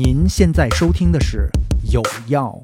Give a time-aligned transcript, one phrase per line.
[0.00, 1.50] 您现在收听的是
[1.92, 2.56] 《有药》。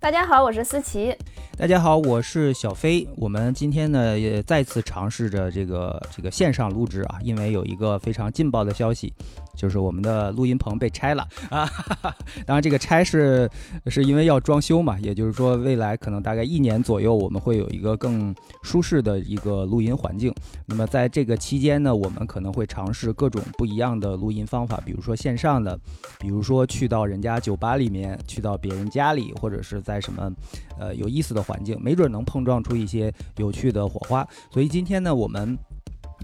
[0.00, 1.14] 大家好，我是思琪。
[1.58, 3.06] 大家好，我是小飞。
[3.18, 9.12] 我们今天呢也再次尝试着这个这个线上录制啊，因为有一个非常劲爆的消息，
[9.54, 11.70] 就是我们的录音棚被拆了啊。
[12.44, 13.48] 当然，这个拆是
[13.86, 20.34] 是因为要装修嘛，也就是说未来可能大概一年左右，我们会有一个更舒适的一个录音环境。
[20.66, 25.78] 那么在这个期间呢，我们可能会尝试各种不一样的录音方法，比如说线上的，
[26.18, 30.32] 比如说去到人家酒吧里面，去到别人家里，或者是在什么
[30.80, 31.44] 呃有意思的。
[31.44, 35.58] 环境没准能碰撞出一些有趣的火花，所以今天呢，我们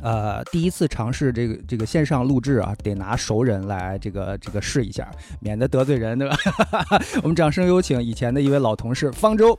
[0.02, 5.10] 呃第一次尝试这个这个线上录制啊，得拿熟人来这个这个试一下，
[5.40, 6.36] 免得得罪人，对吧？
[7.22, 9.58] 我们掌声有请以前的一位老同事方舟。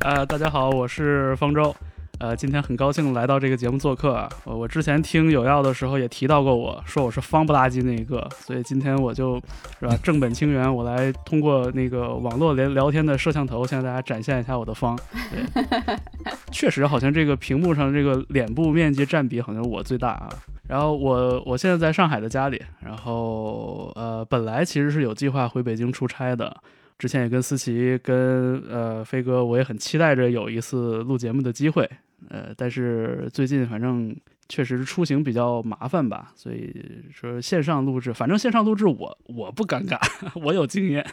[0.00, 1.74] 呃，大家好，我是方舟。
[2.18, 4.28] 呃，今天很高兴来到这个节目做客啊！
[4.44, 9.40] 我我之前听有药的时候也提到过，我说我是方不拉几那一个，所以今天我就
[9.78, 14.98] 是吧 正本清源，我来通过那个网络聊聊天的摄像头向大家展现一下我的方。
[15.30, 15.96] 对
[16.50, 20.28] 确实，好像这个屏幕上这个脸部面积占比好像我最大啊。
[20.66, 26.56] 然后我我现在在上海的家里，然后呃本来其实是有计划回北京出差的。
[26.98, 31.88] 之前也跟思琪、跟呃飞哥，我也很期待着有一次录节目的机会，
[32.28, 34.14] 呃，但是最近反正
[34.48, 36.74] 确实出行比较麻烦吧，所以
[37.12, 39.98] 说线上录制，反正线上录制我我不尴尬，
[40.42, 41.06] 我有经验，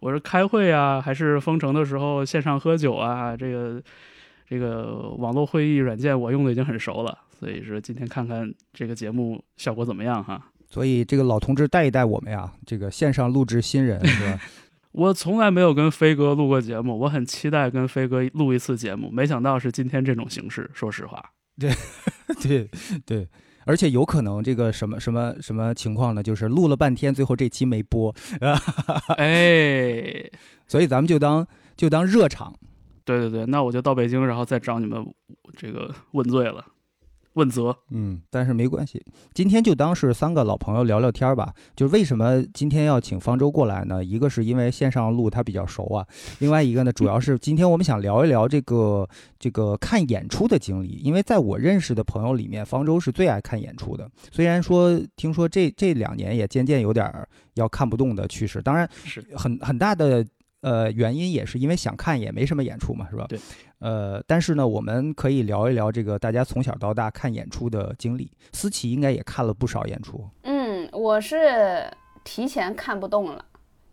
[0.00, 3.82] 我是开会啊，还是封城的时候线上喝酒啊，这个
[4.48, 10.42] 这个网络会议软件我用的已经很熟了，所以说今天看看这个节目效果怎么样哈。
[10.68, 14.40] 所以这个老同志带一带我们呀，这个线上录制新人是吧？
[14.92, 20.70] 我从来没有跟飞哥录过节目，我很期待跟飞哥录一次节目，没想到是今天这种形式。
[20.74, 21.22] 说实话，
[21.58, 21.72] 对，
[22.42, 22.70] 对，
[23.06, 23.28] 对，
[23.64, 26.22] 而且有可能这个什么什么什么情况呢？
[26.22, 28.14] 就是录了半天，最后这期没播，
[29.16, 30.30] 哎，
[30.66, 31.46] 所以咱们就当
[31.76, 32.54] 就当热场。
[33.04, 35.04] 对对对，那我就到北京，然后再找你们
[35.56, 36.64] 这个问罪了。
[37.34, 41.54] 问责，嗯，但是没关系，今天就当是三个老朋友聊聊天吧。
[41.74, 44.04] 就为什么今天要请方舟过来呢？
[44.04, 46.06] 一个是因为线上录他比较熟啊，
[46.40, 50.88] 另外一个呢，主要是今天我们想聊一聊这个这个看演出的经历。
[51.02, 54.08] 因为在我认识的朋友里面，方舟是最爱看演出的。
[54.30, 57.10] 虽然说听说这这两年也渐渐有点
[57.54, 60.24] 要看不动的趋势，当然是很很大的。
[60.62, 63.26] 呃，原因也是因为想看，也没什么演出嘛，是吧？
[63.28, 63.36] 对。
[63.82, 68.30] 呃，但是呢，我们可以聊一聊这个大家从小到大看演出的经历。
[68.52, 70.24] 思琪应该也看了不少演出。
[70.44, 71.84] 嗯，我是
[72.22, 73.44] 提前看不动了，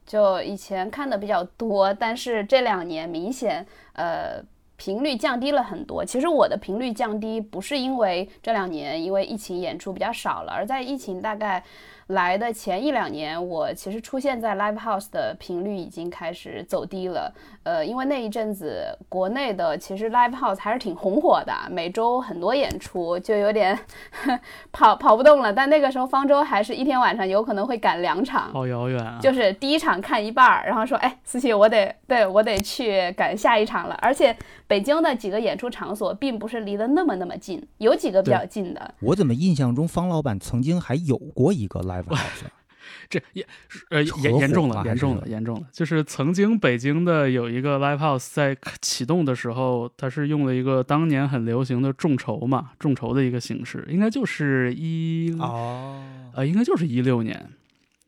[0.05, 4.39] 就以前看的比较多，但是这两年明显呃
[4.77, 6.05] 频率降低了很多。
[6.05, 11.63] 其实我的频率降低不是因为这两年因为疫情演出比较少了，而在疫情大概。
[12.09, 17.31] 来的前一两年，我其实出现在 live house 的频率已经开始走低了。
[17.61, 23.77] 呃，因为那一阵子国内的其实 live house 还是挺红火的，每周很多演出，就有点
[24.73, 25.53] 跑跑不动了。
[25.53, 29.19] 但那个时候方舟还是一天晚上有可能会赶两场，好遥远啊！
[29.21, 33.95] 就是第一场看一半儿，然后说，哎，思琪，我得对我得去赶下一场了。
[34.01, 38.95] 而且北京的几个演出场所并不是离得那么那么近，有几个比较近的。
[39.01, 41.98] 我怎么印象中方老板曾经还有过一个 live。
[43.09, 43.45] 这严
[43.89, 45.67] 呃严严重了，严重了，严重了。
[45.71, 56.03] 就是曾经北京的有一个 live house 在启动的时候，它是用了一个当年很流行的众筹嘛，众筹的一个形式，应该就是一哦
[56.35, 57.49] 呃，应该就是一六年，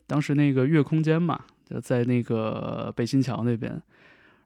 [0.06, 3.81] 当时那个月空间嘛，就在那个北新桥那边，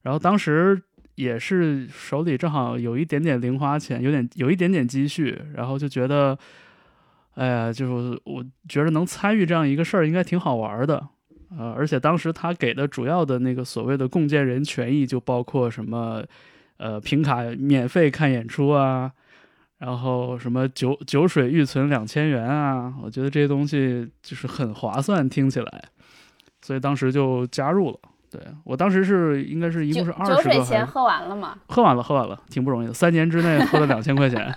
[0.03, 0.81] 然后当时
[1.16, 6.38] 也是手里正好有一点点零花钱，有点有一点点积蓄，然后就觉得。
[7.35, 11.06] 哎呀，就是我觉得能参与这样一个事儿，应该挺好玩的，
[11.57, 16.24] 呃，而且当时他给的主要的那个所谓的共建人权益，就包括什么，
[16.78, 19.12] 呃，凭卡免费看演出啊，
[19.80, 25.83] 然后什么酒酒水预存两千元啊，我觉得这些东西就是很划算，听起来，
[26.62, 28.00] 所以当时就加入了。
[28.31, 31.57] 对我当时是应该是一共是二十个，酒水钱喝完了吗？
[31.68, 34.54] 喝完了，喝完了，挺不容易的，三年之内喝了两千块钱。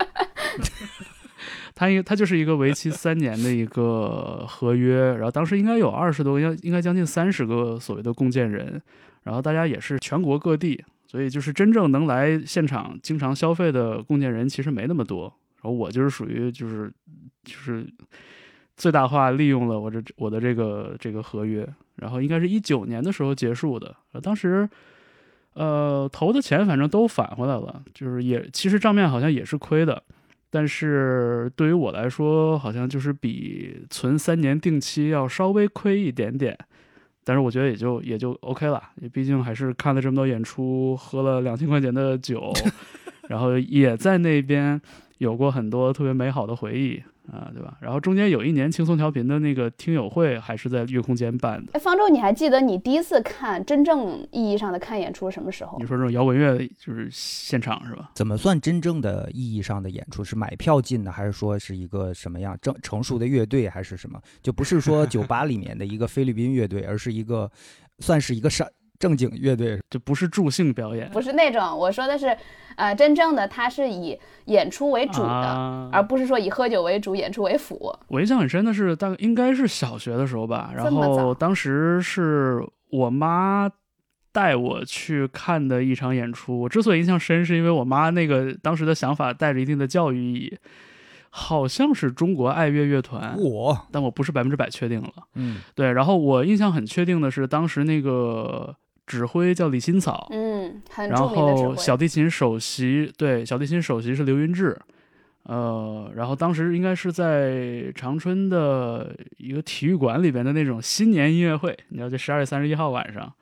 [1.78, 8.82] 它应它就是一个为期三年的一个合约， 然后当时应该有二十多，应应该将近三十个所谓的共建人，
[9.22, 15.32] 然后大家也是全国各地，所以就是真正能来现场经常消费的共建人其实没那么多，
[15.62, 16.92] 然后我就是属于就是
[17.44, 17.86] 就是
[18.76, 21.64] 最大化利用了我这我的这个这个合约，
[21.94, 24.68] 然后应该是一九年的时候结束的，当时。
[25.54, 30.00] 呃，投的钱反正都返回来了，就是也其实账面好像也是亏的，
[30.50, 36.56] 但是对于我来说，好像就是比存三年定期要稍微亏一点点，
[37.24, 42.52] 但是我觉得也就也就 OK 了，毕竟还是看了这么多演出，喝了两千块钱的酒，
[43.28, 44.80] 然后也在那边
[45.18, 47.02] 有过很多特别美好的回忆。
[47.32, 47.76] 啊，对吧？
[47.80, 51.72] 然后中间有一年轻松调频的那个听友会，还是在月空间办的。
[51.74, 55.78] 哎，方舟，你还记得你第一次看真正意义上的看演出什么时候？
[55.78, 58.10] 你说这种摇滚乐就是现场是吧？
[58.14, 60.24] 怎么算真正的意义上的演出？
[60.24, 64.20] 是买票进的，还是说是一个什么样正成熟的乐队，还是什么？
[64.42, 67.50] 就不是说 酒吧里面的一个菲律宾乐队，而是一个
[67.98, 68.66] 算是一个上
[68.98, 71.62] 正经乐队，就不是助兴表演，不是那种。
[71.78, 72.36] 我说的是。
[72.76, 77.92] 呃，真正的他是以演出为主的，而不是说以喝酒为主，演出为辅。
[78.06, 83.68] 我印象很深的是，大概应该是小学的时候吧，然后当时是我妈
[84.30, 86.60] 带我去看的一场演出。
[86.60, 90.56] 我之所以印象深，是因为我妈那个当时的想法带着一定的教育意义，
[91.30, 95.12] 好像是中国爱乐乐团，我，但我不是百分之百确定了。
[95.34, 95.90] 嗯，对。
[95.94, 98.76] 然后我印象很确定的是，当时那个。
[99.08, 104.78] 指挥叫李新草，嗯，然后小提琴首席，对，小提琴首席是刘云志，
[105.44, 113.32] 呃，然后当时应该是在长春的一个体育馆里边的那种新年音乐会，你知道，就十二月三十一号晚上，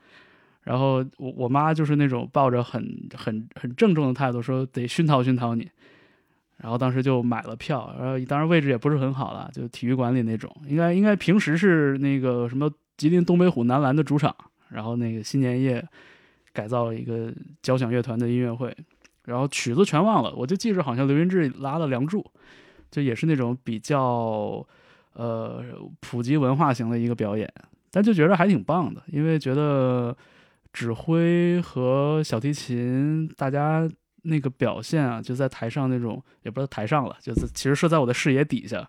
[0.63, 5.69] 然后我我妈就是那种抱着很很很郑重的态度说得熏陶熏陶你，
[6.59, 14.33] 然后当时就买了票，然后当然位置也不是很好了，就体育馆里那种，应该应该平时是那个什么吉林东北虎男篮的主场。
[14.69, 15.87] 然后那个新年夜
[16.53, 17.33] 改造了一个
[17.63, 18.75] 交响乐团的音乐会，
[19.25, 22.21] 然后曲子全忘了，我就记着好像刘云志拉了《梁祝》，
[22.91, 24.67] 就也是那种比较
[25.13, 25.63] 呃
[26.01, 27.53] 普及文化型的一个表演，
[27.91, 30.17] 但就觉得还挺棒的，因为觉得
[30.73, 33.89] 指挥和小提琴大家
[34.23, 38.89] 那个表现啊，就在台上那种也不知道台上了，就是其实是在我的视野底下，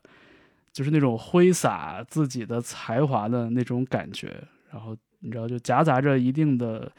[0.71, 4.41] 就是那种挥洒自己的才华的那种感觉，
[4.71, 4.95] 然后。
[5.27, 6.89] 你知道，就夹杂着一定的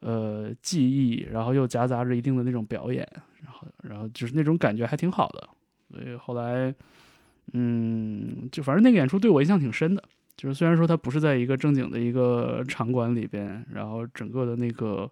[0.00, 3.06] 呃记忆，然后又夹杂着一定的那种表演，
[3.42, 5.46] 然后然后就是那种感觉还挺好的。
[5.90, 6.74] 所以后来，
[7.52, 10.02] 嗯，就反正那个演出对我印象挺深的。
[10.36, 15.10] 就是虽然说它不是在一个正经的一个场馆里边，然后整个的那个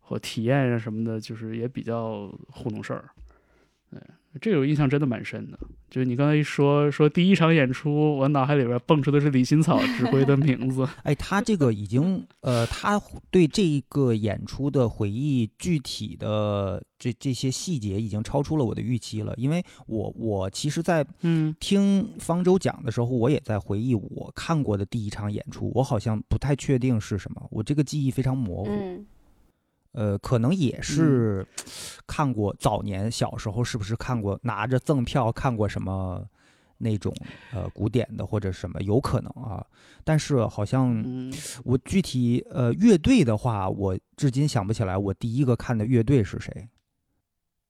[0.00, 3.10] 和体验啊什么的，就是也比较糊弄事儿。
[3.90, 4.00] 对。
[4.40, 5.58] 这个我印象真的蛮深的，
[5.90, 10.86] 就是你刚才一说说第一场演出，我脑海里边蹦出的是李新草指挥的名字。
[11.02, 13.00] 哎，他这个已经呃，他
[13.30, 19.34] 对这一个演出的回忆，具体的这这些细节已经超出了我的预期了。
[19.36, 28.70] 因为我我其实，在嗯听方舟讲的时候，我也在回忆我看过的第一场演出，我好像不太确定是什么，我这个记忆非常模糊。
[29.96, 31.44] 呃，可能也是
[32.06, 36.22] 看过早年小时候是不是看过拿着赠票看过什么
[36.76, 37.10] 那种
[37.50, 39.64] 呃古典的或者什么有可能啊，
[40.04, 41.02] 但是好像
[41.64, 46.68] 我具体呃乐队的话，我至今想不起来我第一个看的乐队是谁，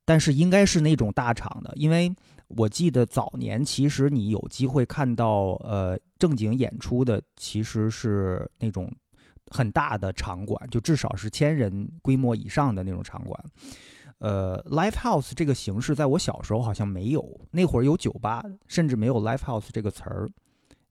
[0.04, 2.12] 但是应该是那种大场的，因为
[2.48, 8.92] 我记得早年其实你有机会看到呃正经演出的其实是那种。
[9.50, 13.44] 很大的场馆，就至少是千人规模以上的那种场馆。
[14.18, 20.28] 呃，live house 这个形式，在我小时候好像没有，那会儿有酒吧，甚至没有 live house 这个词儿。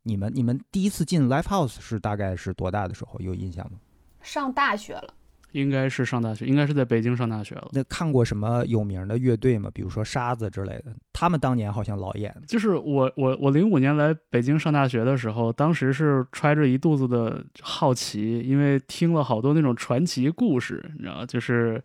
[0.04, 3.20] 你们，你们第一次进 live house 是大概是多大的时候？
[3.20, 3.80] 有印象吗？
[4.22, 5.14] 上大学了。
[5.56, 7.70] 应该是上大学，应该是在北京上大学了。
[7.72, 9.72] 那看过什么有名的乐队吗？
[9.74, 12.36] 比如说沙子之类的，他们当年好像老演。
[12.46, 21.82] 就是我我我零五年来北京上大学的时候，当时是揣着一肚子的好奇，因为听了好多那种传奇故事，你知道就是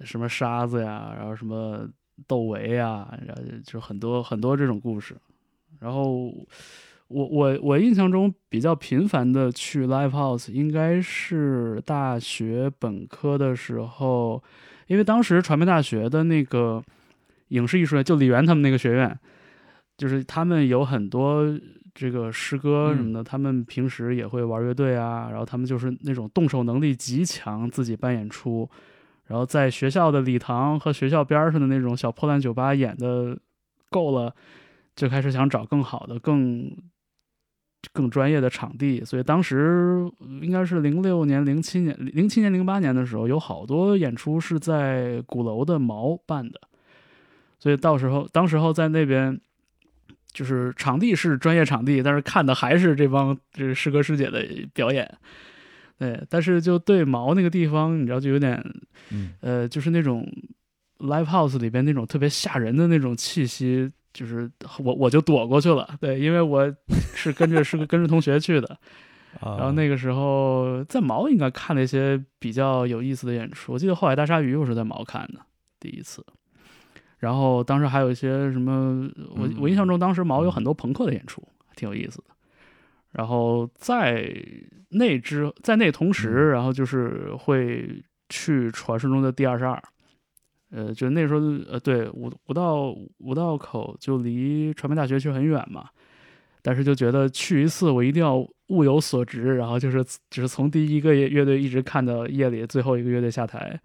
[0.00, 1.86] 什么沙子呀，然后什么
[2.26, 5.14] 窦唯呀，然后就很多很多这种故事，
[5.78, 6.32] 然后。
[7.08, 14.42] 我我我印象中比较频繁的去 live house，应该是大学本科的时候，
[14.86, 16.82] 因为当时传媒大学的那个
[17.48, 19.16] 影视艺术院，就李源他们那个学院，
[19.98, 21.44] 就是他们有很多
[21.94, 28.68] 这个师哥什么的，他们平时也会玩乐队啊，然后他们就是那种动手能力极强，自己办演出，
[29.26, 33.38] 然后在学校的礼堂和学校边上的那种小破烂酒吧演的
[33.90, 34.34] 够了，
[34.96, 36.74] 就开始想找更好的更。
[37.92, 40.08] 更专业的场地，所以当时
[40.40, 46.60] 应该是零六年、零七年、零七年、零八年的时候，有好多演出是在鼓楼的毛办的，
[47.58, 49.38] 所以到时候当时候在那边，
[50.32, 55.08] 就是场地是专业场地，但是看的还是这帮这师哥师姐的表演，
[55.98, 58.62] 对，但是就对毛那个地方，你知道就有点，
[59.10, 59.32] 嗯。
[59.40, 60.26] 呃，就是那种
[60.98, 66.74] live house 里边那种特别吓人的那种气息，就是我我就躲过去了，对，因为我
[67.14, 68.78] 是跟着是跟着同学去的，
[69.42, 75.40] 然然后那个时候在毛应该看了一些比较有意思的演出，我记得《后海大鲨鱼》我是在毛看的
[75.80, 76.24] 第一次，
[77.18, 81.42] 然后当时还有一些什么，我我印象中当时毛有很多朋克的演出，
[81.76, 82.24] 挺有意思的。
[83.12, 84.34] 然后在
[84.90, 89.80] 那之在那同时，然后就是会去传说中的第二十二，
[90.76, 91.40] 呃，就那时候
[91.70, 95.88] 呃对五五道五道口就离传媒大学其实很远嘛，
[96.62, 98.36] 但是就觉得去一次我一定要
[98.68, 103.80] 物有所值，然后就是就是从第一个乐乐队一直看到夜里最后一个乐队下台，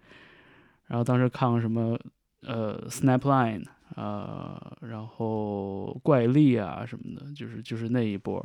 [0.88, 1.96] 然后当时看了什么
[2.42, 3.62] 呃 Snapline
[3.94, 8.44] 呃，然后怪力啊什么的，就是就是那一波。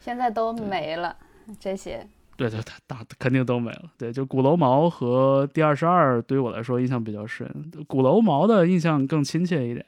[0.00, 1.16] 现在都没了
[1.58, 2.06] 这些。
[2.48, 3.92] 对对，对大肯定都没了。
[3.98, 7.46] 对，就鼓楼毛和第二十二对于我来说印象比较深，
[7.86, 9.84] 鼓楼毛的印象更亲切一点。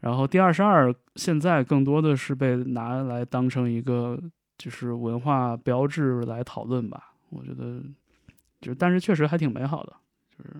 [0.00, 4.20] 然后第二十二现在更多的是被拿来当成一个
[4.56, 7.12] 就是文化标志来讨论吧。
[7.30, 7.80] 我觉得，
[8.60, 9.92] 就但是确实还挺美好的，
[10.36, 10.56] 就是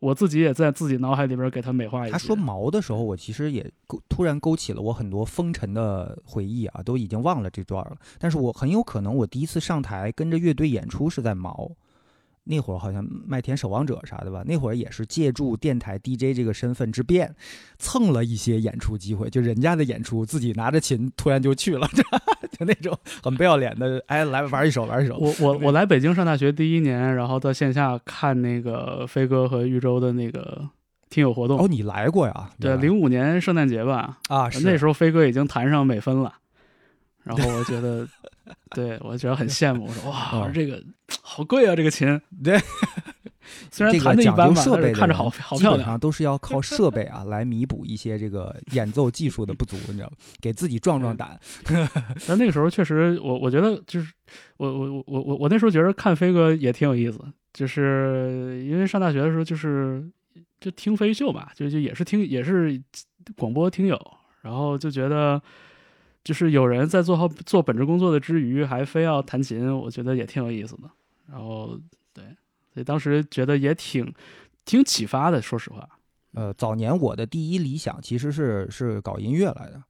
[0.00, 2.12] 我自己也在自己脑海里边给他美化一下。
[2.12, 7.96] 他说毛的时候，我其实也勾突然勾起了我很多风尘的回忆啊，都已经忘了这段了。
[8.18, 11.70] 但是我很有可能我第一次上台跟着乐队演出是在毛，
[12.48, 17.34] 那会儿好像麦田守望者啥的吧，那会儿也是借助电台 DJ 这个身份之便，
[17.78, 21.86] 蹭了一些演出机会，就人家的演出自己拿着琴突然就去了，
[22.58, 25.16] 就那种很不要脸的，哎，来玩一首玩一首。
[25.18, 30.66] 我我我来北京上大学第一年，然后到线下看那个飞哥和豫州的那个
[31.10, 31.58] 听友活动。
[31.60, 32.50] 哦，你来过呀？
[32.58, 34.18] 对，零五年圣诞节吧。
[34.28, 36.32] 啊，是那时候飞哥已经弹上美分了，
[37.24, 38.08] 然后我觉得，
[38.74, 39.86] 对我觉得很羡慕。
[39.86, 40.82] 我说哇，这个
[41.22, 42.20] 好贵啊，这个琴。
[42.42, 42.58] 对，
[43.70, 45.98] 虽然弹的一般吧，设备的但是看着好好漂亮基本上。
[45.98, 50.12] 都是要靠设备啊来弥补一些这个演奏技术的不足，你知道吗？
[50.40, 51.38] 给自己壮壮胆。
[52.26, 54.12] 但那个时候确实，我我觉得就是
[54.56, 57.18] 我我我我我我那时候觉得看飞哥也挺有意思，
[57.52, 60.06] 就是因为上大学的时候就是
[60.60, 62.80] 就听飞秀嘛，就就也是听也是
[63.36, 63.98] 广播听友，
[64.42, 65.40] 然后就觉得
[66.28, 70.82] 就是有人在做好做本职工作的之余还非要弹琴，我觉得也挺有意思的。
[71.26, 71.80] 然后
[72.12, 72.22] 对，
[72.74, 74.12] 所以当时觉得也挺
[74.66, 75.88] 挺启发的，说实话。
[76.34, 79.82] 呃，早年我的第一理想其实是是搞音乐来的，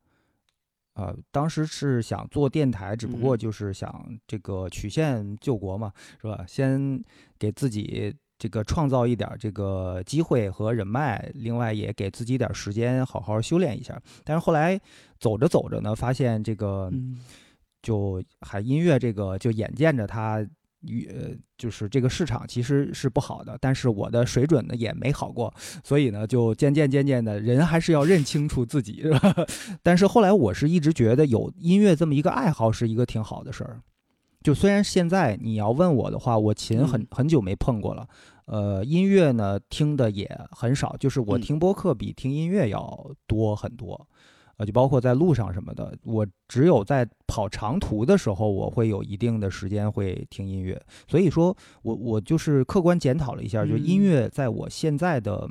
[0.95, 5.93] 呃，当时是想做电台，只不过嗯就是想这个曲线救国嘛，
[6.23, 6.45] 是吧？
[6.47, 7.03] 先
[7.37, 14.01] 给自己这个创造一点儿这个机会和人脉，另外也给自己点儿时间好好修炼一下。
[14.25, 14.81] 但是后来
[15.19, 17.19] 走着走着呢，发现这个嗯
[17.83, 20.47] 就还音乐这个就眼见着它
[20.83, 25.53] 与呃就是这个市场其实是不好的，但是我的水准呢也没好过，
[25.83, 29.35] 所以呢就渐渐渐渐的人还是要认清楚自己，是吧？
[29.83, 33.81] 但是后来我是一直觉得有音乐这么一个爱好是一个挺好的事儿。
[34.43, 38.09] 就虽然现在你要问我的话，我琴很嗯很久没碰过了，
[38.47, 44.07] 呃，音乐呢听的也很少，就是我嗯听播客比听音乐要多很多。
[44.57, 50.81] 呃，就包括在路上什么的，我只有在跑长途的时候，我会有一定的时间会听音乐。
[51.07, 55.49] 所以说我我就是客观检讨了一下，就音嗯乐在我现在的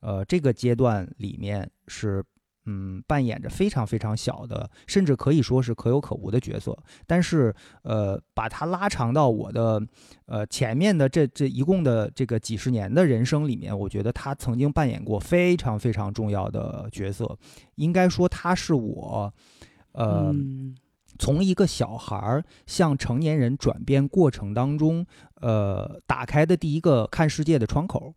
[0.00, 2.24] 呃这个阶段里面是
[2.66, 6.76] 嗯扮演着非常非常小的，甚至可以说是可有可无的角色。
[7.06, 9.82] 但是呃，把它拉长到我的
[10.26, 17.38] 呃前面的这这一共的这个几十年的人生里面，我觉得他曾经扮演过非常非常重要的角色。
[17.76, 19.32] 应该说，他是我
[19.92, 20.30] 呃。
[20.32, 20.76] 嗯
[21.18, 25.06] 从一个小孩儿向成年人转变过程当中，
[25.40, 28.12] 呃，打开的第一个看世界的窗口。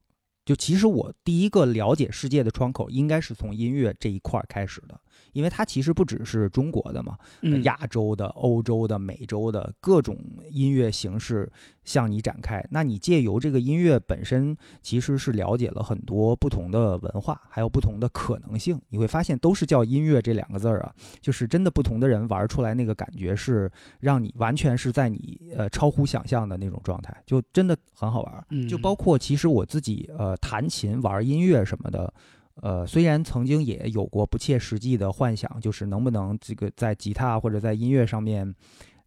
[0.50, 5.00] 就其实我第一个了解世界的窗口，应该是从音乐这一块儿开始的，
[5.34, 10.18] 因为它其实不只是中国的嘛，呃嗯亚洲的、欧洲的、美洲的各种
[10.50, 11.52] 音乐形式
[11.84, 12.66] 向你展开。
[12.72, 18.80] 那你借由这个音乐本身，其实是了解了很多不同的文化，还有不同的可能性。
[18.90, 28.46] 你会发现，都是叫音乐这两个字儿啊，就是真的不同的人玩出来那个感觉是让你完全是在你呃超乎想象的那种状态，就真的很好玩儿。
[28.50, 32.14] 嗯就包括其实我自己呃弹琴玩音乐什么的，
[32.62, 38.54] 呃虽然曾经也有过不切实际的幻想，就是能不能这个在吉他或者在音乐上面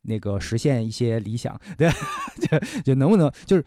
[0.02, 1.90] 那个实现一些理想， 对，
[2.40, 3.64] 就就能不能就是。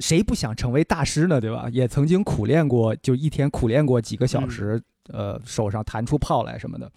[0.00, 1.40] 谁不想成为大师呢？
[1.40, 1.68] 对吧？
[1.72, 6.88] 也曾经苦练过，就一天苦练过几个小时，呃，手上弹出泡来什么的。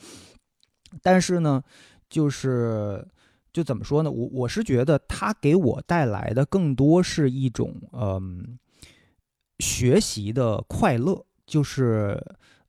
[1.01, 1.63] 但是呢，
[2.11, 3.03] 就是
[3.51, 4.11] 就怎么说呢？
[4.11, 8.59] 我我是觉得他给我带来的更多是一种嗯
[9.57, 12.17] 学习的快乐，就是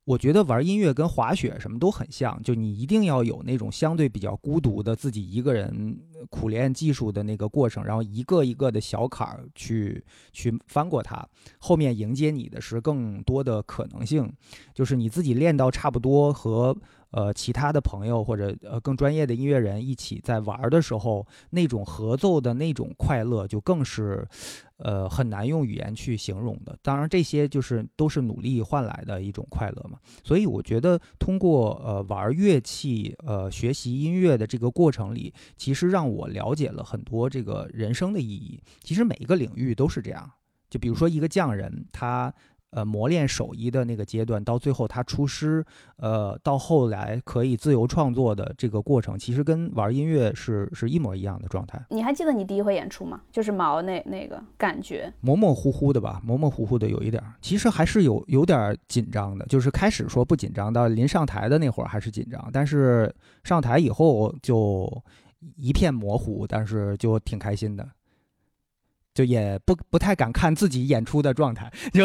[0.03, 5.97] 我觉得玩音乐跟滑雪什么都很像，就你一定要有那种相对比较孤独的自己一个人
[6.29, 11.25] 苦练技术的那个过程，然后一个一个的小坎儿去去翻过它，
[11.57, 14.29] 后面迎接你的是更多的可能性，
[14.73, 16.75] 就是你自己练到差不多和。
[17.13, 24.27] 呃，其他的朋友或者呃更专业的音乐人一起在玩的时候，那种合奏的那种快乐就更是，
[24.77, 26.75] 呃很难用语言去形容的。
[26.81, 29.99] 当然，这些就是都是努力换来的一种快乐嘛。
[30.23, 38.59] 所以我觉得通过呃玩乐器呃学习音乐的这个过程里，其实让我了解了很多这个人生的意义。
[38.81, 40.27] 其实每一个领域都是这样。
[40.67, 42.33] 就比如说一个匠人，他。
[42.73, 45.63] 呃，磨练手艺的那个阶段，到最后他出师，
[45.97, 51.79] 呃，到后来可以自由创作的这个过程，其实跟玩音乐是是一模一样的状态。
[51.89, 53.21] 你还记得你第一回演出吗？
[53.31, 59.45] 就是毛那那个感觉，模模糊糊的吧，模模糊糊的有一点，其实还是有有点紧张的。
[59.45, 63.13] 就是开始说不紧张，到临上台的那会儿还是紧张，但是
[63.43, 64.91] 上台以后就
[65.57, 67.87] 一片模糊，但是就挺开心的。
[69.13, 72.03] 就也不不太敢看自己演出的状态，就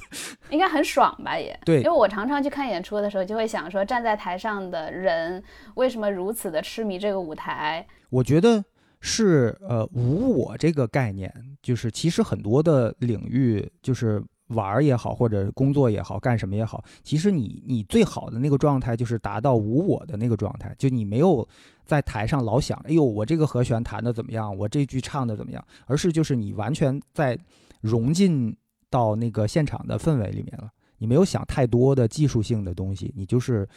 [0.50, 1.38] 应该很爽吧？
[1.38, 5.42] 也对，因为我常常去看演出的时候，就会想说，站在台上的人
[5.76, 7.86] 为什么如此的痴迷这个舞台？
[8.10, 8.62] 我觉得
[9.00, 11.32] 是呃，无我这个概念，
[11.62, 14.22] 就是其实很多的领域，就是
[14.54, 21.46] 玩也好，或者工作也好，干什么也好，其实你你最好的那个状态就是达到无我的那个状态，就你没有。
[21.84, 24.56] 在台上老想，哎呦，我这个和弦弹的怎么样？
[24.56, 25.62] 我这句唱的怎么样？
[25.84, 27.36] 而是就是你完全在
[27.80, 28.56] 融进
[28.88, 33.68] 到那个现场的氛围里面了，你没有想太多的技术性的东西，你就是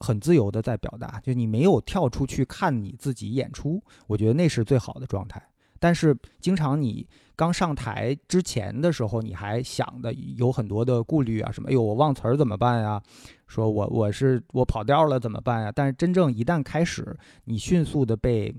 [0.00, 5.40] 很自由的在表达，就你没有跳出去看你自己演出，我觉得那是最好的状态。
[5.82, 11.68] 但是经常你刚上台之前的时候，你还想的有很多的顾虑啊，什么？
[11.68, 13.02] 哎呦，我忘词儿怎么办呀？
[13.48, 15.72] 说我我是我跑调了怎么办呀？
[15.74, 18.54] 但是真正一旦开始，你迅速的被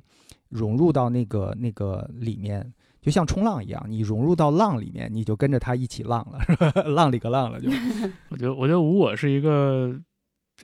[0.50, 6.82] 融入到那个那个里面，就像冲浪一样，你融入到浪里面，你就跟着他一起浪了，是吧？
[6.82, 7.70] 浪里个浪了就。
[8.28, 9.98] 我觉得我觉得无我是一个，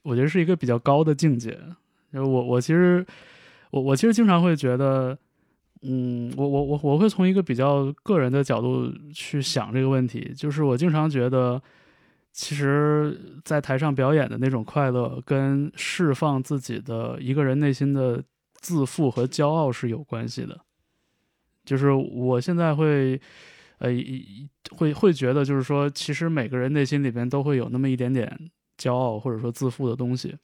[0.03, 1.57] 我觉得是一个比较高的境界。
[2.11, 3.05] 我我其实
[3.71, 5.17] 我我其实经常会觉得。
[5.81, 11.61] 嗯，我我我我会从一个比较个人的角度去想这个问题，就是我经常觉得，
[12.33, 18.21] 其实，在台上表演的那种快乐，跟释放自己的一个人内心的
[18.55, 20.59] 自负和骄傲是有关系的。
[21.63, 23.19] 就是我现在会，
[23.77, 23.89] 呃，
[24.75, 28.29] 会会觉得，就是说，其实每个人内心里边都会有那么一点点
[28.77, 30.35] 骄傲或者说自负的东西，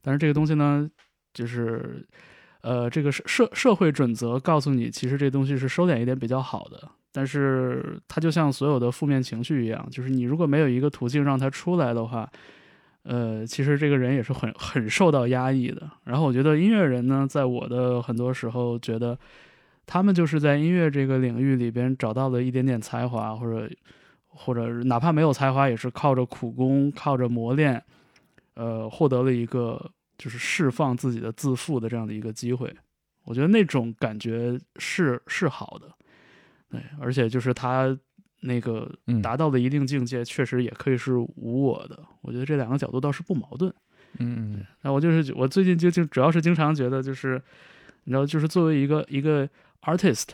[0.00, 0.88] 但是这个东西呢，
[1.34, 2.06] 就是。
[2.66, 6.82] 呃，这个社社社会准则告诉你，其实这东西是收敛一点比较好的。
[7.12, 12.28] 但是它就像所有的负面情绪一样，就是你如果没有一个途径让它出来的话，
[13.04, 15.88] 呃，其实这个人也是很很受到压抑的。
[16.02, 19.16] 然后我觉得音乐人呢，在我的很多时候觉得，
[19.86, 23.70] 他们就是在音乐这个领域里边找到了一点点才华，或者
[24.26, 27.80] 或者哪怕没有才华，也是靠着苦功、靠着磨练，
[28.54, 29.92] 呃，获得了一个。
[30.18, 32.74] 就是释放自己的自负的这样的一个机会，
[33.24, 35.92] 我觉得那种感觉是是好的，
[36.70, 37.96] 对，而且就是他
[38.40, 38.90] 那个
[39.22, 42.02] 达到了一定境界，确实也可以是无我的。
[42.22, 43.72] 我觉得这两个角度倒是不矛盾。
[44.18, 47.42] 嗯，那我就是我最近就就主要是经常觉得，就是
[48.04, 49.48] 你知道，就是作为一个一个
[49.82, 50.28] artist，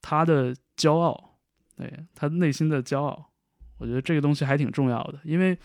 [0.00, 1.36] 他的骄傲，
[1.76, 3.30] 对他内心的骄傲，
[3.78, 5.56] 我觉得这个东西还挺重要的，因为。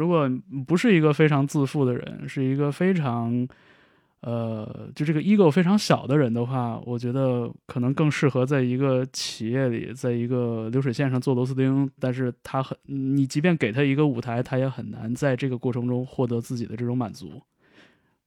[0.00, 0.26] 如果
[0.66, 3.46] 不是一个非常自负的人，是一个非常，
[4.22, 11.86] 呃，就这个 ego 非常小的人的话，我觉得可能更适合在一个企业里，在一个流水线上做螺丝钉。
[11.98, 17.30] 但是他很，你即便给他一个舞台，他也很难在这个过程中获得自己的这种满足。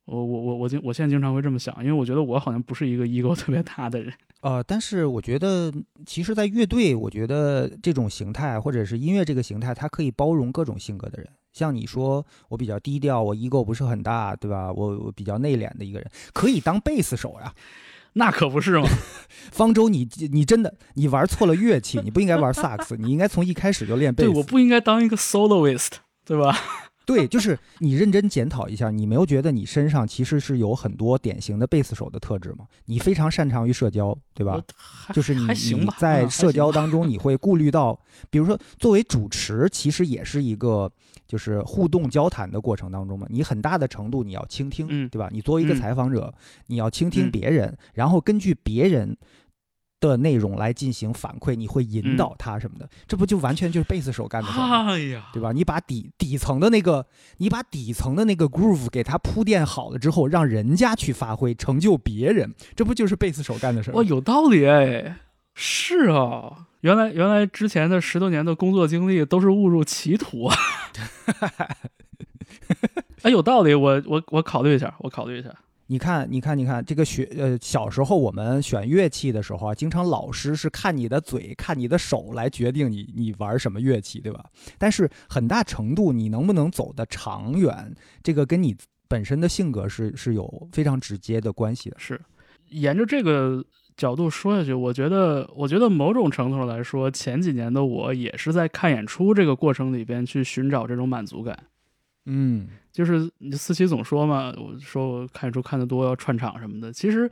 [0.05, 4.13] 我我我我经我现在经常会这么想，因为我觉得我好像不是一个 ego 特别大的人。
[4.41, 5.71] 呃，但是我觉得，
[6.05, 11.29] 其实，在乐队，我觉得这种形态或者是音乐这个形态，它可以包容各种性格的人。
[11.53, 14.71] 像你说，我比较低调，我 ego 不是很大，对吧？
[14.71, 17.53] 我我比较内敛的一个人，可以当贝斯手呀？
[18.13, 18.87] 那可不是吗？
[19.51, 24.29] 方舟，你你真的你玩错了乐器，你不应该玩萨克斯，你应该从一开始就练贝斯。
[24.29, 25.89] 对，我不应该当一个 soloist，
[26.25, 26.55] 对吧？
[27.05, 32.65] 对，就是你认真检讨一下，你没有觉得你身上其实是有很多典型的贝斯手的特质吗？
[32.85, 34.61] 你非常擅长于社交，对吧？
[35.13, 40.89] 就是你你在社交当中，你会顾虑到，比如说作为主持，其实也是一个
[41.27, 45.29] 就是互动交谈的过程当中嘛，你很大的程度你要倾听，对吧？
[45.31, 46.33] 你作为一个采访者，
[46.67, 49.17] 你要倾听别人，然后根据别人。
[50.03, 55.53] 的内容来进行反馈，你会引导他什么的，这不就完全就是贝斯手干的事儿，哎呀，对吧？
[55.53, 57.07] 你把底底层的那个，
[57.37, 63.93] 你把底层的那个 groove 给他铺垫好了之后，让人家去发挥，成就别人，这不就是贝斯手干的事儿？
[63.93, 65.15] 哇，有道理哎，
[65.55, 70.55] 是啊，原来原来之前的十多年的工作经历都是误入歧途啊，
[73.23, 75.53] 哎，有道理，我我我考虑一下，我考虑一下。
[75.87, 84.45] 你看，你看，你看，这个学呃，小时候我们选乐器的时候啊，经常老师是看你的嘴、看你的手来决定你你玩什么乐器，对吧？
[84.77, 88.75] 但是很大程度你能不能走得长远，这个跟你
[89.07, 91.97] 本身的性格是是有非常直接的关系的。
[91.99, 92.19] 是，
[92.69, 93.63] 沿着这个
[93.95, 101.57] 角度说下去，我觉得，我觉得某种程度上来说，前几年的我也是在看演出这个过程里边去寻找这种满足感。
[102.25, 102.67] 嗯。
[102.91, 107.27] 就是你思琪总说嘛，我说我看演出看得多要串场什么的，其实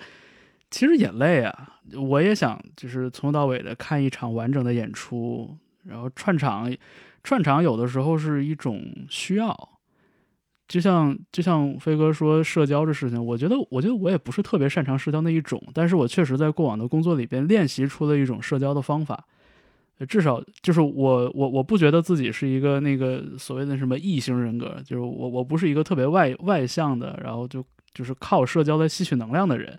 [0.72, 1.78] 其实也累啊。
[1.96, 6.76] 我也想就是从头到尾的看一场完整的演出，然后串场，
[7.24, 9.70] 串场有的时候是一种需要。
[10.72, 19.22] 就像就像飞哥说社交这事情，我觉得我觉得我也不是特别擅长社交那一种，但是我确实在过往的工作里边练习出了一种社交的方法。
[20.08, 27.62] 至少就是我我我不觉得自己是一个那个所谓的什么异性人格，就是我我不是一个特别外外向的，然后就
[27.94, 29.78] 就是靠社交来吸取能量的人。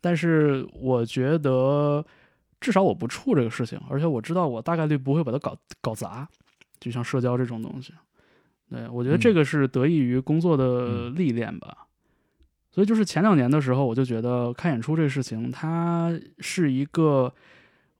[0.00, 2.04] 但是我觉得
[2.60, 6.28] 至少我不怵这个事情，而且我知道我大概率不会把它搞搞砸。
[6.78, 7.92] 就像社交这种东西，
[8.70, 11.86] 对我觉得这个是得益于工作的历练吧。
[12.70, 17.32] 所以就是前两年的时候，我就觉得看演出这个事情，它是一个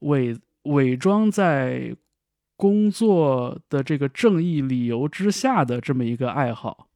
[0.01, 0.37] 伪。
[0.65, 1.95] 伪装在
[2.57, 6.89] 工作的这个正义理由之下的这么一个爱好，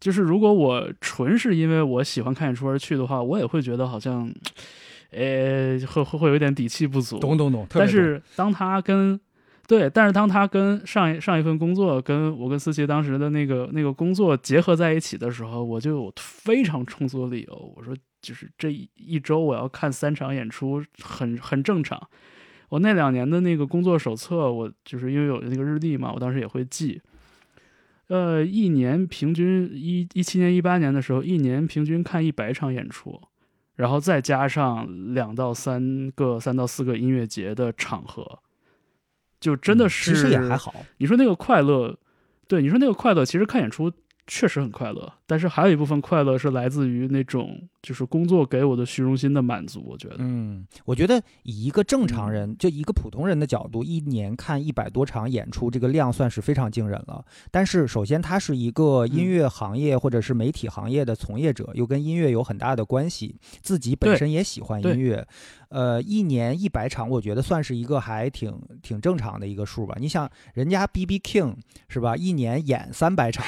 [0.00, 4.28] 就是如果我纯是因为我喜欢看演出而去的话，我也会觉得好像，
[5.12, 7.20] 呃，会会会有点底气不足。
[7.20, 7.64] 懂懂懂。
[7.70, 9.20] 但是当他跟
[9.68, 17.74] 对，但是当他跟上一上一份工作，跟我跟思琪当时的那个那个工作结合在一起的时候，我就有非常充足的理由。
[17.76, 22.00] 我说，就是这一周我要看三场演出，很很正常。
[22.70, 27.02] 我那两年的那个工作手册，我就是因为有那个日历嘛，我当时也会记。
[28.06, 33.20] 呃，一年平均一一七年、一八年的时候，一年平均看一百场演出，
[33.76, 38.38] 然后再加上两到三个、三到四个音乐节的场合，
[39.40, 40.74] 就真的是其实也还好。
[40.98, 41.96] 你说那个快乐，
[42.46, 43.92] 对你说那个快乐，其实看演出。
[44.30, 49.84] 确实很快乐，但是还有一部分快乐是来自于那种就是工作给我的虚荣心的满足。
[49.86, 57.22] 我觉得，嗯，我觉得以一个正常人，就一个普通人的角度，一年看一百多场演出，这个量算是非常惊人了。
[57.50, 65.26] 但是，首先他是一个音乐行业或者是媒体行业的从业者，又跟音乐有很大的关系，自己本身也喜欢音乐。
[65.68, 69.94] 呃，一年一百场，我觉得算是一个还挺挺正常的一个数吧。
[70.00, 71.56] 你想，人家 B B King
[71.88, 72.16] 是吧？
[72.16, 73.44] 一年演三百场，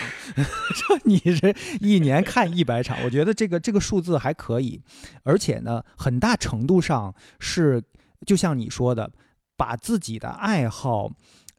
[1.05, 4.81] 你这 一年看一百场，我觉得这个这个数字还可以。
[5.23, 7.83] 而且呢，很大程度上是
[8.27, 9.11] 就像你说的，
[9.57, 11.11] 把自己的爱好。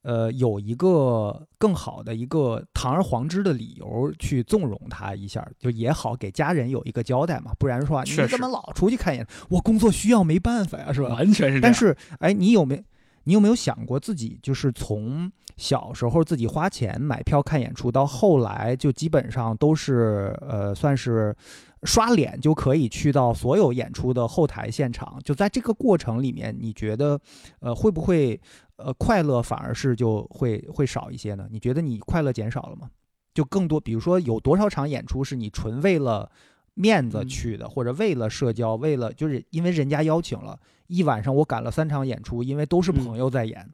[0.04, 7.52] 呃，有一个更好的一个堂而皇之的理由去纵容他一下，就也好给家人有一个交代嘛。
[7.60, 9.24] 不然说你怎么老出去看演？
[9.47, 11.10] 我工作需要，没办法呀，是吧？
[11.10, 11.62] 完全是。
[11.62, 12.84] 但是，哎，你有没
[13.26, 21.36] 你有没有想过自己就是从小时候自己花钱买票看演出，到后来就基本上都是呃，算是
[21.84, 25.19] 刷脸就可以去到所有演出的后台现场。
[25.24, 27.19] 就在这个过程里面，你觉得
[27.60, 28.41] 呃会不会？
[28.84, 31.47] 呃，快乐反而是就会会少一些呢？
[31.52, 32.89] 你觉得你快乐减少了吗？
[33.32, 36.32] 就更多，比如说有多少场演出是你纯为了
[36.74, 43.69] 面子去的，或者为了社交，为了就是因为人家邀请了一晚上，我赶了三场演出，因为都是朋友在演，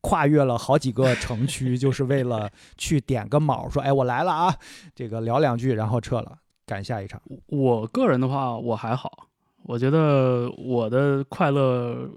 [0.00, 4.54] 跨越了好几个城区，就是为了去点个卯，说哎我来了啊，
[4.94, 7.20] 这个聊两句然后撤了，赶下一场。
[7.46, 9.28] 我个人的话，我还好，
[9.64, 12.10] 我觉得我的快乐。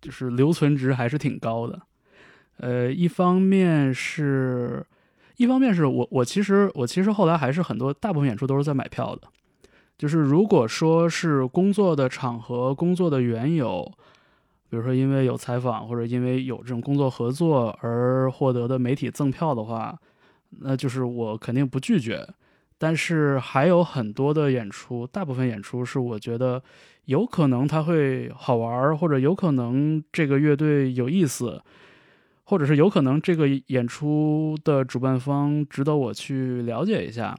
[0.00, 1.82] 就是留存值还是挺高的，
[2.58, 4.86] 呃，一方面是，
[5.38, 9.22] 一方面是我我其实我其实后来还是很多大部分演出都是在买票的，
[9.98, 13.92] 就是如果说是工作的场合、工作的缘由，
[14.70, 19.98] 比如说因为有采访或者因为有这种工作合作而获得的媒体赠票的话，
[20.60, 22.26] 那就是我肯定不拒绝。
[22.76, 26.62] 但是还有很多的演出，大部分演出是我觉得
[27.06, 31.60] 有可能他会好玩，或者有可能这个乐队有意思，
[32.44, 37.36] 或者是有可能这个演出的主办方值得我去了解一下。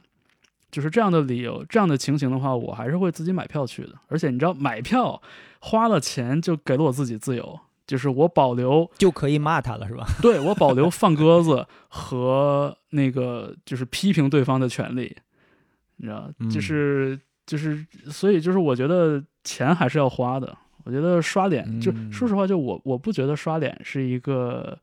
[0.70, 3.94] 就是这样的理由，这样的情形的话，我还是会自己买票去的。
[4.08, 5.20] 而且你知道，买票
[5.60, 10.06] 花了钱就给了我自己自由，就是我保留就可以骂他了，是吧？
[10.22, 15.16] 对我保留放鸽子和那个就是批评对方的权利。
[15.96, 20.56] 你知道，就是就是，所以就是，我觉得钱还是要花的。
[20.84, 24.76] 我觉得刷脸，就说实话，就我我不觉得刷脸是一个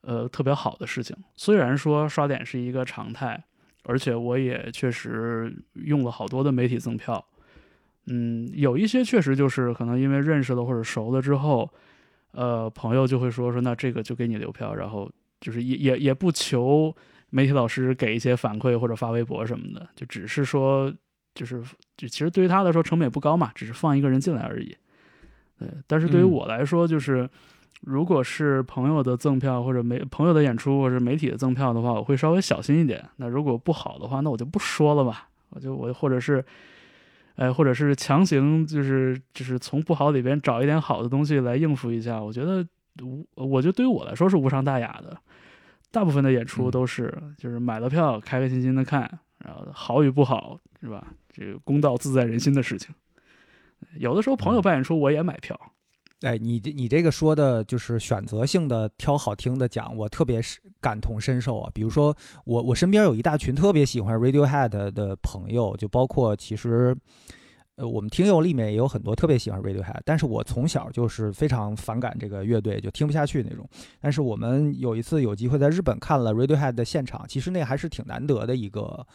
[0.00, 1.16] 呃特别好的事情。
[1.36, 3.44] 虽然说刷脸是一个常态，
[3.86, 7.24] 而且我也确实用了好多的媒体赠票。
[8.06, 11.68] 嗯，有一些确实就是可能因为认识了或者熟了之后，
[12.32, 16.94] 呃，朋友就会说说那这个就给你留票，然后就是也也也不求。
[17.28, 20.90] 媒体老师给一些反馈或者发微博什么的，就只是说，
[21.34, 21.60] 就是
[21.96, 24.74] 就其实对于他来说成本也不高嘛，只是放一个人进来而已。
[25.58, 27.28] 对，但是对于我来说，就是
[27.82, 33.04] 如果是朋友的赠票或者媒朋友的演出或者媒体的赠票的话，我会稍微小心一点。
[33.16, 35.28] 那如果不好的话，那我就不说了吧。
[35.50, 36.44] 我就我或者是，
[37.36, 42.20] 哎，或者是强行就是就是从不好里边找一点好的东西来应付一下。
[42.22, 42.66] 我觉得
[43.02, 45.16] 无，我觉得对于我来说是无伤大雅的。
[45.92, 49.00] 大部分的演出都是，就是买了票，开开心心的看，
[49.44, 51.06] 然后好与不好，是吧？
[51.30, 52.94] 这个公道自在人心的事情。
[53.98, 55.58] 有的时候朋友办演出，我也买票。
[56.22, 61.70] 哎，你这你这个说的就是选择性的挑好听的讲，我特别是感同身受啊。
[61.74, 66.96] 比如说，我我身边有一大群特别喜欢 Radiohead 的朋友，就包括其实。
[67.78, 73.68] 呃，我们听友里面也有很多特别喜欢 Radiohead，但是我从小就是非常反感这个乐队，就听不下去那种。
[74.00, 79.06] 但是我们有一次有机会在日本看了 Radiohead 的现场，其实那还是挺难得的一个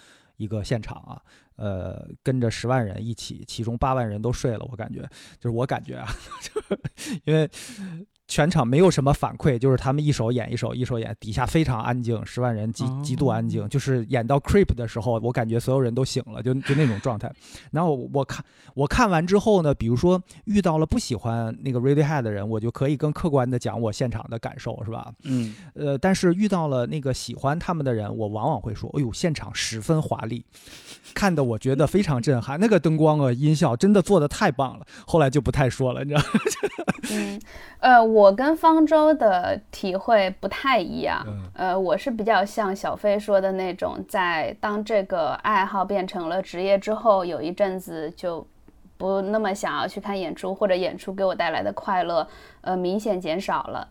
[0.41, 1.21] 一个现场啊。
[1.57, 5.01] 呃，跟着十万人一起，其中八万人都睡了，我感觉
[5.39, 6.07] 就是我感觉啊，
[7.23, 7.47] 因为。
[8.31, 13.67] 全场没有什么反馈，就是他们一手演一首，一手演，底下非常安静，十万人极极度安静。
[13.67, 17.29] 就是演到 Creep 的时候，我感觉所有人都醒了，就就那种 状态。
[17.71, 18.41] 然后我看
[18.73, 25.11] 我看完之后呢，比如说遇到了不喜欢那个 Radiohead 的人，我就可以更客观的讲我现场的感受，是吧？
[25.23, 25.53] 嗯。
[25.73, 30.45] 呃，但是遇到了那个喜欢他们的人，我往往会说：“哎呦，现场十分华丽，
[31.13, 36.21] 看的我觉得非常震撼，那个灯光啊，音效真的做的太棒了。”后来就不太说了，你知道。
[37.09, 37.41] 嗯，
[37.79, 41.25] 呃，我跟方舟的体会不太一样。
[41.53, 48.45] 呃，我是比较像小飞说的那种，在当这个爱好变成了职业之后，有一阵子就
[48.97, 52.27] 不那么想要去看演出，或者演出给我带来的快乐，
[52.61, 53.87] 呃，明显减少了。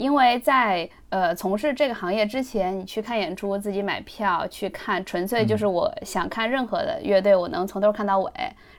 [0.00, 8.30] 因为在呃从事这个行业之前，你去看演出，自己买票去看，纯粹就是我想看任何的乐队，我能从头看到尾，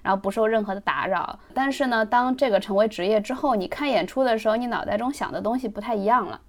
[0.02, 1.38] 然后不受任何的打扰。
[1.54, 6.42] 但是呢，当这个成为职业之后，你看演出的时候，你脑袋中想的东西不太一样了。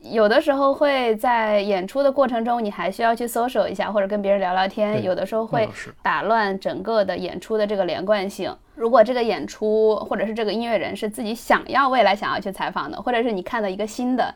[0.00, 5.02] 有的时候会在演出的过程中，你还需要去搜索一下，或者跟别人聊聊天。
[5.02, 5.68] 有的时候会
[6.02, 8.54] 打乱整个的演出的这个连贯性。
[8.74, 14.34] 如果这个演出或者是这个音乐人是自己想要未来想要去采访的，或者是你看到一个新的。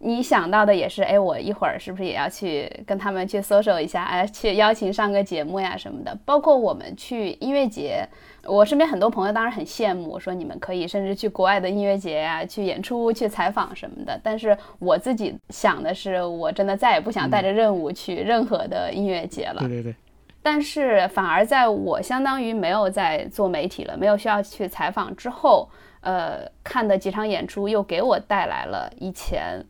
[0.00, 6.16] 你想到的也是，哎，我一会儿是不是也要去跟他们去搜索一下，哎，去邀请上个节目呀什么的。
[6.24, 8.06] 包括我们去音乐节，
[8.44, 14.20] 我身边很多朋友当然很羡慕，说你们可以甚至去国外的音乐节呀，去演出、去采访什么的。
[14.22, 19.58] 但是我自己想的是，我真的再也不想带着任务去任何的音乐节了。
[19.62, 19.94] 对对对。
[20.40, 25.68] 但是反而在我相当于没有在做媒体了，没有需要去采访之后，
[26.02, 29.60] 呃，看的几场演出又给我带来了以前。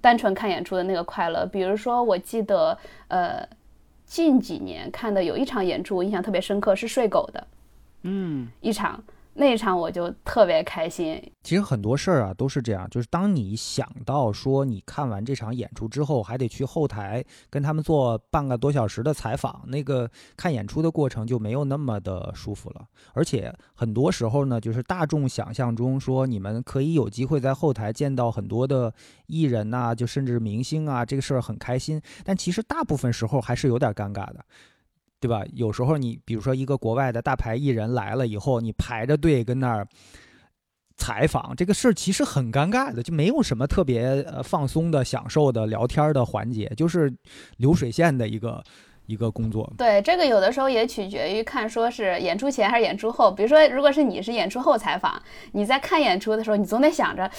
[0.00, 2.76] 单纯看演出的那个快乐，比如说，我记得，
[3.08, 3.46] 呃，
[4.04, 7.46] 近几年看的有一场演出，我印象特别深刻，是睡狗的，
[8.02, 9.02] 嗯，一场。
[9.34, 11.20] 那一场我就特别开心。
[11.42, 22.84] 其实很多事儿啊都是这样，就是当你想到说你看完这场演出之后，还得去后台跟他们做半个多小时的采访，那个看演出的过程就没有那么的舒服了。
[23.14, 28.92] 而且很多时候呢，就是大众想象中说你们可以有机会在后台见到很多的
[29.26, 32.00] 艺人呐，就甚至明星啊，这个事儿很开心。
[32.24, 34.44] 但其实大部分时候还是有点尴尬的。
[35.22, 35.44] 对吧？
[35.52, 39.86] 有时候你比如说一个国外的大牌艺人来了以后，你排着队跟那儿
[40.96, 47.12] 采访，这个事儿其实很尴尬的，就没有什么特别呃放松的、享受的聊天的环节，就是
[47.56, 48.60] 流水线的一个
[49.06, 49.70] 一个工作。
[49.76, 53.30] 对，这个有的时候也取决于看说是演出前还是演出后。
[53.30, 55.20] 比如说，如果是你是演出后采访，
[55.52, 57.30] 你在看演出的时候，你总得想着，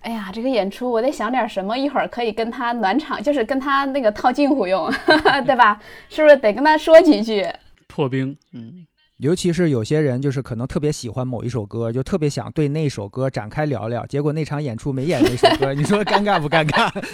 [0.00, 4.90] 哎呀，这个演出我得想点什么，一会儿可以跟他暖场，就是跟他那个套近乎用，
[5.46, 5.80] 对吧？
[6.08, 7.46] 是不是得跟他说几句？
[7.86, 8.86] 破冰，嗯。
[9.20, 16.90] 尤其是有些人，就是可能特别喜欢某一首歌，就特别想对那首歌展开聊聊，结果那场演出没演那首歌， 你说尴尬不尴尬？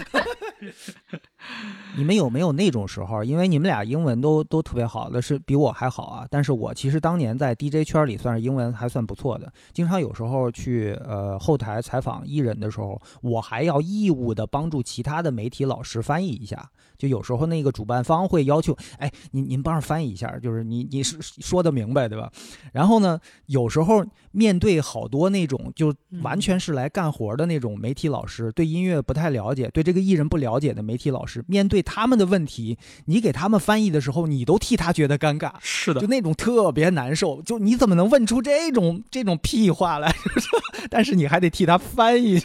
[1.96, 3.24] 你们有没有那种时候？
[3.24, 6.26] 因为你们俩英文都都特别好的，是比我还好啊。
[6.30, 16.70] 但是我其实当年在 DJ 圈里算是英文还算不错的，经常有时候去呃后台采访艺人的时候，我还要义务的帮助其他的媒体老师翻译一下。
[16.96, 22.30] 就有时候那个主办方会要求，哎，您您帮着翻译一下，就是你你是说的明白对吧？
[22.72, 24.04] 然后呢，有时候
[24.36, 37.40] 面对好多那种就完全是来干活的那种媒体老师，对音乐不太了解，对这个艺人不了解的媒体老师，面对他们的问题，你给他们翻译的时候，你都替他觉得尴尬，是的，就那种特别难受。
[37.40, 40.14] 就你怎么能问出这种这种屁话来？
[40.90, 42.38] 但是你还得替他翻译，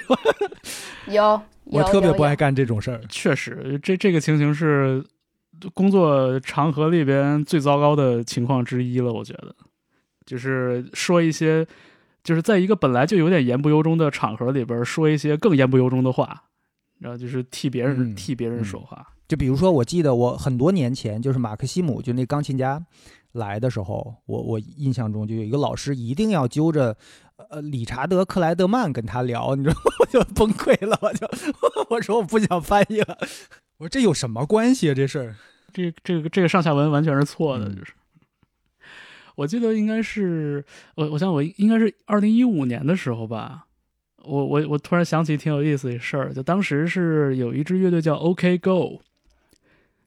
[1.07, 1.41] 有。
[1.65, 5.01] 我特别不爱干这种事儿，确实，这这个情形是
[5.73, 9.13] 工作场合里边最糟糕的情况之一了。
[9.13, 9.55] 我觉得，
[10.31, 11.67] 就是说一些，
[12.23, 16.43] 就是在一个本来就有点言不由衷的场合里边，说一些更言不由衷的话，
[16.99, 19.05] 然后就是替别人替别人说话。
[19.27, 22.81] 就比如说，我记得我很多年前，就是马克西姆，就那钢琴家
[23.33, 26.95] 来的时候，我我印象中就有一个老师一定要揪着。
[27.49, 31.27] 呃，理查德克莱德曼跟他聊，你知道， 我就崩溃了，我就
[31.89, 33.17] 我说我不想翻译了，
[33.79, 34.93] 我说这有什么关系啊？
[34.93, 35.35] 这事儿，
[35.73, 37.93] 这这个这个上下文完全是错的，就是。
[39.35, 40.63] 我记得应该是
[40.95, 43.65] 我，我想我应该是二零一五年的时候吧，
[44.23, 49.01] 我我我突然想起挺有意思的事儿，就当时是有一支乐队叫 OK Go，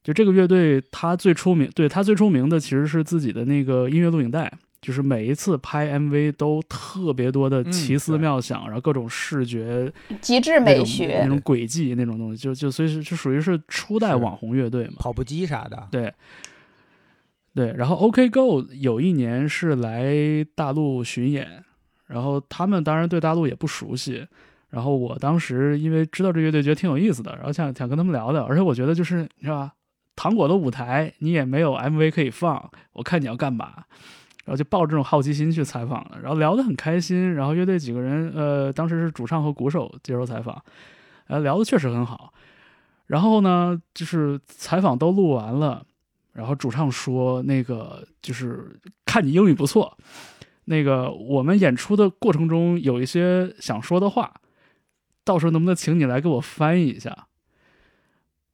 [0.03, 4.53] 就这个乐队它最出名，对它最出名的其实是自己的那个音乐录影带。
[4.83, 15.89] 就是每一次拍 MV 都特别多的奇思妙想，然后各种视觉极致美学那种轨迹那种东西，就就所以是就属于是初代网红乐队嘛，跑步机啥的。
[15.91, 16.13] 对，
[17.55, 17.73] 对。
[17.77, 20.14] 然后 OK Go 有一年是来
[20.55, 21.64] 大陆巡演，
[22.07, 24.27] 然后他们当然对大陆也不熟悉，
[24.71, 29.73] 然后我当时因为知道这乐队，觉得挺有意思的，然后想想跟他们聊聊，而且我觉得就是你知道吧，
[30.17, 33.85] 糖果的舞台你也没有 MV 可以放，我看你要干嘛。
[34.47, 37.33] 然后就抱着这种好奇心去采访了，然后聊得很开心。
[37.33, 40.62] 然后乐队几个人，呃，当时是主唱和鼓手接受采访，
[41.29, 42.31] 呃，聊得确实很好。
[43.07, 45.83] 然后呢，就是采访都录完了，
[46.35, 49.97] 然后主唱说：“那个就是看你英语不错，
[50.64, 54.35] 那个我们演出的过程中有一些想说的话，
[55.25, 57.29] 到时候能不能请你来给我翻译一下？”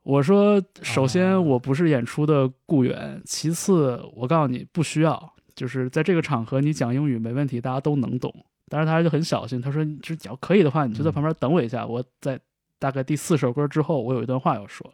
[0.05, 8.33] 我说：“首先我不是演出的雇员，其次我告诉你不需要。”就是在这个场合，你讲英语没问题，大家都能懂。
[8.69, 12.41] 但是他就很小心，他说：“就只要可以的话，你就在旁边等我一下，我在
[12.79, 14.91] 大概第四首歌之后，我有一段话要说。”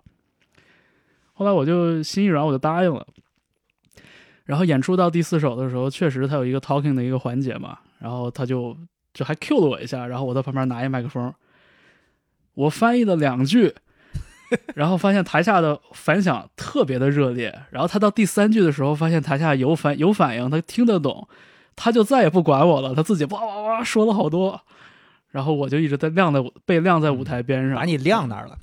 [1.36, 3.06] 后来我就心一软，我就答应了。
[4.44, 8.76] 然后演出到第四首的时候，确实他有一个 talking 的一个环节嘛，然后他就
[9.12, 11.32] 就还 cue 了我一下，然后我在旁边拿一麦克风，
[12.54, 13.74] 我翻译了两句。
[14.76, 21.26] 然后发现台下的反响特别的热烈，然后他到第三句的时候，发现台下有反有反应，他听得懂，
[21.74, 24.60] 他就再也不管我了，他自己哇哇哇说了好多，
[25.30, 28.56] 然后我就一直在晾在被晾在舞台边上，把你晾那儿了。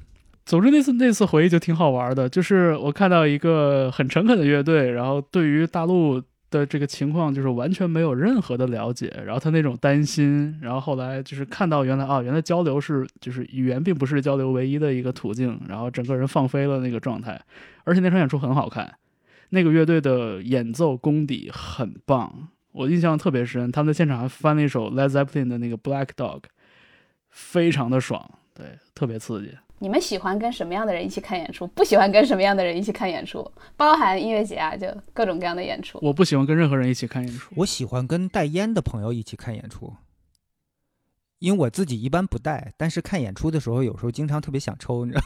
[0.46, 6.22] 总之那次那次回忆就挺好玩的，就是我看到一个很诚恳的乐队，然后对于大陆。
[6.54, 17.42] 的这个情况就是完全没有任何的了解，然后他那种担心，然后后来就是看到原来啊，原来交流是就是语言并不是交流唯一的一个途径，然后整个人放飞了那个状态，
[17.86, 18.94] 而且那场演出很好看，
[19.50, 26.44] 那个乐队的演奏功底很棒，我印象特别深，他们在现场还翻了一首 Led Zeppelin 的那个 Black Dog，
[27.32, 29.50] 非常的爽，对，特别刺激。
[29.84, 31.68] 你们喜欢跟什么样的人一起看演出？
[31.68, 33.46] 不喜欢跟什么样的人一起看演出？
[33.76, 36.00] 包含音乐节啊，就各种各样的演出。
[36.02, 37.54] 我不喜欢跟任何人一起看演出。
[37.58, 39.94] 我喜欢跟带烟的朋友一起看演出，
[41.40, 45.26] 因为我自己一般不带，但是看演出的时候，有时候经常特别想抽，你知道？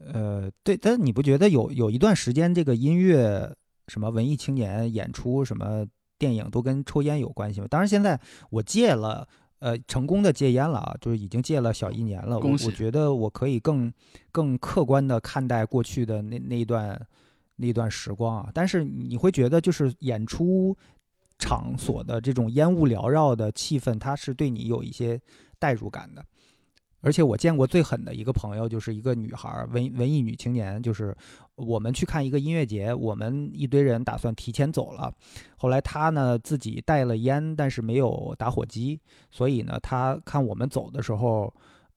[0.14, 3.54] 呃，对，但你不觉得有有一段时间，这个音乐
[3.88, 5.86] 什么文艺青年演出，什么
[6.18, 7.66] 电影都跟抽烟有关系吗？
[7.68, 8.18] 当然，现在
[8.48, 9.28] 我戒了。
[9.60, 12.38] 呃，成功的戒烟了啊，就是已经戒了小一年了。
[12.38, 13.92] 我我觉得我可以更
[14.30, 17.00] 更客观的看待过去的那那一段
[17.56, 18.50] 那段时光啊。
[18.54, 20.76] 但是你会觉得，就是演出
[21.38, 25.20] 场所的这种烟雾缭绕的气氛，它是对你有一些
[25.58, 26.24] 代入感的。
[27.00, 31.16] 而且我见过最狠的一个朋友，就是一个女孩儿，文文艺女青年，就是
[31.54, 35.12] 我们去看一个音乐节，我们一堆人打算提前走了，
[35.56, 41.52] 后来她呢自己带了烟，但是没有打火机，所以呢，她看我们走的时候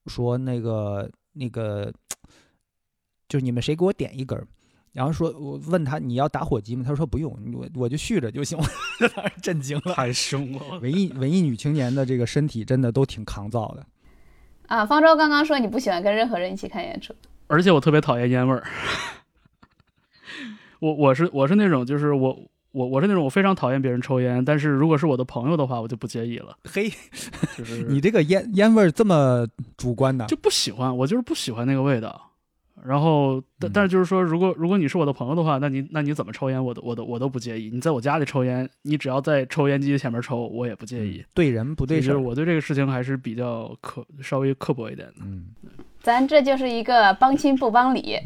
[0.06, 1.91] 说那个那个，
[3.28, 4.47] 就是你们谁给我点一根儿。
[4.93, 6.84] 然后说，我问他你要打火机吗？
[6.86, 8.58] 他说不用，我我就续着就行。
[8.58, 8.66] 了
[9.16, 10.80] 当时震惊了，太凶了。
[10.80, 13.86] 文艺文艺女青年的这个身体真的都挺抗造的。
[14.72, 17.13] 啊，方舟刚刚说你不喜欢跟任何人一起看演出，
[17.47, 18.63] 而且我特别讨厌烟味儿。
[20.80, 22.39] 我我是我是那种就是我
[22.72, 26.55] 我我是那种我非常讨厌别人抽烟，但是如果是我的朋友的话，我就不介意了。
[26.63, 26.89] 嘿，
[27.57, 29.45] 就是你这个烟烟味儿这么
[29.76, 32.30] 主观的，就不喜欢，我就是不喜欢那个味道。
[32.86, 37.69] 然后，但嗯但是就是说，如果如果你是我的朋友的话，那你那你怎么抽烟，我都我都我都不介意。
[37.71, 41.23] 你在我家里抽烟，你只要在抽烟机前面抽，我也不介意。
[41.34, 42.17] 对人不对就是事。
[42.17, 45.15] 我对这个事情还是比较刻稍微刻薄一点的。
[45.23, 45.45] 嗯，
[46.01, 48.17] 咱这就是一个帮亲不帮理。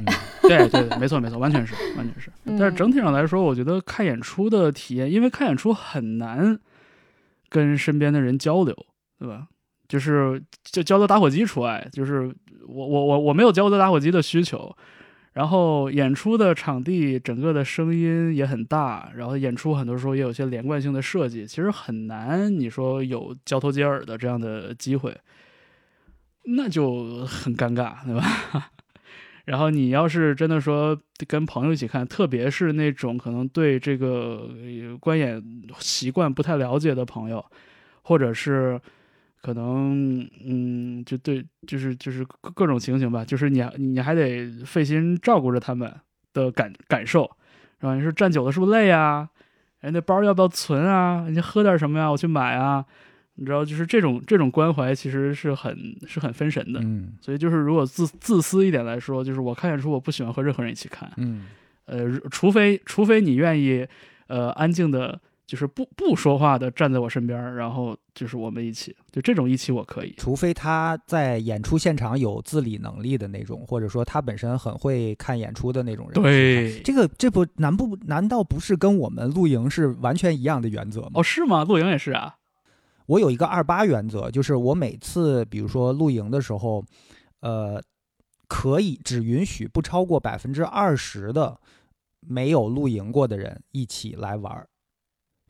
[0.41, 2.29] 对 对，对没错没错，完全是完全是。
[2.45, 6.57] 嗯但是整体上来说，我觉得看演出的体验，因为看演出很难
[7.49, 8.73] 跟身边的人交流，
[9.19, 9.47] 对吧？
[9.95, 12.29] 就是就交流打火机除外，就是
[12.67, 14.75] 我我我我没有交流打火机的需求。
[15.31, 25.17] 然后演出的场地整个的声音也很大，然后演出很多时候也有些连贯性的设计，其实很难你说有交头接耳的这样的机会，
[26.57, 28.71] 那就很尴尬，对吧？
[29.45, 34.49] 然后你要是真的说跟朋友一起看，特别是那种可能对这个
[34.99, 35.41] 观演
[35.79, 37.45] 习惯不太了解的朋友，
[38.01, 38.79] 或者是
[39.45, 45.93] 可能嗯，就对，就是就是各各种情形吧，就是你你还得费心照顾着他们
[46.33, 47.29] 的感感受，
[47.79, 47.93] 是吧？
[47.93, 49.29] 你说站久了是不是累啊？
[49.81, 51.27] 哎，那包要不要存啊？
[51.29, 52.09] 你喝点什么呀？
[52.09, 52.83] 我去买啊。
[53.35, 55.77] 你知道，就是这种这种关怀其实是很
[56.07, 56.79] 是很分神的。
[56.81, 61.45] 嗯所以就是，如果自自私一点来说，就是我看演出，我不喜欢和任何人一起看，嗯
[61.85, 63.85] 呃，除非除非你愿意，
[64.25, 70.13] 呃，安静的，就是不不说话的站在我身边，然后就是我们一起，就这种一起我可以。
[70.17, 81.11] 除非他在演出现场有自理能力的那种，或者说他本身很会看演出的那种人。，对，这个这不难不难道不是跟我们露营是完全一样的原则吗？
[81.15, 81.63] 哦，是吗？
[81.63, 82.37] 露营也是啊。
[83.05, 86.83] 我有一个二八原则，就是我每次比如说露营的时候，
[87.41, 87.79] 呃，
[88.47, 91.55] 可以只允许不超过百分之二十的
[92.19, 94.67] 没有露营过的人一起来玩儿，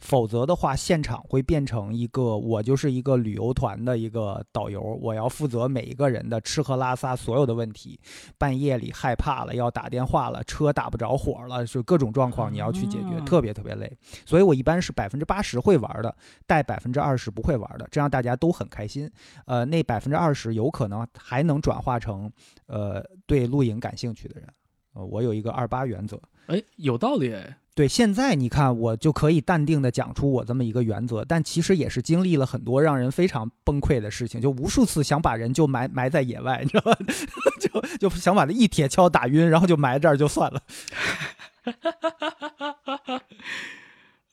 [0.06, 8.00] 否则的话，现场会变成一个我就是一个旅游团的一个导游，我要负责每一个人的吃喝拉撒所有的问题。
[8.38, 13.92] 半夜里害怕了，要打电话了，车打不着火了，就各种状况你要去解决，啊特别特别累。
[14.26, 19.12] 所以我一般是百分之八十会玩的，带百分之二十不会玩的，这样大家都很开心。
[19.46, 22.32] 呃，那百分之二十有可能还能转化成
[22.68, 24.48] 呃对露营感兴趣的人。
[24.94, 26.22] 呃，我有一个二八原则。
[26.46, 27.58] 哎，有道理哎。
[27.76, 36.98] 对，现在你看我就可以淡定的讲出我这么一个原则，但其实也是经历了很多让人非常崩溃的事情，就无数次想把人就埋埋在野外，你知道吧？
[37.60, 40.62] 就就想把他一铁锹打晕，然后就埋这儿就算了。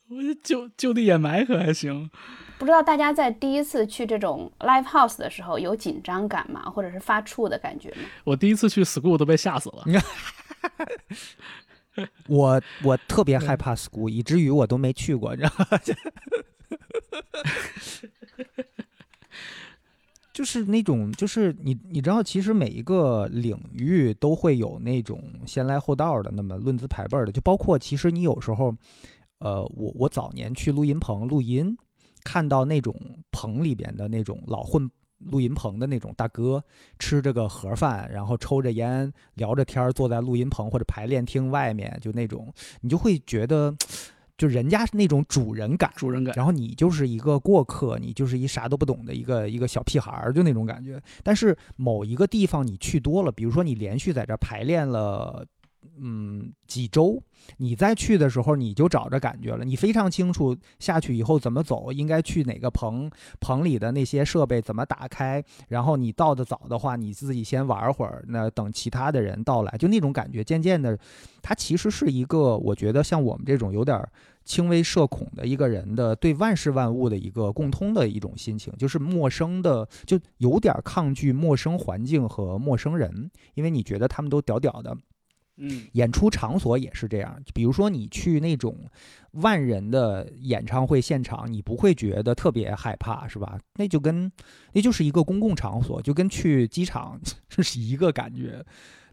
[0.09, 2.09] 我就就就地掩埋可还行？
[2.57, 6.61] 不知道大家在第一次去这种 live house 的时候有紧张感吗？
[6.69, 8.03] 或者是发怵的感觉吗？
[8.23, 9.83] 我第一次去 school 都被吓死了。
[12.27, 15.65] 我我特别害怕 school，以至于我都没去过，你知道吗？
[20.33, 28.75] 就是那种，就是你你知道，其实每一个领域都会有那种先来后到的，那么论资排辈儿的，就包括其实你有时候，
[29.37, 31.77] 呃，我我早年去录音棚录音，
[32.23, 32.99] 看到那种
[33.31, 34.89] 棚里边的那种老混
[35.31, 36.63] 录音棚的那种大哥，
[36.99, 43.75] 吃着个盒饭，然后抽着烟，聊着天儿，坐在录音棚或者排练厅外面，就那种，你就会觉得，
[44.37, 46.33] 就人家是那种主人感，主人感。
[46.35, 51.01] 然后你就是一个过客，你就是一啥都不懂的一个一个小屁孩儿，就那种感觉。
[51.23, 55.45] 但是某一个地方你去多了，比如说你连续在这儿排练了，
[55.97, 57.21] 嗯，几周，
[57.57, 63.09] 你再去的时候你就找着感觉了，你非常清楚下去以后怎么走，应该去哪个棚，
[63.39, 70.97] 棚里的那些设备怎么打开，然后你到的早的话，你自己先玩会儿，那等其他的人到来，就那种感觉，渐渐的，
[71.41, 74.01] 它其实是一个，我觉得像我们这种有点。
[74.45, 84.93] 轻微社恐的一个人的对万事万物的一个共通的一种心情，就是陌生的，就有点抗拒陌生环境和陌生人，因为你觉得他们都屌屌的，
[85.57, 88.89] 嗯演出场所也是这样，比如说你去那种
[89.31, 93.59] 万人的演唱会现场，你不会觉得特别害怕，是吧？
[93.75, 94.31] 那就跟
[94.73, 98.65] 那就是一个公共场所，就跟去机场 是一个感觉。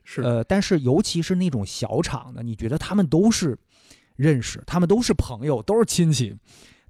[0.03, 3.57] 是呃，但是尤其是那种小场的，你觉得他们都是
[4.16, 6.34] 认识，他们都是朋友，都是亲戚，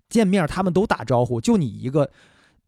[0.09, 2.09] 见面他们都打招呼，就你一个，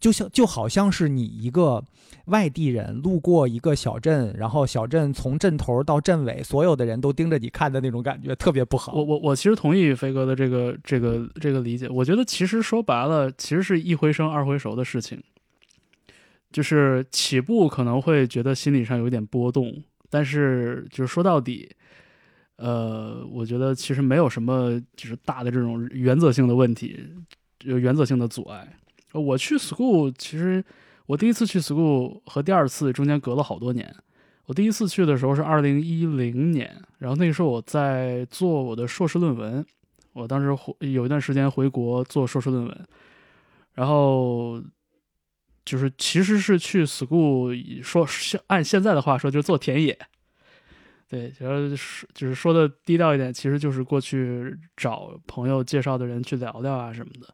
[0.03, 1.81] 就像就好像是你一个
[2.25, 8.93] 外地人路过一个小镇，然后小镇从镇头到镇尾，所有的人都盯着你看的那种感觉，特别不好。
[8.95, 11.89] 我我我其实同意飞哥的这个这个这个理解。
[11.89, 15.23] 我觉得其实说白了，其实是一回生二回熟的事情。
[16.51, 19.73] 就是起步可能会觉得心理上有点波动，
[20.11, 21.71] 但是就是说到底，
[22.57, 26.99] 呃，我觉得其实没有什么就是大的这种原则性的问题，
[27.63, 28.69] 有原则性的阻碍。
[29.13, 30.65] 我去 school，其实
[31.07, 33.95] 我第一次去 school 和第二次中间隔了好多年。
[34.47, 39.65] 我第一次去的时候是二零一零年，然后那个时候我在做我的硕士论文，
[40.13, 42.87] 我当时回有一段时间回国做硕士论文，
[43.75, 44.61] 然后
[45.65, 48.07] 就是其实是去 school 说
[48.49, 49.97] 按现在的话说就是做田野，
[51.09, 57.33] 对，然后是就是说的低调一点，其实就是过去找朋友介绍的人去聊聊啊什么的，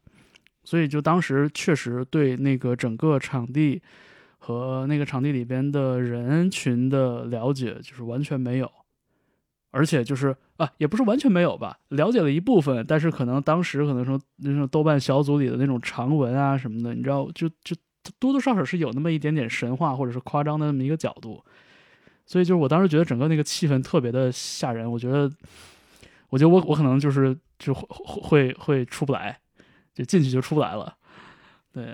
[0.69, 3.81] 所以就当时确实对那个整个场地。
[4.41, 8.71] 和那个场地里边的人群的了解就是完全没有，
[9.69, 17.75] 而且就是啊，也不是完全没有吧，了解了一部分，但是可能当时可能说那种豆瓣小组里的那种长文啊什么的，你知道，就就
[18.17, 21.43] 多多少少是有那么一点点神话或者是夸张的那么一个角度，
[22.25, 25.29] 所以就是我当时觉得整个那个气氛特别的吓人，我觉得，
[26.29, 27.83] 我觉得我我可能就是就会
[28.17, 29.37] 会会出不来，
[29.99, 30.95] 就进去就出不来了，
[31.73, 31.93] 对。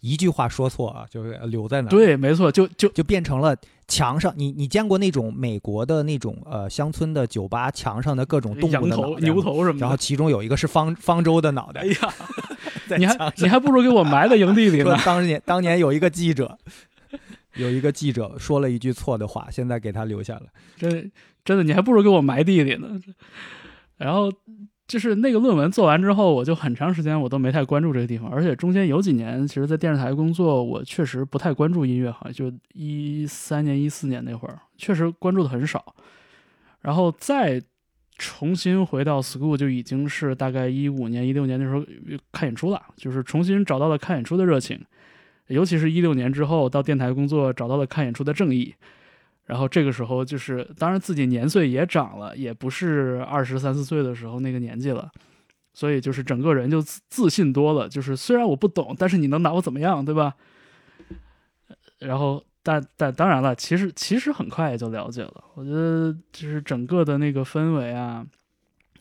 [0.00, 1.90] 一句话说错啊，就留在那。
[1.90, 3.54] 对，没错，就就就变成了
[3.88, 4.32] 墙上。
[4.36, 11.80] 你你见过那种美国的那种呃乡村的酒吧墙上的各种动物的头、牛头什么的，然后其中有一个是方方舟的脑袋。
[11.82, 12.14] 哎呀，
[12.96, 14.96] 你还你还不如给我埋在营地里呢。
[15.04, 16.56] 当年当年有一个记者，
[17.56, 20.42] 有一个记者说了一句错的话，现在给他留下了。
[20.76, 21.10] 真
[21.44, 22.88] 真的，你还不如给我埋地里呢。
[23.98, 24.32] 然后。
[24.92, 35.94] 就是那个论文做完之后，我就很长时间我都没太关注这个地方，而且中间有几年，其实，在电视台工作，我确实不太关注音乐行就一三年、一四年那会儿，确实关注的很少。
[36.82, 37.58] 然后再
[38.18, 41.82] 重新回到 school，就已经是大概一五年、一六年那时候
[42.30, 44.78] 看演出了，就是重新找到了看演出的热情，
[45.46, 48.74] 尤其是一六年之后到电台工作，找到了看演出的正义。
[49.52, 55.12] 然后这个时候就是，当然自己年岁也长了，也不是二十三四岁的时候那个年纪了，
[55.74, 57.86] 所以就是整个人就自自信多了。
[57.86, 60.34] 就是虽然我不懂，但是你能拿我怎么样，对吧？
[61.98, 65.44] 然后，但但当然了，其实其实很快也就了解了。
[65.52, 68.26] 我觉得就是整个的那个氛围啊，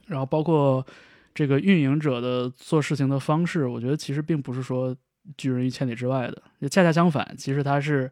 [0.08, 0.86] 然后包括
[1.34, 4.94] 这个运营者的做事情的方式，我觉得其实并不是说
[5.38, 8.12] 拒人于千里之外的，恰恰相反，其实他是。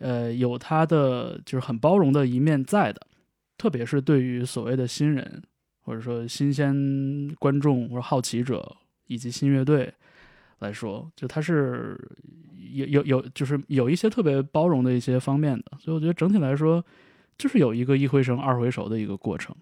[0.00, 3.00] 呃，有他的就是很包容的一面在的，
[3.56, 5.42] 特别是对于所谓的新人，
[5.82, 6.74] 或者说新鲜
[7.38, 8.76] 观众或者好奇者
[9.06, 9.92] 以及新乐队
[10.60, 11.98] 来说，就他是
[12.72, 16.84] 有有有，就是有一些特别包容的一些方面的，所以我觉得整体来说，
[17.36, 19.54] 就是有一个一回生二回熟的一个过程。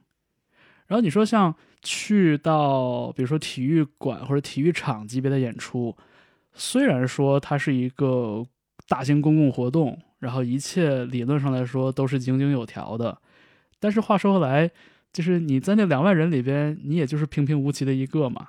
[0.86, 5.96] 然后你说像去到比如说体育馆或者体育场级别的演出，
[6.54, 8.46] 虽然说它是一个
[8.88, 9.96] 大型公共活动。
[10.18, 13.16] 然后一切理论上来说都是井井有条的，
[13.78, 14.68] 但是话说回来，
[15.12, 18.48] 就是你在那两万人里边，你也就是平平无奇的一个嘛。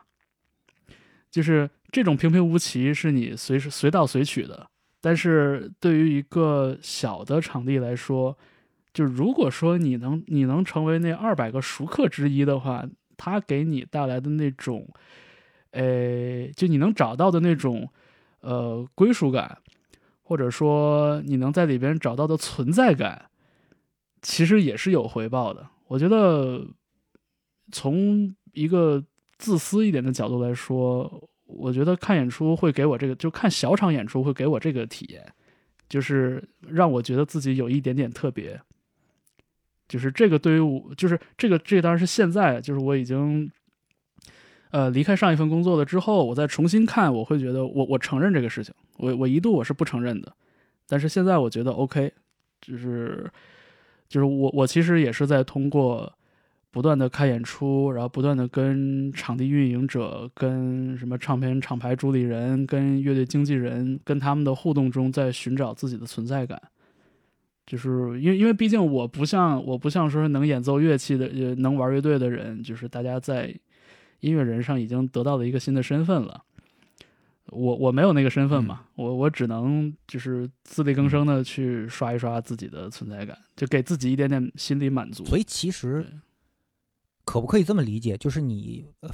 [1.30, 4.68] 就是这种平平无奇是你随时随到随取的，
[5.00, 8.36] 但是对于一个小的场地来说，
[8.92, 12.84] 就如果说你能你能成为那二百个熟客之一的话，
[13.16, 14.88] 他给你带来的那种，
[15.70, 17.88] 呃，就你能找到的那种，
[18.40, 19.60] 呃，归属感。
[20.30, 23.32] 或者说你能在里边找到的存在感，
[24.22, 25.68] 其实也是有回报的。
[25.88, 26.64] 我觉得，
[27.72, 29.04] 从一个
[29.40, 35.26] 自私一点的角度来说，我觉得看演出会给我这个，就看小场演出会给我这个体验，
[35.90, 38.62] 就是让我觉得自己有一点点特别。
[39.88, 43.50] 就是这个对于我，就是这个这当然是现在，就是我已经，
[44.70, 48.72] 呃，离开上一份工作了之后，我再重新看，我会觉得我我承认这个事情。
[49.00, 50.32] 我我一度我是不承认的，
[50.88, 52.12] 但是现在我觉得 OK，
[52.62, 53.30] 就是
[54.08, 56.12] 就是我我其实也是在通过
[56.72, 66.62] 不断的开演出，然后不断的跟场地运营者、跟什么唱片厂牌主理人、跟乐队经纪人跟他们的互动中，在寻找自己的存在感。
[67.66, 73.56] 就是因为因为毕竟我不像我不像说能演奏乐器的呃能玩乐队的人，就是大家在
[74.20, 76.44] 音乐人上已经得到了一个新的身份了。
[77.52, 85.26] 我我没有那个身份嘛，我我只能就是自力更生的去刷一刷自己的存在感，就给自己一点点心理满足。
[85.26, 86.06] 所以其实
[87.26, 88.18] 可不可以这么理解？
[88.18, 89.10] 就是你，呃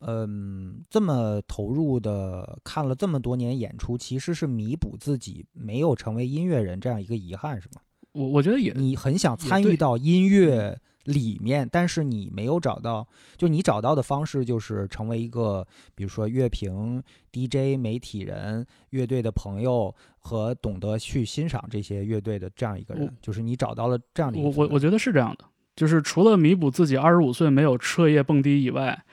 [0.00, 7.80] 嗯，这么投入的看了这么多年演出，其实是弥补自己没有成为音乐人这样一个遗憾，是吗？
[8.12, 24.54] 我我觉得也你很想参与到音乐里面，但是你没有找到，就你找到的方式就是成为一个，比如说乐评、DJ、媒体人、乐队的朋友和懂得去欣赏这些乐队的这样一个人，就是你找到了这样的一个我。
[24.56, 25.44] 我我觉得是这样的，
[25.74, 29.04] 就是除了弥补自己二十五岁没有彻夜蹦迪以外，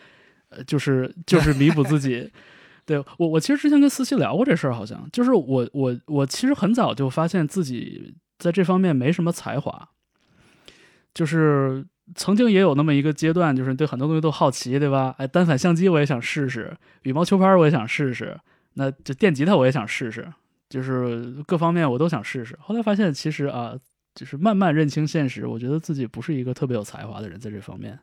[0.50, 2.30] 呃，就是就是弥补自己。
[2.86, 9.90] 对我，我其实之前跟思琪聊过这事儿，好像就是我我我其实很早就发现自己在这方面没什么才华，
[11.14, 11.86] 就是
[12.16, 15.16] 曾经也有那么一个阶段，就是对很多东西都好奇，对吧？
[15.18, 18.40] 哎，单反相机我也想试试，羽毛球拍我也想试试，
[18.74, 20.32] 那这电吉他我也想试试，
[20.70, 22.58] 就是各方面我都想试试。
[22.62, 23.76] 后来发现，其实啊，
[24.16, 28.00] 就是慢慢认清现实，我觉得自己不是一个特别有才华的人，在这方面。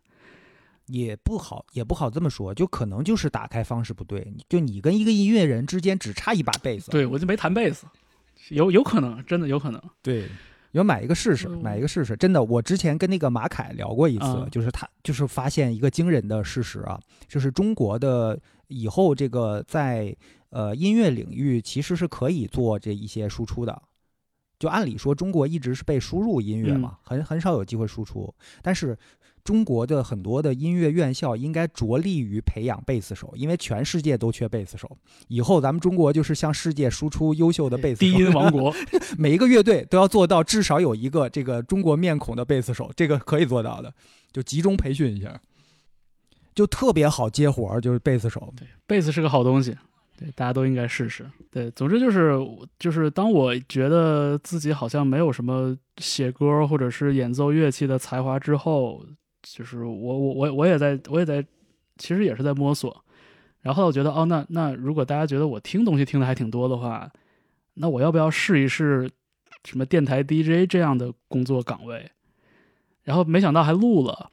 [0.87, 7.87] 也不好，也不好这么说，就可能就是打开方式不对，就你跟一个音乐人之间只差一把贝斯，对我就没弹贝斯，
[8.51, 9.83] 有有可能，真的有可能。
[10.01, 10.29] 对，
[10.77, 12.17] 要买一个试试，嗯买一个试试。
[12.17, 20.15] 真的，我之前跟那个马凯聊过一次，嗯就是他就是发现一个惊人的事实啊，就是中国的以后这个在
[20.51, 23.83] 呃音乐领域其实是可以做这一些输出的。
[24.59, 28.35] 就按理说，中国一直是被输入音乐嗯嘛，很很少有机会输出。
[28.63, 28.97] 但是
[29.47, 34.91] 中国的很多的音乐院校应该着力于培养贝斯手，因为全世界都缺贝斯手。
[35.29, 38.13] 以后咱们中国就是向世界输出优秀的贝斯手。
[38.13, 38.75] 低音王国，
[39.17, 43.95] 每一个乐队都要做到至少有一个这个中国面孔的贝斯手，这个可以做到的，
[44.33, 45.41] 就集中培训一下，
[46.53, 48.53] 就特别好接活儿，就是贝斯手。
[48.57, 49.77] 对，贝斯是个好东西，
[50.19, 51.25] 对，大家都应该试试。
[51.53, 52.37] 对，总之就是
[52.79, 59.05] 就是，当我觉得自己好像没有什么写歌或者是演奏乐器的才华之后，
[59.53, 61.45] 就是我我我我也在我也在，
[61.97, 63.05] 其实也是在摸索。
[63.61, 67.11] 然后我觉得，哦，那那如果大家觉得我听东西听的还挺多的话，
[67.75, 69.11] 那我要不要试一试
[69.65, 72.11] 什么电台 DJ 这样的工作岗位？
[73.03, 74.31] 然后没想到还录了，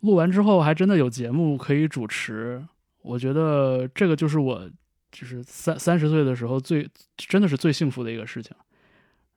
[0.00, 2.64] 录完之后还真的有节目可以主持。
[3.02, 4.68] 我觉得这个就是我
[5.10, 8.54] 就是三三十岁的时候最真的是最幸福的一个事情。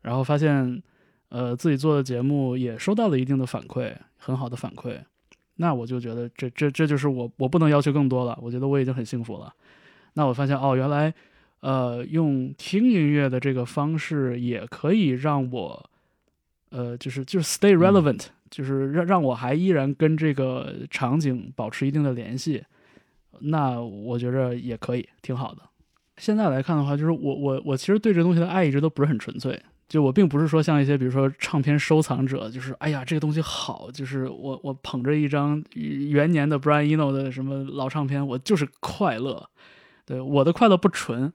[0.02, 0.84] 然后发现，
[1.30, 4.98] 呃，自己做的节目也收到了一定的反馈，很好的反馈。
[5.58, 9.54] 那我就觉得这这这就是我我不能要求更多了，我觉得我已经很幸福了。
[10.14, 11.14] 那我发现哦，原来
[11.60, 15.90] 呃用听音乐的这个方式也可以让我
[16.70, 22.64] 呃就是就是 stay relevant，、就是让让我还依然跟这个场景保持一定的联系。
[23.40, 25.62] 那我觉着也可以，挺好的。
[26.18, 29.60] 现在来看的话，就是我我我其实对这东西的爱一直都不是很纯粹。
[29.94, 39.48] 就我并不是说像一些比如说唱片收藏者，就是哎呀这个东西好，就是我我捧着一张元年的 Brian Eno 的什么老唱片，我就是快乐。
[40.04, 41.32] 对我的快乐不纯，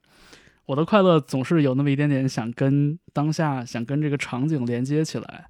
[0.67, 5.47] 我的快乐总是有那么一点点想跟当下、想跟这个场景连接起来，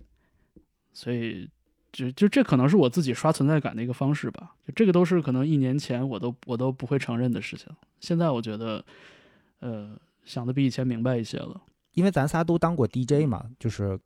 [0.92, 1.48] 所以
[1.90, 4.52] 就就这可能是我自己刷存在感的一个方式吧。
[4.66, 7.68] 就这个都是可能一年前我都我都不会承认的事情，
[8.00, 8.84] 现在我觉得，
[9.61, 9.96] 呃，
[10.26, 11.59] 想的比以前明白一些了。
[11.93, 13.99] 因为咱仨都当过 DJ 嘛，就是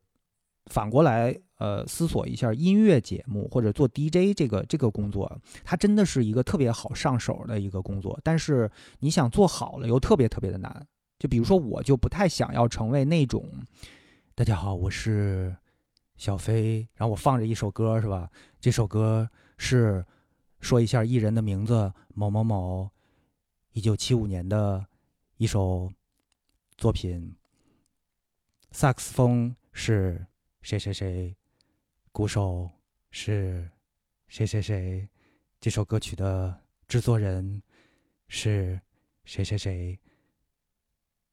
[0.66, 8.70] 反过来呃思索一下音乐节目或者做 DJ 这个这个工作，它真的是一个特别好上手的一个工作，但是
[9.00, 10.86] 你想做好了又特别特别的难。
[11.18, 13.48] 就比如说，我就不太想要成为那种，
[14.34, 15.54] 大家好，我是
[16.16, 18.28] 小飞，然后我放着一首歌是吧？
[18.58, 20.04] 这首歌是
[20.60, 22.90] 说一下艺人的名字某某某，
[23.72, 24.84] 一九七五年的
[25.36, 25.92] 一首
[26.76, 27.36] 作品。
[28.72, 30.26] 萨克斯风是
[30.62, 31.36] 谁谁谁，
[32.10, 32.70] 鼓手
[33.10, 33.70] 是
[34.28, 35.06] 谁谁谁，
[35.60, 36.58] 这首歌曲的
[36.88, 37.62] 制作人
[38.28, 38.80] 是
[39.24, 39.98] 谁谁谁，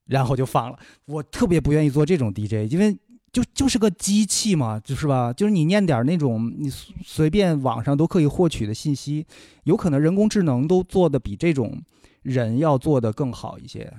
[0.06, 0.78] 然后就放了。
[1.06, 3.00] 我特别不愿意做这种 DJ，因为
[3.32, 5.32] 就就是个机器嘛，就是吧？
[5.32, 9.26] 就是你念点那种你随随便网上都可以获取的信息，
[9.64, 11.82] 有可能人工智能都做的比这种
[12.22, 13.94] 人要做的更好一些，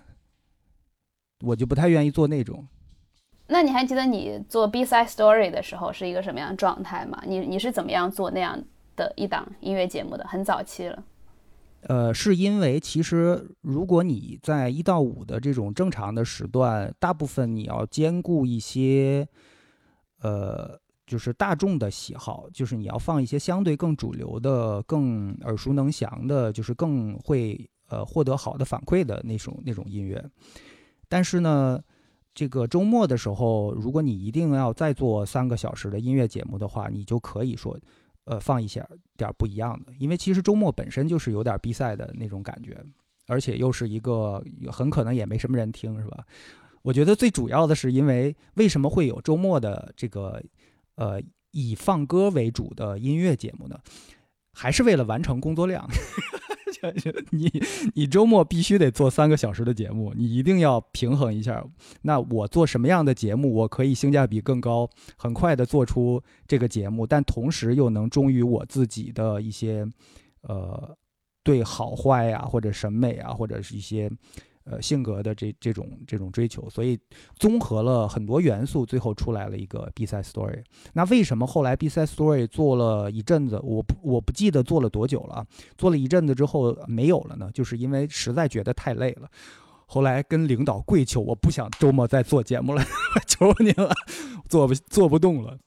[1.41, 2.68] 我就不太愿意做那种。
[3.51, 7.20] 那你还记得你做 B side story 的时候是一个什么样状态吗？
[7.26, 8.62] 你你是怎么样做那样
[8.96, 10.24] 的一档音乐节目的？
[10.26, 11.03] 很早期了。
[11.82, 19.26] 呃，是因为其实如果你在一到五的这种正常的时段，大部分你要兼顾一些，
[20.20, 30.22] 呃，就是大众的喜好，就是你要放一些相对更主流的、更耳熟能详的，就是更会呃获得好的反馈的那种那种音乐。
[31.09, 31.80] 但是呢，
[32.33, 37.78] 这个周末的时候，如果你一定要再做三个小时的音乐节目的话，你就可以说，
[38.24, 42.83] 呃，放一些点不一样的，因为其实周末本身就是有点比赛的那种感觉，
[43.26, 46.24] 而且又是一个很可能也没什么人听，是吧？
[46.83, 50.43] 我觉得最主要的是，因为为什么会有周末的这个
[50.95, 51.20] 呃
[51.51, 53.78] 以放歌为主的音乐节目呢？
[54.53, 55.87] 还是为了完成工作量。
[57.31, 57.51] 你
[57.95, 61.64] 你周末必须得做三个小时的节目，你一定要平衡一下。
[62.03, 69.87] 那我做什么样的节目，我可以性价比更高，很快的做出这个节目，但同时又能忠于我自己的一些
[70.43, 70.97] 呃
[71.43, 74.11] 对好坏呀，或者审美啊，或者是一些。
[74.64, 76.98] 呃，性格的这这种这种追求，所以
[77.38, 80.62] 综合了很多元素，最后出来了一个 B 赛 story。
[80.92, 85.44] 那为什么后来 B 赛 story 做了一阵子，我不我不记得做了多久了，
[85.78, 87.50] 做了一阵子之后没有了呢？
[87.54, 89.28] 就是因为实在觉得太累了。
[89.86, 92.84] 后来跟领导跪求，我不想周末再做节目了，
[93.26, 93.90] 求你了，
[94.48, 95.58] 做不做不动了。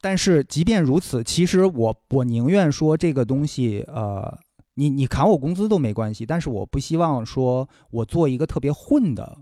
[0.00, 4.38] 但是即便如此，其实我我宁愿说这个东西，呃。
[4.74, 9.36] 你你砍我工资都没关系，但是我不希望说我做一个特别混的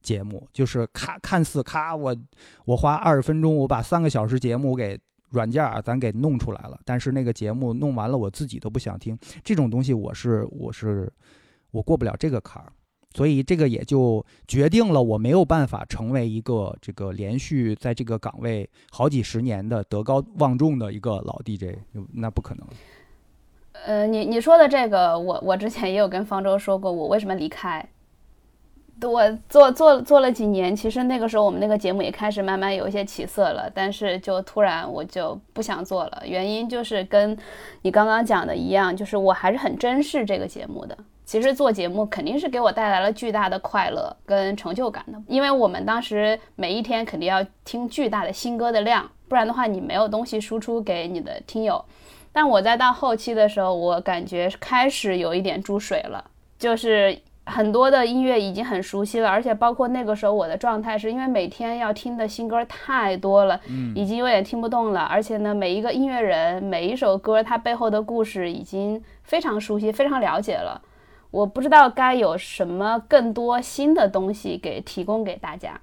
[0.00, 2.16] 节目，就是咔看似咔我
[2.64, 4.98] 我花二十分钟我把三个小时节目给
[5.30, 11.12] 软件咱给弄出来了，但是那个节目弄完了我自己都不想听，这种东西我是我是
[11.70, 12.72] 我过不了这个坎儿，
[13.14, 21.76] 所以这个也就决定了我没有办法成为一个这个连续在这个岗位好几十年的德高望重的一个老 DJ，
[22.14, 22.66] 那不可能。
[23.86, 27.84] 呃，你你说的这个，我我之前也有跟方舟说过，我为什么离开。
[29.02, 36.22] 我做做做了几年，其实那个时候我们那个节目也开始慢慢有一些起色了，但是就突然我就不想做了。
[36.26, 37.38] 原因就是跟
[37.82, 40.98] 你刚刚讲的一样，就是我还是很珍视这个节目的。
[41.24, 51.84] 其实做节目肯定是给我带来了巨大的快乐跟成就感的，因为我们当时每一天肯定要听巨大的新歌的量，不然的话你没有东西输出给你的听友。
[52.32, 56.24] 但我在到后期的时候，我感觉开始有一点注水了，
[56.58, 70.80] 就是很多的音乐已经很熟悉了，而且包括那个时候我的状态是因为每天要听的新歌太多了，嗯，已经有点听不动了，而且呢，每一个音乐人每一首歌它背后的故事已经非常熟悉、非常了解了，
[71.30, 75.80] 我不知道该有什么更多新的东西给提供给大家。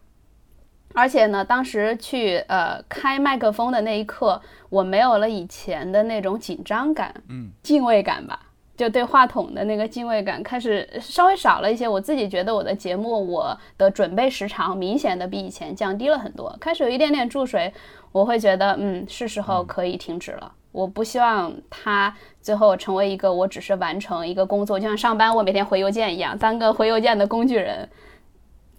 [0.96, 8.39] 而且呢，当时去呃开麦克风的那一刻，我没有了以前的那种紧张感，嗯，敬畏感吧，
[8.78, 11.86] 就对话筒的那个敬畏感开始稍微少了一些。
[11.86, 17.74] 我自己觉得我的节目，我的准备时长明显的比以前降低了很多，开始有一点点注水，
[18.14, 20.52] 我会觉得嗯是时候可以停止了。
[20.72, 27.89] 我不希望它最后成为一个我只是完成一个工作，就像上班我每天回邮件一样，当个回邮件的工具人。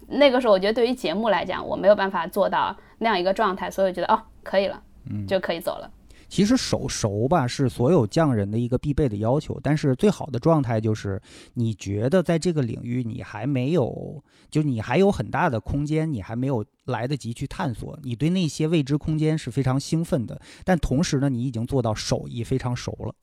[0.09, 5.91] 那个时候，我觉得对于节目来讲，我没有办法做到那样一个状态，所以我觉得哦，可以了，嗯，就可以走了。
[6.29, 11.23] 其实手熟吧是所有匠人的一个必备的要求，但是最好的状态就是
[11.55, 23.15] 你觉得在这个领域你还没有，就你还有很大的空间，你还没有来得及去探索，你对那些未知空间是非常兴奋的，但同时呢，你已经做到手艺非常熟了，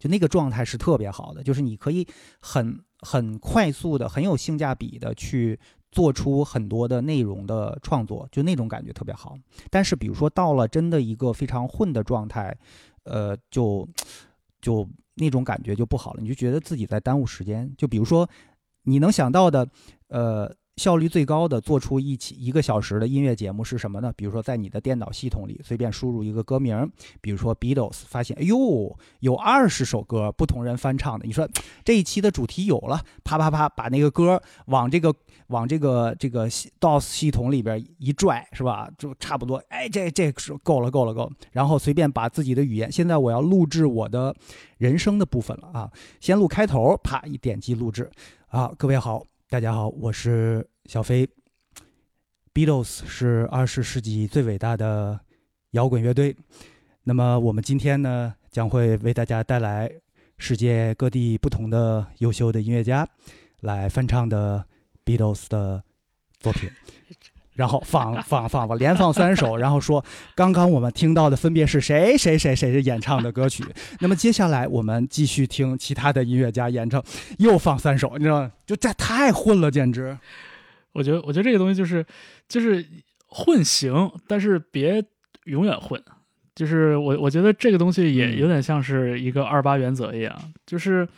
[0.00, 2.04] 就那个状态是特别好的，就是你可以
[2.40, 5.60] 很很快速的、很有性价比的去。
[5.92, 9.38] 做出很多的内容的创作，就那种感觉特别好。
[9.70, 12.52] 但是，比如说到了真的一个非常混的状态，
[13.04, 13.88] 呃，就
[14.60, 16.20] 就那种感觉就不好了。
[16.20, 17.72] 你就觉得自己在耽误时间。
[17.78, 18.28] 就比如说，
[18.82, 19.68] 你能想到的，
[20.08, 20.52] 呃。
[20.76, 24.12] 效率最高的做出一起一个小时的音乐节目是什么呢？
[24.16, 31.46] 比如说在你的电脑系统里随便输入一个歌名，比如说 Beatles，发现哎呦有二十首歌不同人翻唱的，你说
[31.84, 35.14] 这一期的主题有了，啪啪啪把那个歌往这个
[35.48, 38.88] 往这个这个 DOS 系统里边一拽，是吧？
[38.96, 41.32] 就差不多，哎这这是够了够了够了。
[41.52, 44.34] 然后随便把自己的语言，现在我要录制我的
[44.78, 48.10] 人声的部分了啊，先录开头，啪一点击录制，
[48.48, 49.22] 啊各位好。
[49.52, 51.28] 大家好，我是小飞。
[52.54, 55.20] Beatles 是二十世纪最伟大的
[55.72, 56.34] 摇滚乐队。
[57.02, 59.92] 那么我们今天呢，将会为大家带来
[60.38, 63.06] 世界各地不同的优秀的音乐家
[63.60, 64.66] 来翻唱的
[65.04, 65.84] Beatles 的
[66.38, 66.70] 作品。
[67.54, 73.64] 然后放 放放吧，连放三首， 然后说，刚刚我们听到的分别是谁谁谁谁演唱的歌曲。
[74.00, 77.02] 那么接下来我们继续听其他的音乐家演唱，
[77.38, 78.52] 又放三首，你知道吗？
[78.66, 80.16] 就这太混了，简直。
[80.92, 82.04] 我觉得，我觉得这个东西就是，
[82.48, 82.86] 就是
[83.26, 85.02] 混行，但是别
[85.44, 86.02] 永远混。
[86.54, 91.08] 就是我我觉得这个东西也嗯有点像是一个二八原则一样，就是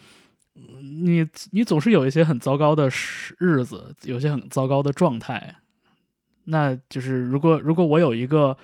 [0.80, 5.56] 你你总是有一些很糟糕的时日子，有些很糟糕的状态，
[6.44, 8.56] 那就是如果如果我有一个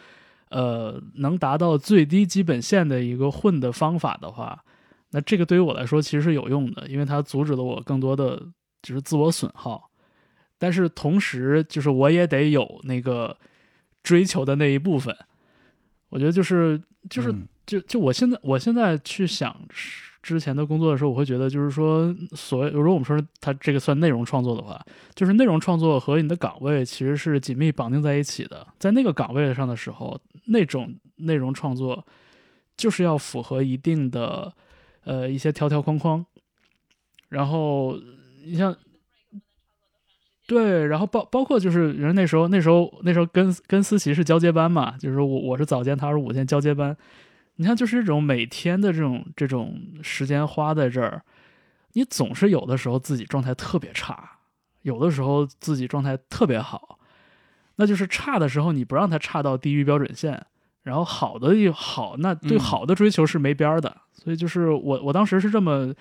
[0.50, 4.62] 呃能达到最低基本线的一个混的方法的话，
[5.10, 8.40] 那这个对于我来说其实是有用的，因为它阻止了我更多的
[8.82, 9.90] 就是自我损耗，
[10.58, 13.36] 但是同时就是我也得有那个
[14.02, 15.16] 追求的那一部分。
[16.10, 19.56] 我觉得就是就是嗯就就我现在我现在去想
[20.22, 24.80] 之前的工作的时候，我会觉得就是说，所谓如果我们说它这个算内容创作的话，
[25.14, 28.66] 就是内容创作和你的岗位其实是紧密绑定在一起的。
[28.78, 32.06] 在那个岗位上的时候，那种内容创作
[32.76, 34.52] 就是要符合一定的
[35.04, 36.24] 呃一些条条框框，
[37.28, 37.98] 然后
[38.44, 38.76] 你像。
[40.46, 46.96] 对，然后包包括就是人那时候那时候那时候跟跟思琪是交接班嘛，就是我我是早间，他是午间交接班。
[47.60, 51.22] 你看，就是这种每天的这种这种时间花在这儿，
[51.92, 54.38] 你总是有的时候自己状态特别差，
[54.80, 56.98] 有的时候自己状态特别好。
[57.76, 60.42] 那就是差的时候，你不让它差到低于标准线，
[60.84, 63.94] 然后好的又好，那对嗯好的追求是没边儿的。
[64.14, 65.94] 所以就是我我当时是这么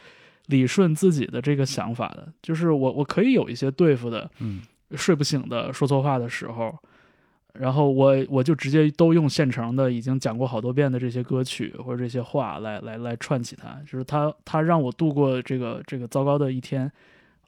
[0.45, 4.61] 理顺自己的这个想法的，就是我我可以有一些对付的，嗯
[4.95, 6.73] 睡不醒的说错话的时候，
[7.59, 16.89] 然后我我就直接都用现成的已经讲过好多遍的这些歌曲或者这些话来来来串起它，就是它它让我度过这个这个糟糕的一天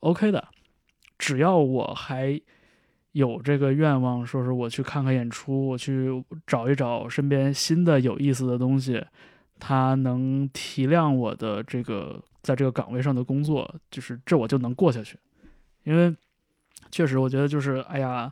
[0.02, 0.46] ，OK 的，
[1.18, 2.40] 只要我还
[3.14, 9.02] 有这个愿望，说是我去看看演出，我去找一找身边新的有意思的东西，
[9.60, 15.18] 它能提亮我的这个在这个岗位上的工作，就是这我就能过下去，
[15.84, 16.14] 因为。
[16.90, 18.30] 确实，我觉得就是，哎呀，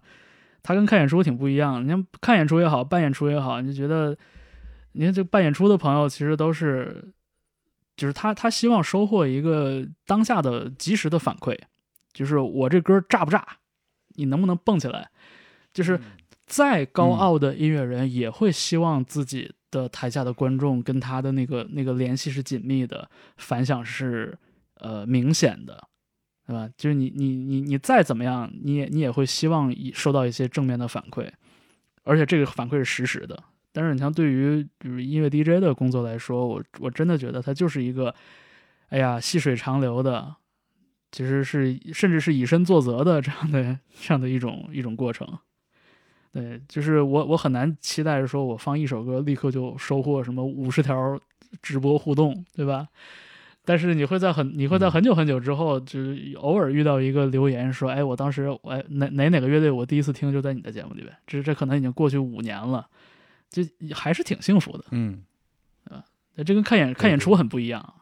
[0.62, 1.84] 他跟看演出挺不一样。
[1.84, 4.18] 你看看演出也好，办演出也好，你就觉得，
[4.94, 7.14] 你看这办演出的朋友其实都是，
[7.96, 11.58] 就是他他希望收获一个当下的及时的反馈，
[12.14, 13.46] 就是我这歌炸不炸，
[14.16, 15.10] 你能不能蹦起来？
[15.72, 16.00] 就是
[16.46, 24.38] 再高傲的音乐人也会希望自己的台下的观众跟他的那个那个联系是紧密的，反响是
[24.76, 25.88] 呃明显的。
[26.50, 26.68] 对吧？
[26.76, 31.30] 就是你你你你再怎么样，你也你也会希望以收到一些正面的反馈，
[32.06, 33.44] 而且这个反馈是实时的。
[33.72, 38.16] 但是你像对于比如音乐 DJ 的工作来说，我我真的觉得它就是一个，
[38.88, 40.38] 哎呀，细水长流的，
[41.12, 45.28] 其实是甚至是以身作则的这样的这样的一种一种过程。
[46.32, 51.20] 对，就是我我很难期待说我放一首歌立刻就收获什么五十条
[51.62, 52.88] 直播互动，对吧？
[53.70, 62.88] 但是你会在很你会在很久很久之后，就是偶尔遇到一个留言说，哎，我当时哎哪哪哪个乐队我第一次听就在你的节目里边，这这可能已经过去五年了，
[63.48, 63.64] 这
[63.94, 64.86] 还是挺幸福的。
[64.90, 65.22] 嗯，
[66.38, 67.94] 这跟看演看演出很不一样。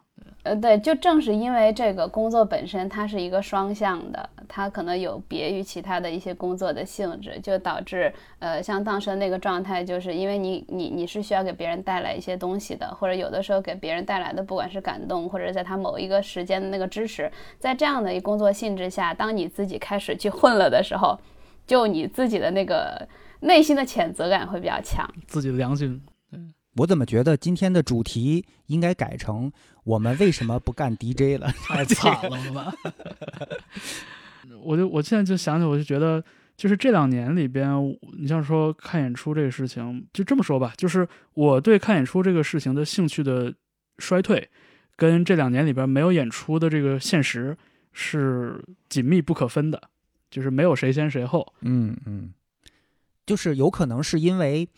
[0.48, 21.20] 呃，对，就正是因为这个工作本身它是一个双向的，它可能有别于其他的一些工作的性质，就导致呃，像当时那个状态，就是因为你你你是需要给别人带来一些东西的，或者有的时候给别人带来的不管是感动，或者在他某一个时间的那个支持，在这样的一工作性质下，当你自己开始去混了的时候，
[21.66, 23.06] 就你自己的那个
[23.40, 25.06] 内心的谴责感会比较强。
[25.26, 26.00] 自己的良心，
[26.76, 29.50] 我怎么觉得今天的主题应该改成
[29.88, 31.50] 我们为什么不干 DJ 了？
[31.64, 32.64] 太惨了，我们。
[34.60, 36.22] 我就我现在就想起，我就觉得，
[36.58, 37.72] 就是这两年里边，
[38.18, 43.54] 你像说看演出这个事情，就这么说吧，就是我对看演出这个事情的兴趣的
[43.96, 44.46] 衰退，
[44.94, 47.56] 跟这两年里边没有演出的这个现实
[47.94, 49.80] 是紧密不可分的，
[50.30, 51.54] 就是没有谁先谁后。
[51.62, 52.34] 嗯嗯，
[53.24, 54.68] 就是有可能是因为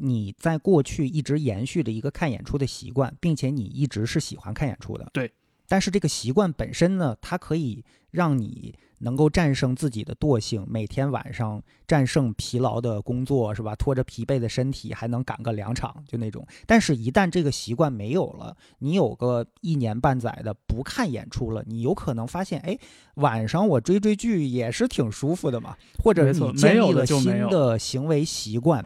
[0.00, 5.08] 你在过去一直延续着一个看演出的习惯，并且你一直是喜欢看演出的。
[5.12, 5.30] 对。
[5.68, 13.76] 但是这个习惯本身呢，它可以让你能够战胜自己的惰性，每天晚上战胜疲劳的工作，是吧？
[13.76, 16.44] 拖着疲惫的身体还能赶个两场，就那种。
[16.66, 22.76] 但是，一旦这个习惯没有了，你有个一年半载的不看演出了，你有可能发现，哎，
[23.14, 28.84] 晚上我追追剧也是挺舒服的嘛，或者你建没有立了新的行为习惯，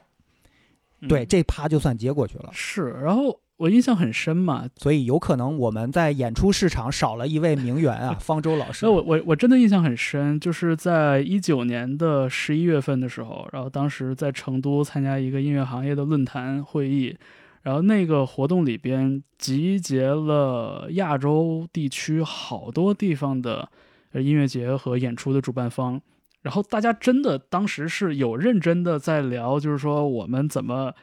[1.05, 2.51] 嗯对，这趴就算接过去了。
[2.53, 8.91] 是，然后我印象很深嘛，所以有可能我们在演出市场少了一位名媛啊， 方舟老师那。
[8.91, 17.17] 我我我真的印象很深，就是在一九年的十一月份的时候，然后当时在成都参加一个音乐行业的论坛会议，
[17.63, 23.69] 然后那个活动里边集结了亚洲地区好多地方的
[24.13, 26.01] 呃音乐节和演出的主办方，
[26.45, 30.95] 然后大家真的当时是有认真的在聊，就是说我们怎么。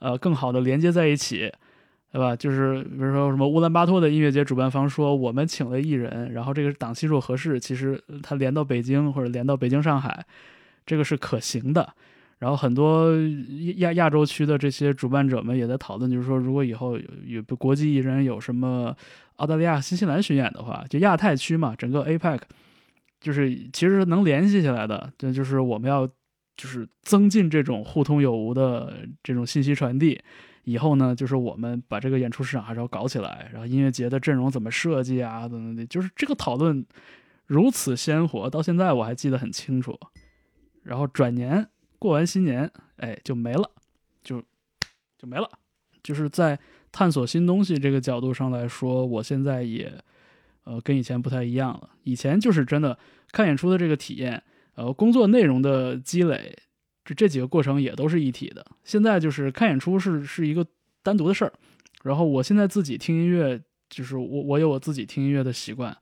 [0.00, 1.52] 呃更好的连接在一起，
[2.12, 2.36] 对吧？
[2.36, 10.24] 就是比如说什么乌兰巴托的音乐节主办方说我们请了艺人，然后这个档期若合适，其实他连到北京或者连到北京上海，
[10.86, 11.92] 这个是可行的。
[12.38, 13.10] 然后很多
[13.78, 18.96] 亚亚洲区的这些主办者们也在讨论，就是说，如果以后有有国际艺人有什么
[19.38, 22.38] 澳大利亚、新西兰巡演的话，就亚太区嘛，整个 APEC，
[23.20, 25.12] 就是其实能联系起来的。
[25.18, 26.06] 这就是我们要
[26.56, 30.20] 就是增进这种互通有无的这种信息传递。
[30.64, 36.84] 以后呢，就是我们把这个演出市场还是要搞起来，然后音乐节的阵容怎么设计啊，等等的，就是这个讨论
[37.46, 39.98] 如此鲜活，到现在我还记得很清楚。
[40.82, 41.68] 然后转年。
[42.00, 43.68] 过完新年，哎，就没了，
[44.22, 44.40] 就
[45.18, 45.50] 就没了。
[46.00, 46.56] 就是在
[46.92, 49.92] 探索新东西这个角度上来说，我现在也
[50.68, 51.88] 呃跟以前不太一样了。
[52.02, 52.98] 以前就是真的
[53.32, 54.42] 看演出的这个体验，
[54.74, 56.54] 呃，工作内容的积累，
[57.04, 58.64] 这这几个过程也都是一体的。
[58.84, 60.66] 现在就是看演出是是一个
[61.02, 61.52] 单独的事儿。
[62.02, 63.58] 然后我现在自己听音乐，
[63.88, 65.96] 就是我我有我自己听音乐的习惯，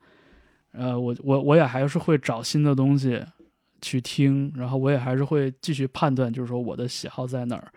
[0.72, 3.22] 呃，我我我也还是会找新的东西。
[3.82, 7.70] 去听，然后我也还是会继续判断，就是说我的喜好在哪儿，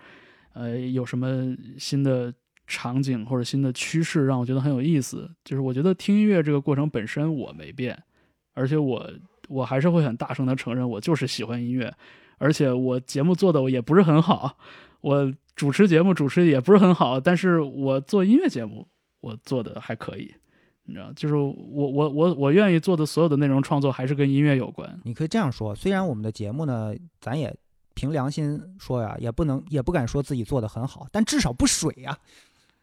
[0.54, 2.34] 呃，有什么新的
[2.70, 5.30] 场景或者新的趋势让我觉得很有意思。
[5.44, 8.02] 就是我觉得听音乐这个过程本身我没变，
[8.54, 9.12] 而且我
[9.50, 11.94] 我还是会很大声的承认我就是喜欢音乐，
[12.38, 14.56] 而且我节目做的也不是很好，
[15.02, 18.88] 我主持节目主持也不是很好，但是我做音乐节目
[19.20, 20.34] 我做的还可以。
[20.84, 25.00] 你知道，就是我我我我愿意做的所有的内容创作还是跟音乐有关。
[25.04, 27.56] 你可以这样说，虽然我们的节目呢，咱也
[27.94, 32.18] 凭良心说呀，也不能也不敢说自己做的很好，但至少不水呀。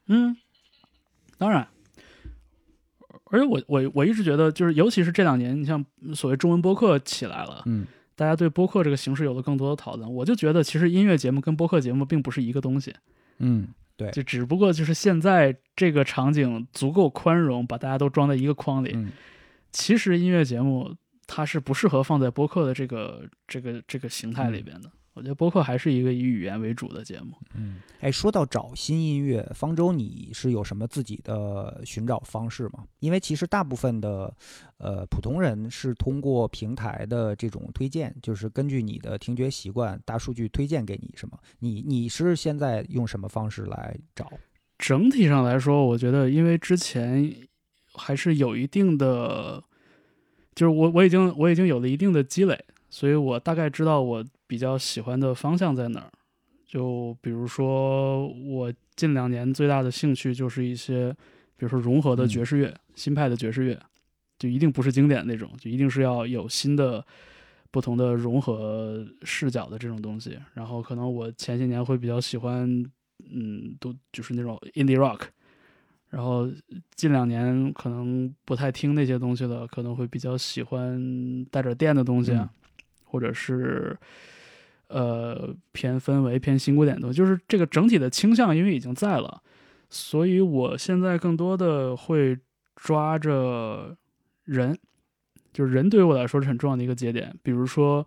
[0.09, 0.37] 嗯，
[1.39, 1.67] 当然，
[3.31, 5.85] 而且我我我一直觉得，就是尤其是这两年，你像
[6.15, 12.95] 所谓中文播客起来了，嗯，大家对播客这个形式有了更多的讨论，我就觉得其实音乐节目跟播客节目并不是一个东西。
[13.39, 13.69] 嗯。
[13.99, 18.95] 对，就只不过就是现在这个场景足够宽容，把大家都装在一个框里。
[19.73, 20.95] 其实音乐节目
[21.27, 24.91] 它是不适合放在播客的这个这个这个形态里边的。
[25.17, 27.33] 我觉得播客还是一个以语言为主的节目。
[27.55, 32.85] 嗯，哎，说到找新音乐，方舟，你是有什么自己的寻找方式吗？
[32.99, 34.31] 因为其实大部分的，
[34.77, 41.39] 呃，普通人是通过平台的这种推荐，就是根据你的听觉习惯，大数据推荐给你，什么？
[41.61, 44.31] 你你是现在用什么方式来找？
[44.77, 47.35] 整体上来说，我觉得，因为之前
[47.95, 49.65] 还是有一定的，
[50.55, 54.23] 就是我我已经我已经有了一定的积累，所以我大概知道我。
[54.47, 56.11] 比较喜欢的方向在哪儿？
[56.67, 61.13] 就比如说，我近两年最大的兴趣就是一些，
[61.57, 63.81] 比如说融合的爵士乐、新派的爵士乐，
[64.37, 67.07] 就一定不是经典那种，就一定是要有新的、
[67.71, 70.37] 不同的融合视角的这种东西。
[70.55, 72.69] 然后，可能我前些年会比较喜欢，
[73.31, 75.21] 嗯，都就是那种 indie rock。
[76.09, 76.51] 然后
[76.97, 82.37] 近两年可能不太听那些东西了，可能会比较喜欢带点电的东西，
[83.05, 83.97] 或者是。
[84.89, 89.43] 呃，偏氛围、偏新古典的，就是这个整体的倾向，因为已经在了，
[89.91, 92.39] 所以我现在更多的会
[92.77, 93.97] 抓着
[94.45, 94.79] 人，
[95.53, 97.35] 就是人对于我来说是很重要的一个节点。
[97.43, 98.07] 比如说，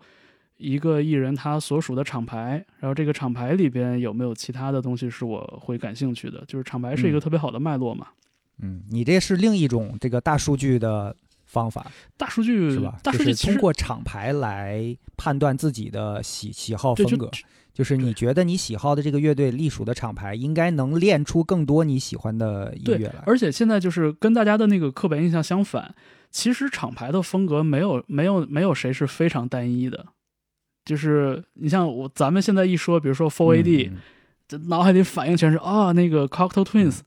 [0.56, 8.06] 一个艺人他所属的厂牌，然后这个厂牌里边有没有其他的东西是我会感兴趣的，就是厂牌是一个特别好的脉络嘛。
[8.62, 11.14] 嗯，你这是另一种这个大数据的。
[11.50, 12.96] 方法，大数据是吧？
[13.02, 17.28] 大数据通过厂牌来判断自己的喜喜好风格，
[17.74, 23.24] 就是你觉得你喜好的这个乐队隶属的厂牌，应该能练出更多你喜欢的音乐来。
[23.26, 25.92] 而且现在就是跟大家的那个刻板印象相反，
[26.30, 30.06] 其实厂牌的风格没有没有没有谁是非常单一的。
[30.84, 33.90] 就是你像我咱们现在一说，比如说 Four AD，
[34.46, 37.00] 这脑海里反应全是啊那个 Cocktail Twins。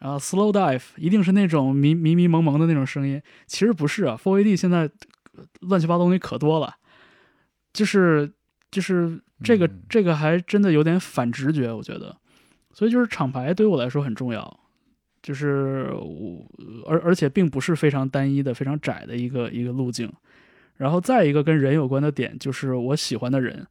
[0.00, 4.18] 然后 slow dive 一定是那种迷迷迷蒙蒙的那种声音，其实不是啊。
[4.20, 4.90] Four AD 现在
[5.60, 6.74] 乱七八糟东西可多了，
[7.72, 8.32] 就是
[8.70, 12.16] 就是这个这个还真的有点反直觉，我觉得。
[12.72, 14.60] 所以就是厂牌对于我来说很重要，
[15.22, 16.50] 就是我
[16.86, 20.10] 而而且并不是非常单一的、非常窄的一个一个路径。
[20.76, 23.66] 然后再一个跟人有关的点，就是我喜欢的人，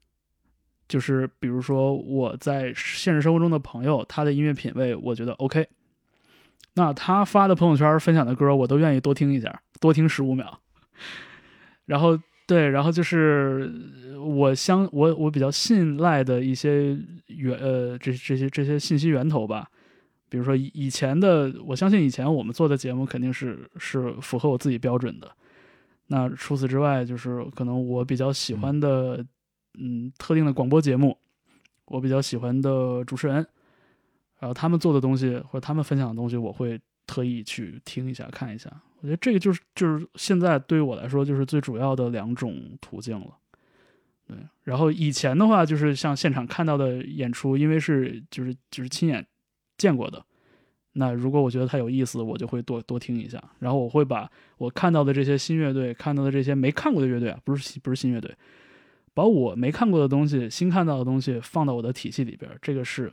[0.87, 5.67] 就是比如说我在现实生活中的朋友，他的音乐品味我觉得 OK。
[6.79, 10.61] 那他发的朋友圈分享的歌，我都愿意多听一下，多听十五秒。
[11.85, 12.17] 然后
[12.47, 13.69] 对，然后就是
[14.17, 19.67] 我相我我比较信赖的一些源呃这这些这些信息源头吧。
[20.29, 25.29] 比如说以前的，我相信以前我们做的节目肯定是是符合我自己标准的。
[26.07, 29.25] 那除此之外，就是可能我比较喜欢的
[29.77, 31.17] 嗯特定的广播节目，
[31.87, 33.45] 我比较喜欢的主持人。
[34.39, 38.71] 然后他们做的东西或者他们分享的东西，我会特意去听一下看一下。
[39.01, 43.37] 我觉得这个就是就是现在对于我来说就是最主要的两种途径了。
[44.27, 49.25] 对，然后以前的话就是像现场看到的演出，因为是就是就是亲眼
[49.77, 50.23] 见过的，
[50.93, 53.41] 那如果我觉得它有意思，我就会多多听一下。
[53.57, 58.31] 然后我会把我看到的这些新乐队，看到的这些没看过的乐队啊，不是不是新乐队，
[59.13, 63.11] 把我没看过的东西、新看到的东西放到我的体系里边，这个是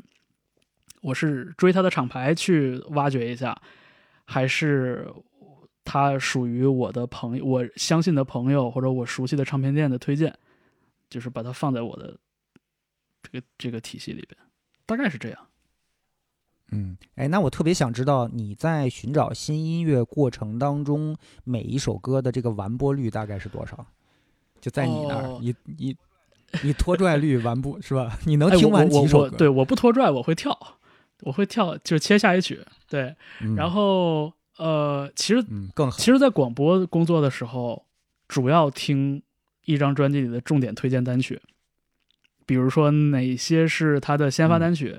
[1.07, 3.57] 我是追他的厂牌去挖掘一下，
[4.25, 5.09] 还是？
[5.89, 10.37] 他属于我的朋友，我相信的朋友或者我熟悉的唱片店的推荐，
[11.09, 12.19] 就是把它放在我的
[13.23, 14.37] 这个这个体系里边，
[14.85, 15.39] 大概是这样。
[16.73, 23.87] 嗯，哎，那我特别想知道你在寻找新音乐过程当中，每一首歌的这个完播率大概是多少？
[24.61, 25.97] 就在你那儿，你你
[26.65, 28.19] 你拖拽率完不是吧？
[28.27, 29.37] 你能听完几首歌？
[29.37, 30.59] 对，我不拖拽，我会跳，
[31.21, 32.61] 我会跳，就是切下一曲。
[32.89, 33.15] 对，
[33.57, 34.33] 然后。
[34.59, 35.45] 呃，其实
[35.75, 35.99] 更好。
[35.99, 37.85] 其实，在广播工作的时候，
[38.27, 39.23] 主要听
[39.67, 41.39] 一张专辑里的重点推荐单曲，
[42.47, 44.99] 比如说哪些是他的先发单曲，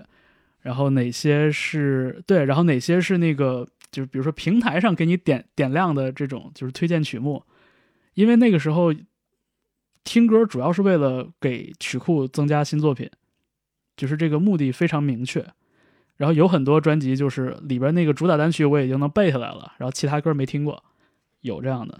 [0.61, 7.43] 然后哪些是对，然后哪些是那个，就是比如说平台上给你点点亮的这种，就是推荐曲目，
[8.13, 8.93] 因为那个时候
[10.03, 13.09] 听歌主要是为了给曲库增加新作品，
[13.95, 15.43] 就是这个目的非常明确。
[16.18, 20.84] 然后有很多专辑，就是里边那个主打单曲我已经能背下来了，然后其他歌没听过，
[21.41, 21.99] 有这样的。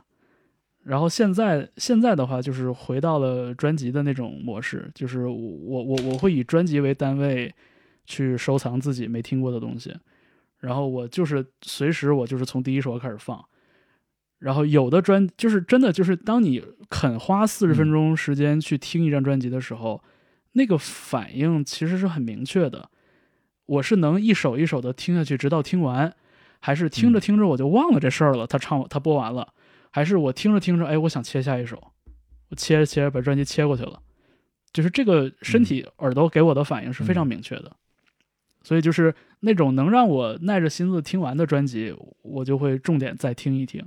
[0.84, 7.54] 然后现在现在的话，就是回到了专辑的那种模式，就是我我我会以专辑为单位
[8.06, 9.94] 去收藏自己没听过的东西，
[10.60, 13.44] 然后我就是随时我就是从第一首开始放。
[14.40, 20.02] 然后有的专就是真的就是当你肯花四十分钟时间去听一张专辑的时候，
[20.54, 22.90] 那个反应其实是很明确的。
[23.68, 26.14] 我是能一首一首的听下去，直到听完，
[26.60, 28.48] 还是听着听着我就忘了这事儿了？
[28.48, 29.54] 他唱他播完了，
[29.92, 31.92] 还是我听着听着，哎，我想切下一首，
[32.50, 34.02] 我切着切着把专辑切过去了，
[34.74, 37.76] 就是这个身体耳朵给我的反应是非常明确的，
[38.64, 41.94] 所以就是那种能让我耐着心思听完的专辑，
[42.24, 43.86] 我就会重点再听一听。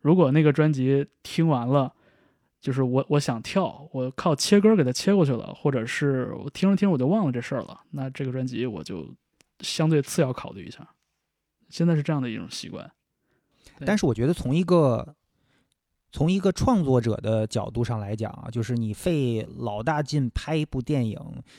[0.00, 1.92] 如果那个专辑听完了，
[2.60, 9.12] 就是我我想跳，我靠切歌给它切过去了，或者是我听着听着我就忘了这事儿了，那这个专辑我就
[9.60, 10.88] 相对次要考虑一下。
[11.68, 12.90] 现在是这样的一种习惯，
[13.86, 15.16] 但是我觉得从一个。
[16.12, 21.18] 从一个创作者的角度上来讲啊，就是你费老大劲拍一部电影，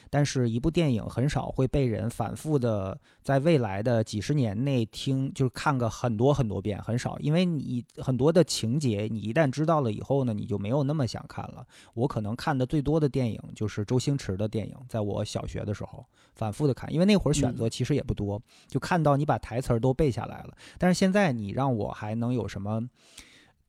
[0.09, 7.17] 但是一部电影很少会被人反复的在未来的几十年内听，就是看个很多很多遍，很少。
[7.19, 11.65] 因为你很多的情节，你一旦知道了以后呢，你就没有那么想看了。
[11.93, 20.53] 我可能看的最多的电影就是周星驰的电影，在我小学的时候反复的看，因为那会儿选择其实也不多，就看到你把台词儿都背下来了。
[20.77, 22.89] 但是现在你让我还能有什么？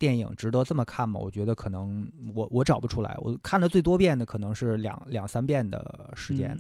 [0.03, 1.21] 电影值得这么看吗？
[1.21, 3.17] 我觉得可能我我找不出来。
[3.21, 6.59] 我看的最多遍的可能是两两三遍的时间，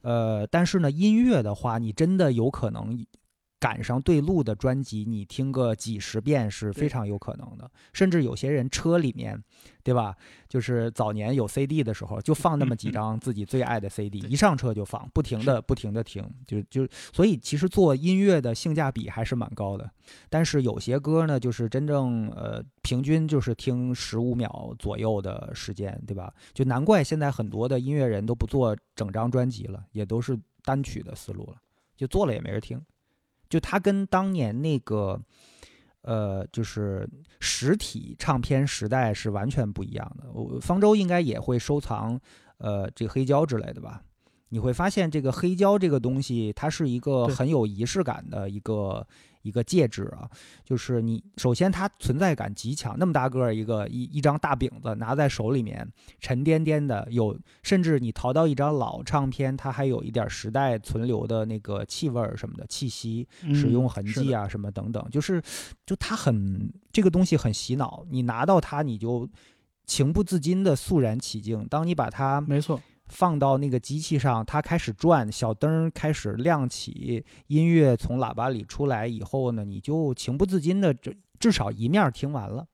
[0.00, 3.06] 呃，但是呢，音乐的话，你真的有可能。
[3.62, 7.70] 赶上对路的专辑，你听个几十遍是非常有可能的。
[7.92, 9.40] 甚至有些人车里面，
[9.84, 10.16] 对吧？
[10.48, 19.88] 就是早年有 CD 的时候，就放那么几张自己最爱的 CD，一上车就放，不停的不停的听，就就所以其实做音乐的性价比还是蛮高的。
[20.28, 26.34] 但是有些歌呢，就是真正呃平均就是听十五秒左右的时间，对吧？
[26.52, 31.54] 就难怪现在很多的音乐人都不做整张专辑了，也都是单曲的思路了，
[31.96, 32.82] 就做了也没人听。
[33.52, 35.20] 就它跟当年那个，
[36.00, 37.06] 呃，就是
[37.38, 40.30] 实体唱片时代是完全不一样的。
[40.32, 42.18] 我方舟应该也会收藏，
[42.56, 44.02] 呃，这个黑胶之类的吧？
[44.48, 49.06] 你会发现这个黑胶这个东西，它是一个很有仪式感的一个。
[49.42, 50.28] 一个戒指啊，
[50.64, 55.86] 就是你首先它存在感极强，那么大个儿一个一一张大饼子拿在手里面，
[56.20, 65.42] 沉甸甸的，有甚至你淘到一张老唱片，它还有一点时代存留的那个气味儿什么的气息、使用痕迹啊什么等等，就是
[65.84, 69.28] 就它很这个东西很洗脑，你拿到它你就
[69.84, 71.66] 情不自禁的肃然起敬。
[71.68, 72.80] 当你把它没错。
[73.12, 82.66] 放到那个机器上，它开始转，小灯开始亮起，音乐从喇叭里出来以后呢，你就情不自禁的，至至少一面听完了，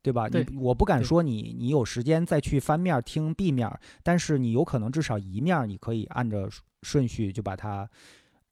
[0.00, 0.26] 对吧？
[0.28, 3.70] 你我不敢说你你有时间再去翻面听 B 面，
[4.02, 6.48] 但是你有可能至少一面你可以按着
[6.82, 7.88] 顺序就把它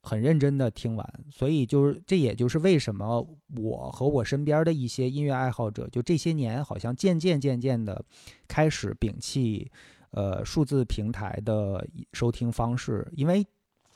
[0.01, 1.25] 很认真的听完。
[1.31, 8.05] 所以就是这也就是为什么我和我身边的一些音乐爱好者，就这些年好像渐渐渐渐的
[8.47, 9.71] 开始摒弃。
[10.17, 13.45] 呃，数字平台的收听方式，因为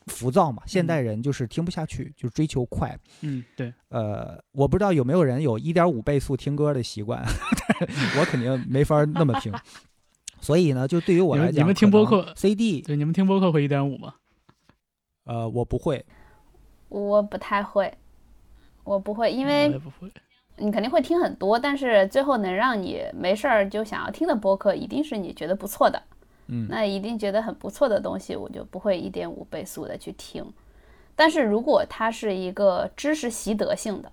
[0.05, 2.95] 浮躁嘛，现代人就是听不下去，就追求快。
[3.21, 7.25] 嗯，对，呃，我不知道有没有人有一点五倍速听歌的习惯，
[8.19, 9.51] 我肯定没法那么听。
[10.39, 14.13] 所以呢，就对于我来讲，你们听播客，CD，对，你们听播客会一点五吗？
[15.23, 16.05] 呃，我不会，
[16.89, 17.91] 我不太会，
[18.83, 19.81] 我不会，因为。
[20.57, 25.99] 你肯定会听很多，但是最后能让你没事儿就想要听的播客，一定是你觉得不错的。
[26.51, 30.45] 嗯，那一定觉得很不错的东西，我就不会一点五倍速的去听。
[31.15, 34.11] 但是如果它是一个知识习得性的，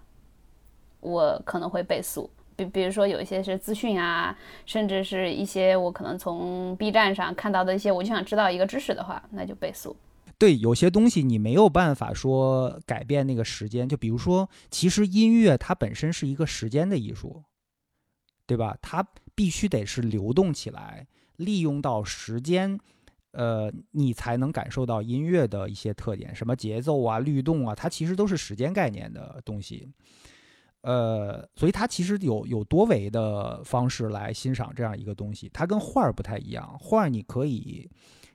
[1.01, 2.31] 我可能会倍速。
[2.57, 4.37] 比比如说有一些是资讯啊，
[4.67, 9.97] 甚至是一些我可能从 B 站上看到的一些，我就想知道一个知识的话，那就倍速。
[10.37, 17.43] 对，有些东西你没有办法说改变那个时间，就比如说，其实音乐它本身是一个时间的艺术，
[18.47, 18.77] 对吧？
[18.83, 21.07] 它必须得是流动起来，
[21.39, 22.79] 利用到时间，
[23.33, 29.89] 呃，你才能感受到音乐的一些特点，什么节奏啊、律动啊，它其实都是时间概念的东西。
[30.83, 37.91] 呃，所以它其实有有多维的方式来欣赏这样一个东西，它跟画儿不太一样，画儿你可以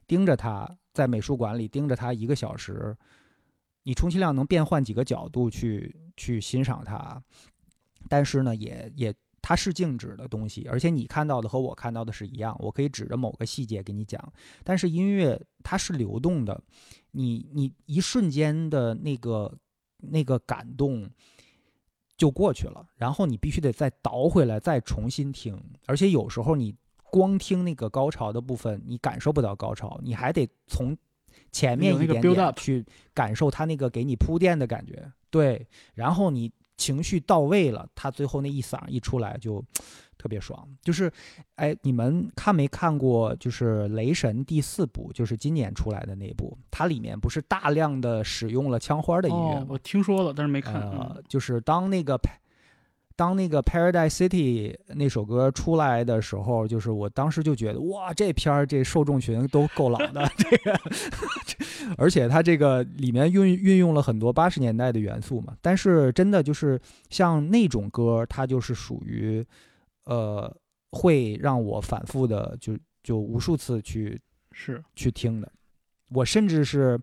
[0.05, 0.69] 盯着它。
[0.93, 2.95] 在美术馆里盯着它一个小时，
[3.81, 7.19] 你充其量能变换几个角度去去欣赏它，
[8.07, 9.11] 但是呢，也也
[9.43, 14.33] 它是静止的东西，而且你看到的和我看到的是一样，我可以指着某个细节给你讲。
[14.63, 16.59] 但是音乐它是流动的，
[17.11, 19.55] 你你一瞬间的那个
[19.97, 21.07] 那个感动
[22.17, 26.75] 就过去了，然后你必须得再倒回来再重新听，而且有时候你。
[27.13, 30.97] 光听那个高潮的部分，你感受不到高潮，你还得从
[31.51, 32.83] 前面一点点去
[33.13, 35.13] 感受它那个给你铺垫的感觉。
[35.29, 39.63] 对，然后你情绪到位了，他最后那一嗓一出来就
[40.17, 40.67] 特别爽。
[40.81, 41.11] 就是，
[41.55, 43.35] 哎，你们看没看过？
[43.37, 49.67] 就是《雷神》第四部，就是今年出来的那部，它里面不是大量的使用了枪花的音乐吗？
[49.69, 50.75] 我听说了，但是没看。
[50.75, 52.19] 呃，就是当那个。
[53.15, 60.79] 当那个《Paradise City》那首歌出来的时候，就是我当时就觉得，哇，这片儿这受众群都够老的，这个，
[61.97, 65.55] 而且它这个里面运运用了很多八十年代的元素嘛。
[65.61, 66.79] 但是真的就是
[67.09, 69.45] 像那种歌，它就是属于，
[70.05, 70.51] 呃，
[70.91, 74.19] 会让我反复的就就无数次去
[74.51, 75.51] 是去听的。
[76.09, 76.99] 我甚至是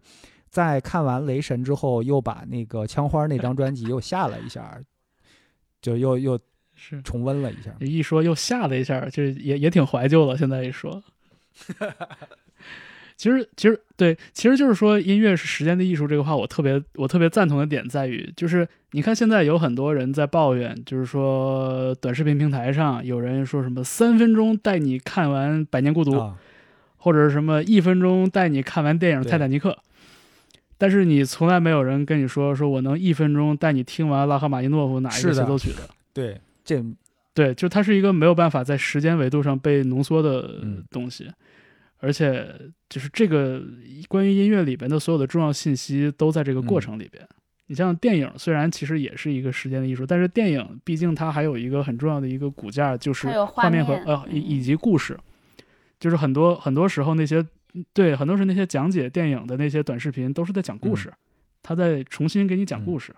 [0.48, 4.80] 在看完《雷神》之后，又把那个《枪花》那张专辑又下了一下。
[5.80, 6.38] 就又又
[6.74, 10.36] 是重温了一下，一说又吓了一下，就也也挺怀旧了。
[10.36, 11.02] 现在一说，
[13.16, 26.12] 其实其实对，其实就是说音乐是时间的艺术这个话，我特别我特别赞同的点在于，就是你看现在有很多人在抱怨，就是说短视频平台上有人说什么三分钟带你看完《百年孤独》，
[26.96, 29.70] 或者是什么一分钟带你看完电影《泰坦尼克》。
[30.80, 35.86] 但是你从来没有人跟你说，说我能一分钟带你听完拉赫玛尼诺夫哪一个协奏曲的？
[36.14, 36.82] 对，这，
[37.34, 41.30] 对，就它是一个没有办法在时间维度上被浓缩的东西，
[41.98, 42.48] 而且
[42.88, 43.62] 就是这个
[44.08, 47.22] 关于音乐里边的所有的重要信息都在这个过程里边。
[47.66, 55.14] 你像电影，虽然其实也是一个时间的艺术，但是电影毕竟它还有一个很重要的一个骨架，就是画面和呃以以及故事，
[55.98, 57.44] 就是很多很多时候那些。
[57.92, 61.12] 对，很多是那些讲解电影的那些短视频，都是在讲故事，
[61.62, 63.14] 他在重新给你讲故事，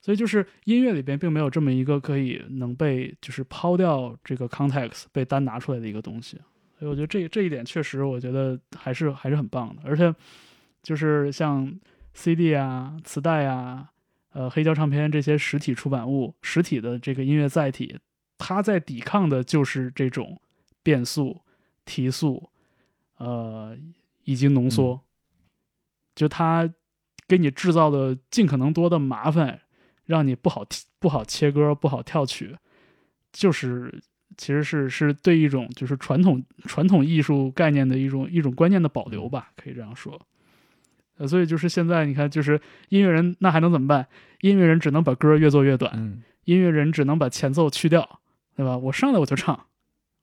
[0.00, 6.38] 所以就是音乐里边并没有这么一个可以能被就是抛掉这个 context 被单拿出来的一个东西，
[6.78, 10.14] 所以我觉得这这一点确实我觉得还是还是很棒的，而且
[10.82, 11.70] 就是像
[12.14, 13.88] CD 啊、磁带啊、
[14.32, 17.98] 呃黑胶唱片这些实体出版物、实体的这个音乐载体，
[18.38, 20.40] 它在抵抗的就是这种
[20.82, 21.40] 变速、
[21.84, 22.48] 提速。
[23.18, 23.76] 呃，
[24.24, 25.00] 以及浓缩，
[26.14, 26.68] 就它
[27.26, 29.60] 给你制造的尽可能多的麻烦，
[30.04, 30.64] 让你不好
[30.98, 32.56] 不好切歌，不好跳曲，
[33.32, 34.02] 就是
[34.36, 40.20] 其实是是对一种就是传统传统艺术概念的一种一种观念的保留吧，可以这样说。
[41.18, 44.06] 呃，所以就是现在你看，就是音乐人那还能怎么办？
[44.40, 48.20] 音乐人只能把歌越做越短，音乐人只能把前奏去掉，
[48.54, 48.78] 对吧？
[48.78, 49.66] 我上来我就唱，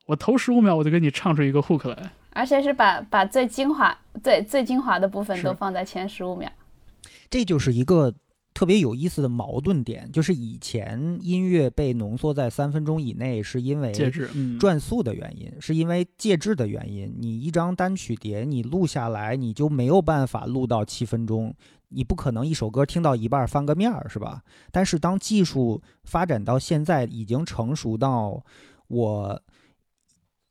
[0.06, 2.14] 我头十五秒我就给你唱出一个 hook 来。
[2.36, 6.49] 而且是把把最精华、最最精华的部分都放在前十五秒，
[7.30, 8.14] 这就是一个
[8.53, 10.12] 特别有意思的矛盾点。
[10.12, 14.30] 就是以前音乐被浓缩在三分钟以内，是因为介质
[14.60, 17.16] 转速的原因，是因为介质的原因。
[17.18, 21.56] 你一张单曲碟，你录下来，你就没有办法录到七分钟，
[21.88, 24.41] 你不可能一首歌听到一半翻个面儿，是吧？
[24.74, 28.44] 但是当技术发展到现在，已经成熟到
[28.90, 29.41] 我。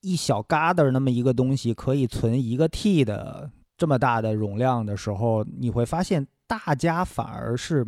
[0.04, 7.86] 一小疙瘩那么一个东西可以存一个 T 的这么大的容量的时候，你会发现大家反而是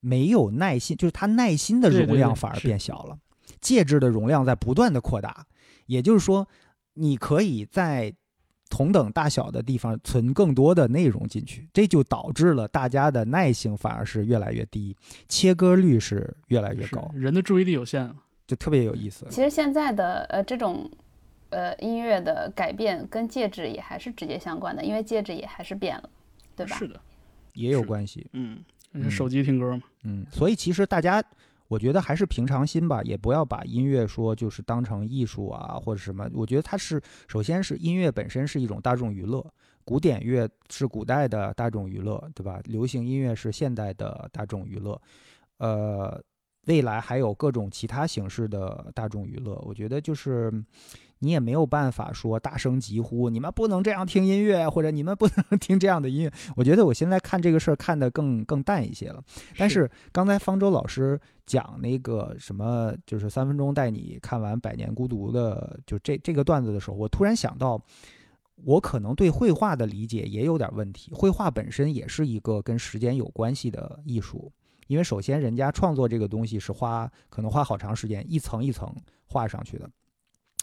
[0.00, 3.18] 没有耐心，就是它耐心的容量反而变小了，
[3.60, 5.44] 介质的容量在不断的扩大。
[5.86, 6.46] 也就是说，
[6.94, 8.14] 你可以在
[8.70, 14.96] 同等大小的地方存更多的内容进去，这就导致了大家的耐性反而是越来越低，
[15.28, 18.12] 切割率是越来越高，人的注意力有限，
[18.46, 19.26] 就特别有意思。
[19.30, 20.90] 其实现在的呃这种
[21.56, 26.10] 呃音乐的改变跟介质也还是直接相关的，因为介质也还是变了，
[26.54, 26.76] 对吧？
[26.76, 27.00] 是的，
[27.54, 28.28] 也有关系。
[28.34, 28.62] 嗯，
[28.92, 31.24] 嗯手机听歌嘛，嗯，所以其实大家，
[31.68, 36.28] 我觉得还是平常心吧，也不要把音乐说就是当成艺术啊或者什么。
[36.34, 39.42] 我觉得它是，首先是音乐本身是一种大众娱乐，
[39.82, 42.60] 古典乐是古代的大众娱乐，对吧？
[42.64, 45.00] 流行音乐是现代的大众娱乐，
[45.56, 46.22] 呃，
[46.66, 49.54] 未来还有各种其他形式的大众娱乐。
[49.64, 50.52] 我觉得就是。
[51.20, 56.32] 你也没有办法说大声疾呼，你们不能这样听音乐，或者你们不能 听这样的音乐。
[56.56, 59.22] 我觉得我现在看这个事儿看得更更淡一些了。
[59.56, 67.80] 但是刚才方舟老师讲那个什么，就是三分钟带你看完《百年孤独》的，就这这个段子的时候，我突然想到，
[68.64, 71.12] 我可能对绘画的理解也有点问题。
[71.14, 74.52] 绘画本身也是一个跟时间有关系的艺术，
[74.86, 78.94] 因为首先人家创作这个东西是花可能花好长时间，一层一层
[79.26, 79.88] 画上去的。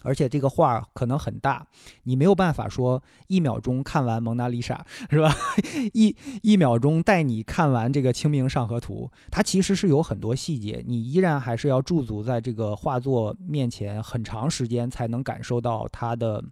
[0.03, 1.65] 而且这个画可能很大，
[2.03, 5.35] 你没有办法说一秒钟看完蒙娜丽莎， 是吧？
[5.93, 16.43] 一一秒钟带你看完这个《清明上河图》，它其实是有很多细节，你依然还是要驻足在这个画作面前很长时间，才能感受到它的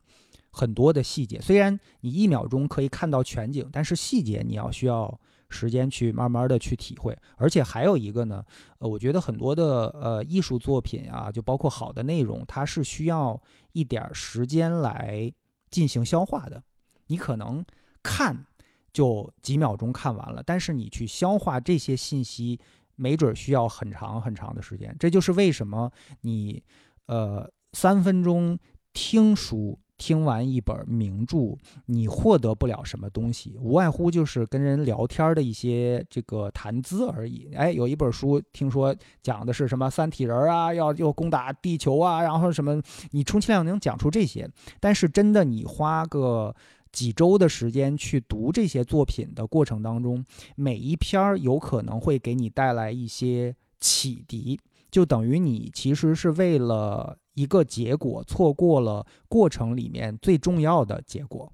[0.49, 1.39] 很多的细节。
[1.39, 5.19] 虽然你一秒钟可以看到全景，但是细节你要需要
[5.51, 7.17] 时间去慢慢的去体会。
[7.35, 8.43] 而且还有一个呢，
[8.79, 13.39] 呃，我觉得很多的呃艺术作品啊，就包括好的内容，它是需要
[13.73, 15.31] 一点时间来
[15.69, 16.63] 进行消化的。
[17.07, 17.63] 你可能
[18.01, 18.45] 看
[18.93, 22.59] 就几秒钟看完了，但是你去消化这些信息，
[22.95, 24.95] 没准需要很长很长的时间。
[24.99, 25.91] 这就是为什么
[26.21, 26.63] 你
[27.07, 28.57] 呃三分钟
[28.93, 29.77] 听书。
[30.01, 31.55] 听完一本名著，
[31.85, 37.53] 你获得不了什么东西，无外乎就是跟人聊天的一些这个谈资而已。
[37.53, 44.49] 哎，有一本书听说讲的是什么三体人啊，要要攻打地球啊，然后什么，你充其量能讲出这些，
[44.79, 46.55] 但是真的你花个
[46.91, 50.25] 几周的时间去读这些作品的过程当中，
[50.55, 54.59] 每一篇儿有可能会给你带来一些启迪，
[54.89, 57.19] 就等于你其实是为了。
[57.41, 61.51] 一个结果错过了过程里面最重要的结果，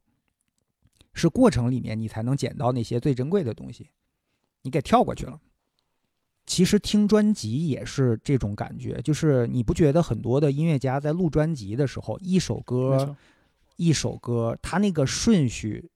[1.13, 3.89] 是过程里面你才能捡到那些最珍贵的东西，
[4.63, 5.39] 你给跳过去了。
[6.45, 13.15] 其实听专辑也是这种感觉，就是你不觉得很多的音乐家在录专辑的时候，一首歌
[13.77, 15.89] 一首歌，他那个顺序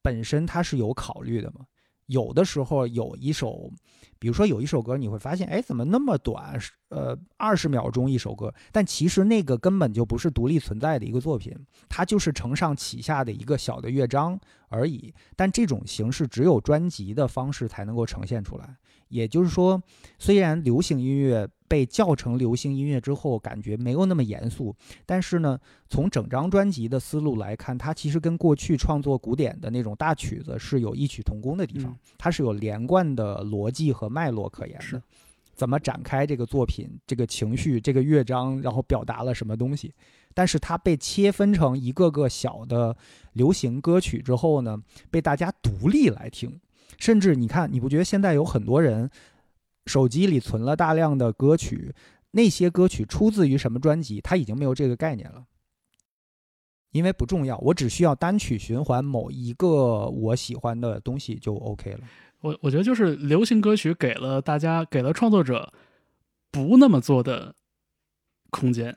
[0.00, 1.66] 本身他是有考虑的吗？
[2.06, 3.70] 有的时候有一首，
[4.18, 6.58] 比如说有一首歌，你会发现，哎，怎么那么短？
[6.90, 11.52] 呃，二十秒钟一首歌，但其实那个根本就不是独立存在的一个作品，
[11.88, 15.12] 它就是承上启下的一个小的乐章而已。
[15.34, 18.76] 但这种形式只有专辑的方式才能够呈现出来。
[19.08, 19.82] 也就是说，
[20.18, 24.72] 虽然流行音乐被叫成流行音乐之后，感觉没有那么严肃，
[25.04, 35.02] 但是呢，从整张专辑的思路来看，它其实跟过去创作古典的那种大曲子是有异曲同工的地方，嗯、它是有连贯的逻辑和脉络可言的。
[35.52, 39.92] 怎么展开这个作品、这个情绪、这个乐章，然后表达了什么东西？
[40.32, 42.96] 但是它被切分成一个个小的
[43.32, 44.80] 流行歌曲之后呢，
[45.10, 46.60] 被大家独立来听。
[46.98, 49.10] 甚至你看，你不觉得现在有很多人
[49.86, 51.94] 手机里存了大量的歌曲，
[52.30, 55.44] 那些歌曲出自于什么专辑，他已经没有这个概念了，
[56.92, 62.00] 因为不重要，我只需要单曲循环某一个我喜欢的东西就 OK 了。
[62.40, 65.72] 我我觉得就是流行歌曲给了大家，给了创作者
[66.50, 67.54] 不那么做的
[68.50, 68.94] 空间。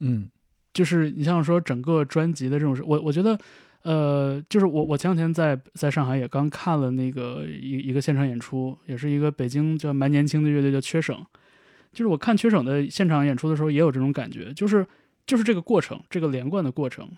[0.00, 0.30] 嗯，
[0.72, 3.38] 就是你像说整个专辑的这种，我我觉得。
[3.86, 11.24] 呃，就是我，我前两天在在上海也刚看了那个一一个现场演出，也是一个北京叫蛮年轻的乐队叫缺省。
[11.92, 14.84] 就是我看缺省的现场演出的时候，也有这种感觉，就是
[15.24, 17.08] 就是这个过程，这个连贯的过程，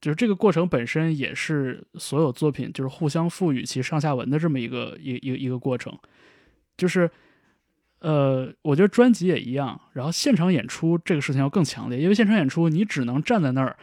[0.00, 5.94] 就是这个过程本身也是所有作品就是互相赋予其上下文的这么一个一一个一个过程。
[6.78, 7.10] 就是
[7.98, 13.76] 呃，我觉得专辑也一样，然后现场演出这个事情要更强烈，因为现场演出你只能站在那儿。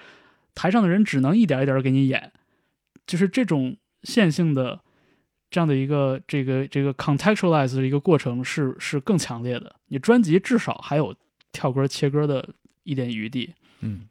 [0.55, 2.31] 台上的人只能一点一点给你演，
[3.05, 4.79] 就是这种线性的
[5.49, 9.75] 这样的一个这个这个 contextualize 的一个过程是是更强烈的。
[9.87, 11.15] 你专辑至少还有
[11.51, 12.53] 跳歌切歌的
[12.83, 14.07] 一点余地，嗯，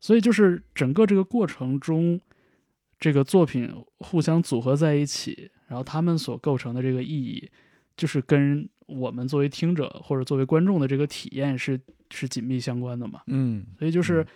[0.00, 2.20] 所以就是整个这个过程中，
[3.00, 7.50] 这个作品互相组合在一起，然后他们所构成的这个意义，
[7.96, 11.80] 就是跟我们作为听者或者作为观众的这个体验是
[12.10, 13.22] 是紧密相关的嘛。
[13.28, 14.26] 嗯，所以就是，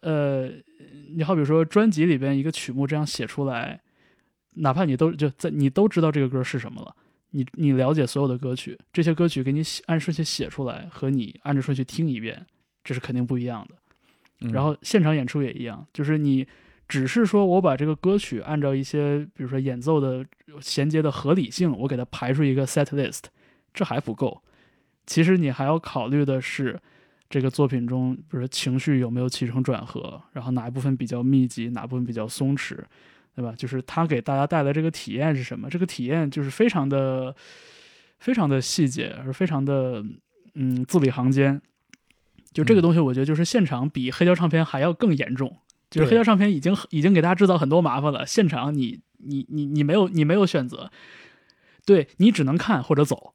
[0.00, 0.48] 呃，
[1.14, 3.80] 你好比说专辑里边一个曲目这样写出来，
[4.54, 6.94] 哪怕你都就在你都知道这个歌是什么了，
[7.30, 12.46] 你你了解所有的歌曲，这些歌曲给你写按顺序写出来，和你按着顺序听一遍，
[12.84, 13.74] 这是肯定不一样的。
[14.40, 16.46] 嗯然后现场演出也一样，就是你
[16.86, 20.24] 只是说我把这个歌曲按照一些，比如说演奏的
[20.60, 23.24] 衔接的合理性，我给它排出一个 set list，
[23.74, 24.40] 这还不够。
[25.06, 26.80] 其实你还要考虑的是，
[27.30, 32.78] 这个作品中，比如说情绪有没有起承转合，然后哪一部分比较密集，哪部分比较松弛，
[33.34, 33.52] 对吧？
[33.56, 35.68] 就是它给大家带来这个体验是什么？
[35.68, 37.34] 这个体验就是非常的、
[38.18, 40.02] 非常的细节，而非常的
[40.54, 41.60] 嗯字里行间。
[42.52, 45.54] 就这个嗯东西，我觉得就是现场比黑胶唱片还要更严重。
[45.90, 50.90] 就是黑胶唱片已经已经给大家制造很多麻烦了，现场你你你你没有你没有选择，
[51.84, 53.34] 对你只能看或者走，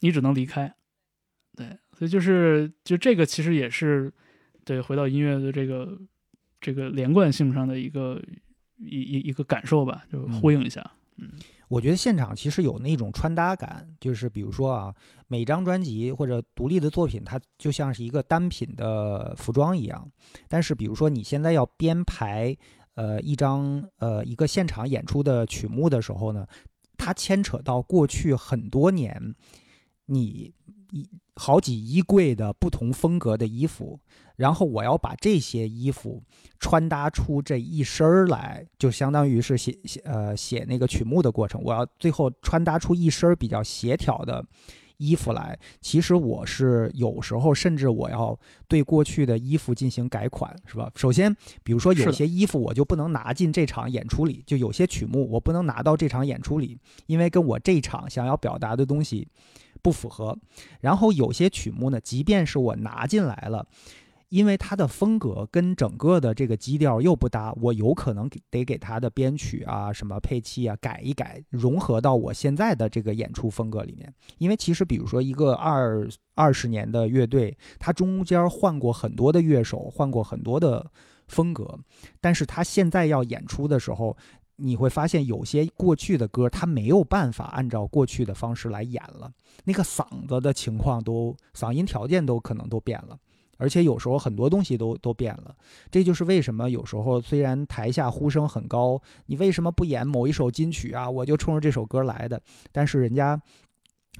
[0.00, 0.74] 你只能离开。
[1.98, 4.12] 对，所以就是就这个其实也是
[4.64, 5.98] 对回到音乐的这个
[6.60, 8.22] 这个连贯性上的一个
[8.78, 10.80] 一一一个感受吧，就呼应一下。
[11.16, 11.30] 嗯
[11.68, 14.94] 我觉得现场其实有那种穿搭感，就是比如说啊，
[15.28, 20.08] 每张专辑或者独立的作品，它就像是一个单品的服装一样。
[20.46, 22.54] 但是，比如说你现在要编排
[22.94, 26.46] 呃一张呃一个现场演出的曲目的时候呢，
[26.98, 29.34] 它牵扯到过去很多年
[30.06, 30.52] 你
[30.92, 33.98] 一好几衣柜的不同风格的衣服，
[34.36, 36.22] 然后我要把这些衣服
[36.60, 41.60] 穿搭出这一身儿来，就相当于是写写呃写那个曲目的过程。
[41.64, 44.44] 我要最后穿搭出一身儿比较协调的
[44.98, 45.58] 衣服来。
[45.80, 48.38] 其实我是有时候甚至我要
[48.68, 50.88] 对过去的衣服进行改款，是吧？
[50.94, 51.34] 首先，
[51.64, 59.26] 比如说有些衣服我就不能拿进这场演出里，就有些曲目我不能拿到这场演出里，因为跟我这场想要表达的东西
[59.84, 60.36] 不符合。
[60.80, 63.64] 然后有些曲目呢，即便是我拿进来了。
[64.30, 74.12] 因为它的风格跟整个的这个基调又不搭，我有可能得给它的编曲啊、什么配器啊改一改，融合到我现在的这个演出风格里面。
[74.38, 80.84] 因为其实比如说一个二二十年的乐队，它中间换过很多的乐手，换过很多的
[81.28, 81.78] 风格，
[82.20, 84.16] 但是它现在要演出的时候，
[84.56, 89.32] 你会发现有些过去的歌，他没有办法按照过去的方式来演了，
[89.64, 93.18] 那个嗓子的情况都嗓音条件都可能都变了。
[93.56, 95.54] 而且有时候很多东西都都变了，
[95.88, 101.08] 这就是为什么有时候虽然台下呼声很高，你为什么不演某一首金曲啊？
[101.08, 103.40] 我就冲着这首歌来的，但是人家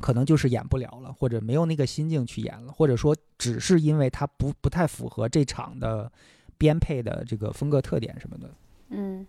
[0.00, 6.10] 可能就是演不了了，或者没有那个心境去演了，或者说只是因为他不不太符合这场的
[6.56, 8.48] 编配的这个风格特点什么的。
[8.90, 9.26] 嗯，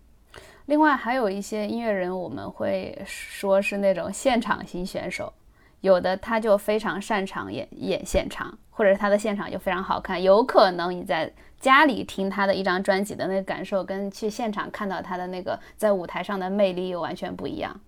[0.66, 5.32] 另外还有一些音乐人，我们会说是那种现场型选手，
[5.80, 10.22] 有的他就非常擅长演演现场，或者他的现场就非常好看。
[10.22, 17.80] 有可能你在家里听他的一张专辑的那个感受，跟去现场看到他的那个在舞台上的魅力又完全不一样。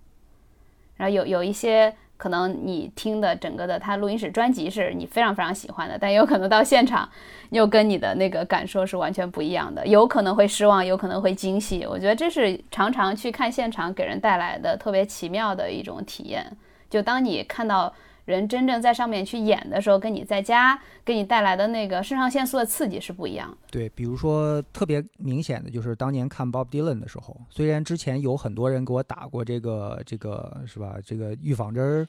[0.96, 7.08] 然后有有一些可能你听的整个的他录音室专辑是你非常非常喜欢的，但有可能到现场
[7.50, 11.86] 又跟你的那个感受是完全不一样的，有可能会失望，有可能会惊喜。
[11.86, 16.44] 我觉得这是常常去看现场给人带来的特别奇妙的一种体验。
[16.90, 17.94] 就当你看到
[18.28, 23.56] 人真正在上面去演的时候，跟你在家给你带来的那个肾上腺素的刺激是不一样的。
[23.70, 32.06] 对，比如说特别明显的就是当年看 Bob Dylan 的时候，虽然之前有很多人给我打过这个这个是吧，这个预防针儿，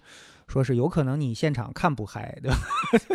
[0.50, 2.58] 说是有可能你现场看不嗨，对吧？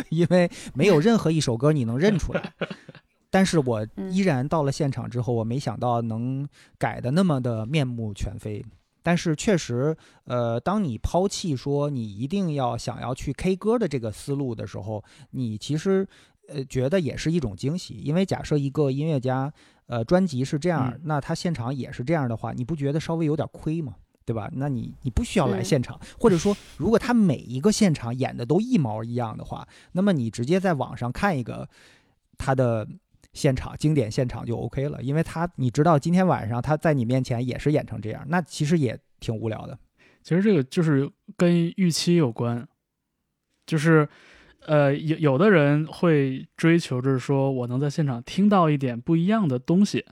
[0.09, 2.53] 因为没有任何一首歌你能认出来。
[3.29, 6.47] 但是我依然到了现场之后，我没想到能
[6.79, 8.65] 改的那么的面目全非。
[9.05, 16.07] 但是确实，呃，当你抛弃说你一定要想要去 K 歌的这个思路的时候，你其实
[16.47, 17.93] 呃觉得也是一种惊喜。
[18.03, 19.53] 因为假设一个音乐家，
[19.85, 23.93] 呃，专辑是这样，嗯那他现场也是这样的话，你不觉得稍微有点亏吗？
[24.25, 24.49] 对吧？
[24.53, 31.69] 那你你不需要来嗯现场，或者说，如果他每一个现场演的都一毛一样的话，那么你直接在网上看一个
[32.35, 32.87] 他的
[33.35, 39.77] 现场经典现场就 OK 了，因为他你知道今天晚上他在你面前也是演成这样，那其实也挺无聊的。
[40.23, 41.07] 其实这个就是
[41.37, 42.67] 跟预期有关，
[43.67, 44.07] 就是
[44.65, 50.03] 呃有有的人会追求着说我能在现场听到一点不一样的东西，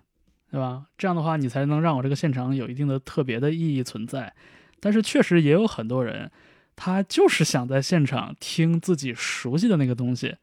[0.52, 0.88] 对吧？
[0.98, 4.32] 这样的话你才能让我这个现场有一定的特别的意义存在。
[4.80, 6.30] 但是确实也有很多人，
[6.76, 10.36] 他就是想在现场听自己熟悉的那个东西，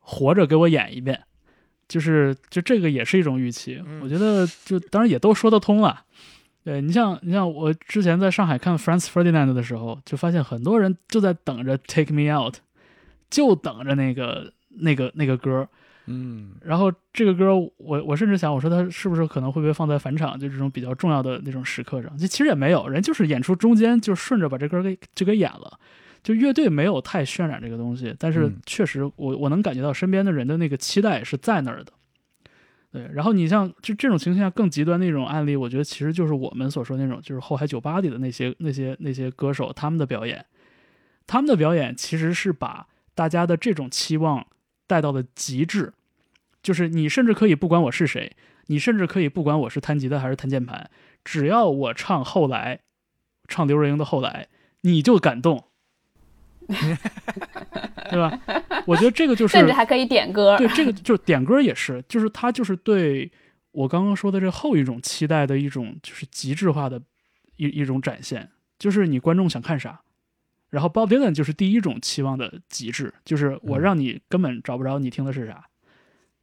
[0.00, 1.22] 活着给我演一遍。
[1.90, 3.82] 就是就这个也是一种预期。
[3.84, 6.04] 嗯我觉得就当然也都说得通了。
[6.62, 12.56] 对你像你像我之前在上海看 Franz Ferdinand 的时候，就发现很多人就在等着 Take Me Out，
[13.28, 15.68] 就等着那个那个那个歌。
[16.06, 17.70] 嗯然后这个歌我，
[18.04, 22.16] 我甚至想，我说他是不是可能会被放在返场，就这种比较重要的那种时刻上？
[22.16, 25.78] 就其实也没有，人就是演出中间就顺着把这歌给就给演了。
[26.22, 28.56] 就乐队没有太渲染这个东西，但是嗯。
[28.66, 31.92] 确实我我能感觉到身边的人的那个期待是在那儿的。
[32.92, 40.44] 对，然后你像就这种情况下更极端的一种案例，我觉得其实就是我们所说那种，就是后海酒吧里的那些那些那些歌手他们的表演，
[41.26, 44.44] 他们的表演其实是把大家的这种期望
[44.88, 45.92] 带到了极致，
[46.62, 48.36] 就是你甚至可以不管我是谁，
[48.66, 50.90] 你甚至可以不管我是弹吉他还是弹键盘，
[51.24, 52.80] 只要我唱后来，
[53.46, 54.48] 唱刘若英的后来，
[54.80, 55.66] 你就感动，
[58.10, 58.40] 对吧？
[58.86, 60.56] 我觉得这个就是甚至还可以点歌。
[60.56, 63.30] 对，这个就是点歌也是，就是他就是对
[63.72, 67.00] 我刚刚说的这后一种期待的一种就是极致化的
[67.56, 70.00] 一一种展现，就是你观众想看啥。
[70.70, 75.64] 然后 Bob Dylan 就是第一种期望的极致，就是我嗯让你根本找不着你听的是啥。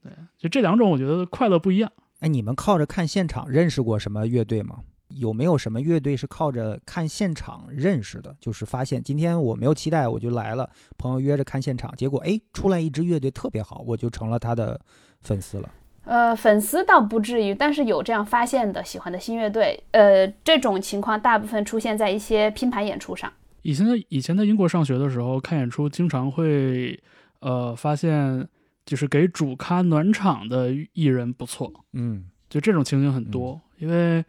[0.04, 1.92] 对，就这两种我觉得快乐不一样。
[2.20, 4.80] 哎，你们靠着看现场认识过什么乐队吗？
[5.10, 8.36] 有没有什么乐队是靠着看现场认识的？
[8.40, 14.80] 就是发现今天我没有期待，我就来了，朋友约着看现场，结果哎出来一支乐队特别好，我就成了他的
[15.22, 15.70] 粉丝了。
[16.04, 19.84] 呃，粉丝倒不至于，但是有这样发现的喜欢的新乐队。
[19.92, 23.32] 呃，这种情况大部分出现在一些拼盘演出上。
[23.64, 26.98] 以前在以前在英国上学的时候，看演出经常会
[27.42, 28.48] 呃发现，
[28.86, 33.60] 就是给主咖暖场的艺人不错，嗯就这种情形很多。
[33.78, 34.24] 因为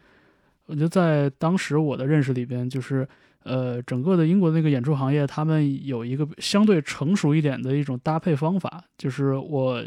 [0.68, 3.08] 我觉得在当时我的认识里边，就是
[3.42, 9.82] 呃整个的英国那个演出行业，他们有一个相对成熟一点的一种搭配方法，就是我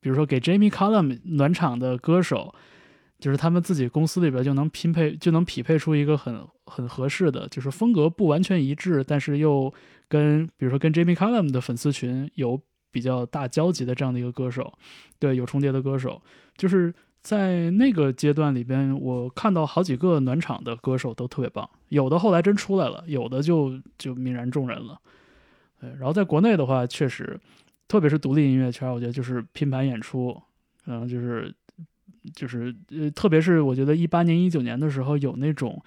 [0.00, 2.54] 比如说给 Jamie Cullum 暖场的歌手。
[3.20, 9.72] 就是他们自己公司里边就能拼配，就能匹配出一个很很合适的，就是风格不完全一致，但是又
[10.08, 14.70] 跟比如说跟 Jamie Cullum 的粉丝群有比较大交集的这样的一个歌手，
[15.18, 16.20] 对，有重叠的歌手，
[16.58, 16.92] 就是
[17.24, 25.00] 在那个阶段里边，我看到好几个暖场的歌手都特别棒，有的后来真出来了，有的就就泯然众人了。
[25.80, 27.36] 对，然后在国内的话，确实，
[27.88, 30.40] 特别是独立音乐圈，我觉得就是拼盘演出，
[30.86, 31.52] 嗯，就是。
[32.34, 35.78] 就是呃，特别是我觉得一八年、一九年的时候，有那种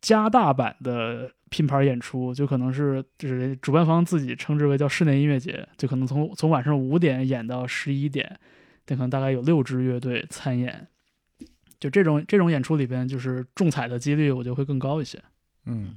[0.00, 8.40] 加大版的拼盘演出，就可能是就是主办方自己称之为叫室内音乐节，就可能从从晚上五点演到十一点，
[8.88, 10.88] 那可能大概有六支乐队参演。
[11.80, 15.20] 就这种这种演出里边，就是中彩的几率，我觉得会更高一些。
[15.66, 15.94] 嗯，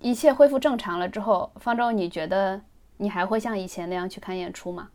[0.00, 2.62] 一切恢复正常了之后，方舟，你觉得
[2.96, 4.88] 你还会像以前那样去看演出吗？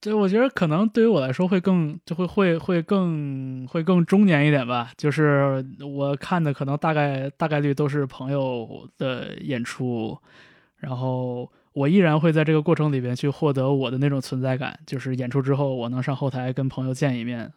[0.00, 4.90] 对，我觉得可能对于我来说会更就会会会更会更中年一点吧。
[4.96, 10.18] 就是我看的可能大概大概率都是朋友的演出，
[10.76, 14.80] 然后我依然会在这个过程里边去获得我的那种存在感。
[14.86, 17.52] 就是演出之后，我能上后台跟朋友见一面，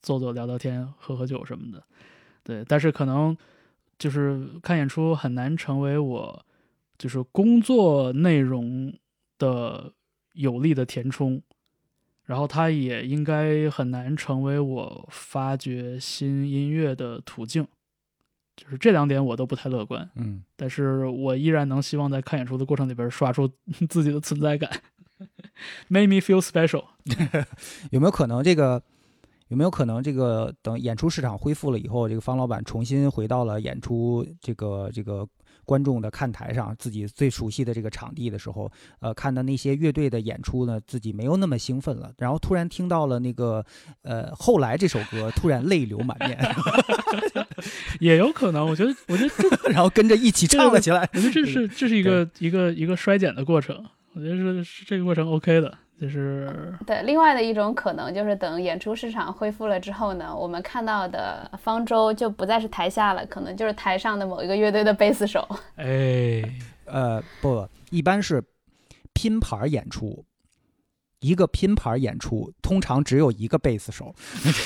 [0.00, 1.82] 坐坐聊聊天，喝喝酒什么的。
[2.44, 3.36] 对，但是可能
[3.98, 6.46] 就是看演出很难成为我
[6.96, 8.94] 就是工作内容
[9.38, 9.92] 的
[10.34, 11.42] 有力的填充。
[12.24, 17.66] 然后它也应该很难成为我发掘新音乐的途径，
[18.56, 20.08] 就是这两点我都不太乐观。
[20.16, 23.48] 嗯，但是我依然能希望在看演出的过程里边刷出
[23.88, 24.70] 自己的存在感，
[25.88, 26.84] make me feel special。
[27.90, 28.82] 有没有可能这个？
[29.48, 35.28] 有没有可能这个等演出市场恢复了以后，这个方老板重新回到了演出这个这个
[35.64, 38.70] 观众的看台上，自己最熟悉的这个场地的时候，
[39.00, 43.64] 呃，看到那些乐队的演出呢，自己没有那么兴奋了，然后突然听到了那个
[44.02, 46.38] 呃后来这首歌，突然泪流满面，
[48.00, 51.08] 也有可能，我觉得，我觉得这， 然后跟着一起唱了起来。
[51.14, 53.84] 我觉得这是这是一个一个一个衰减的过程，
[54.14, 55.78] 我觉得是是这个过程 OK 的。
[56.02, 65.46] 就是对，另外的一种可能就是等演出市场恢复了之后呢，我们看到的方舟就不再是台下了，可能就是台上的某一个乐队的贝斯手。
[65.78, 66.42] 哎，
[66.86, 68.42] 呃，不，一般是
[69.12, 70.24] 拼盘演出。
[71.22, 74.14] 一个拼盘演出通常只有一个贝斯手，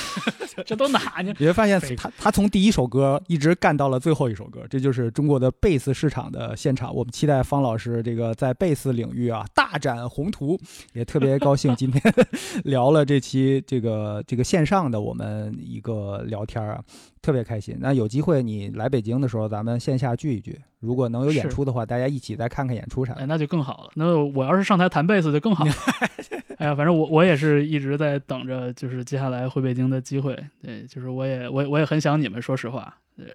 [0.65, 1.33] 这都哪呢？
[1.37, 6.93] 你会发现他他从第一首歌一直干到了最后一首歌，这就是中国的贝斯市场的现场。
[6.93, 10.57] 我们期待方老师这个在贝斯领域啊大大展宏图，
[10.93, 12.01] 也特别高兴今天
[12.63, 16.81] 聊了这期这个这个线上的我们一个聊天啊，
[17.21, 17.77] 特别开心。
[17.79, 20.59] 那有机会你来北京的时候，咱们线下聚一聚。
[20.79, 23.21] 如果能有演出的话，大家一起再看看演出啥的。
[23.21, 23.91] 哎，那就更好了。
[23.95, 25.71] 那我要是上台弹贝斯就更好了。
[26.57, 30.37] 哎呀，反正我我也是一直在等着，就是接下来回北京的机会。
[30.61, 32.95] 对，就是我也我我也很想你们，说实话。
[33.17, 33.25] 呃，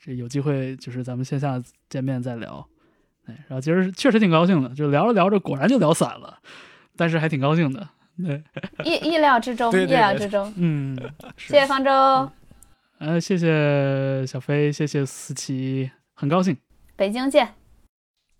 [0.00, 2.66] 这有机会就是咱们线下见面再聊。
[3.26, 6.38] 哎，然后今儿确实挺高兴的，就聊着聊着，果然就聊散了，
[6.96, 7.88] 但是还挺高兴的。
[8.24, 8.42] 对，
[8.84, 10.52] 意意料之中，意料之中。
[10.56, 10.96] 嗯，
[11.36, 12.30] 谢谢方舟。
[12.98, 16.56] 呃，谢谢小飞，谢谢思琪，很高兴。
[16.96, 17.54] 北京见，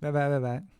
[0.00, 0.76] 拜拜拜拜。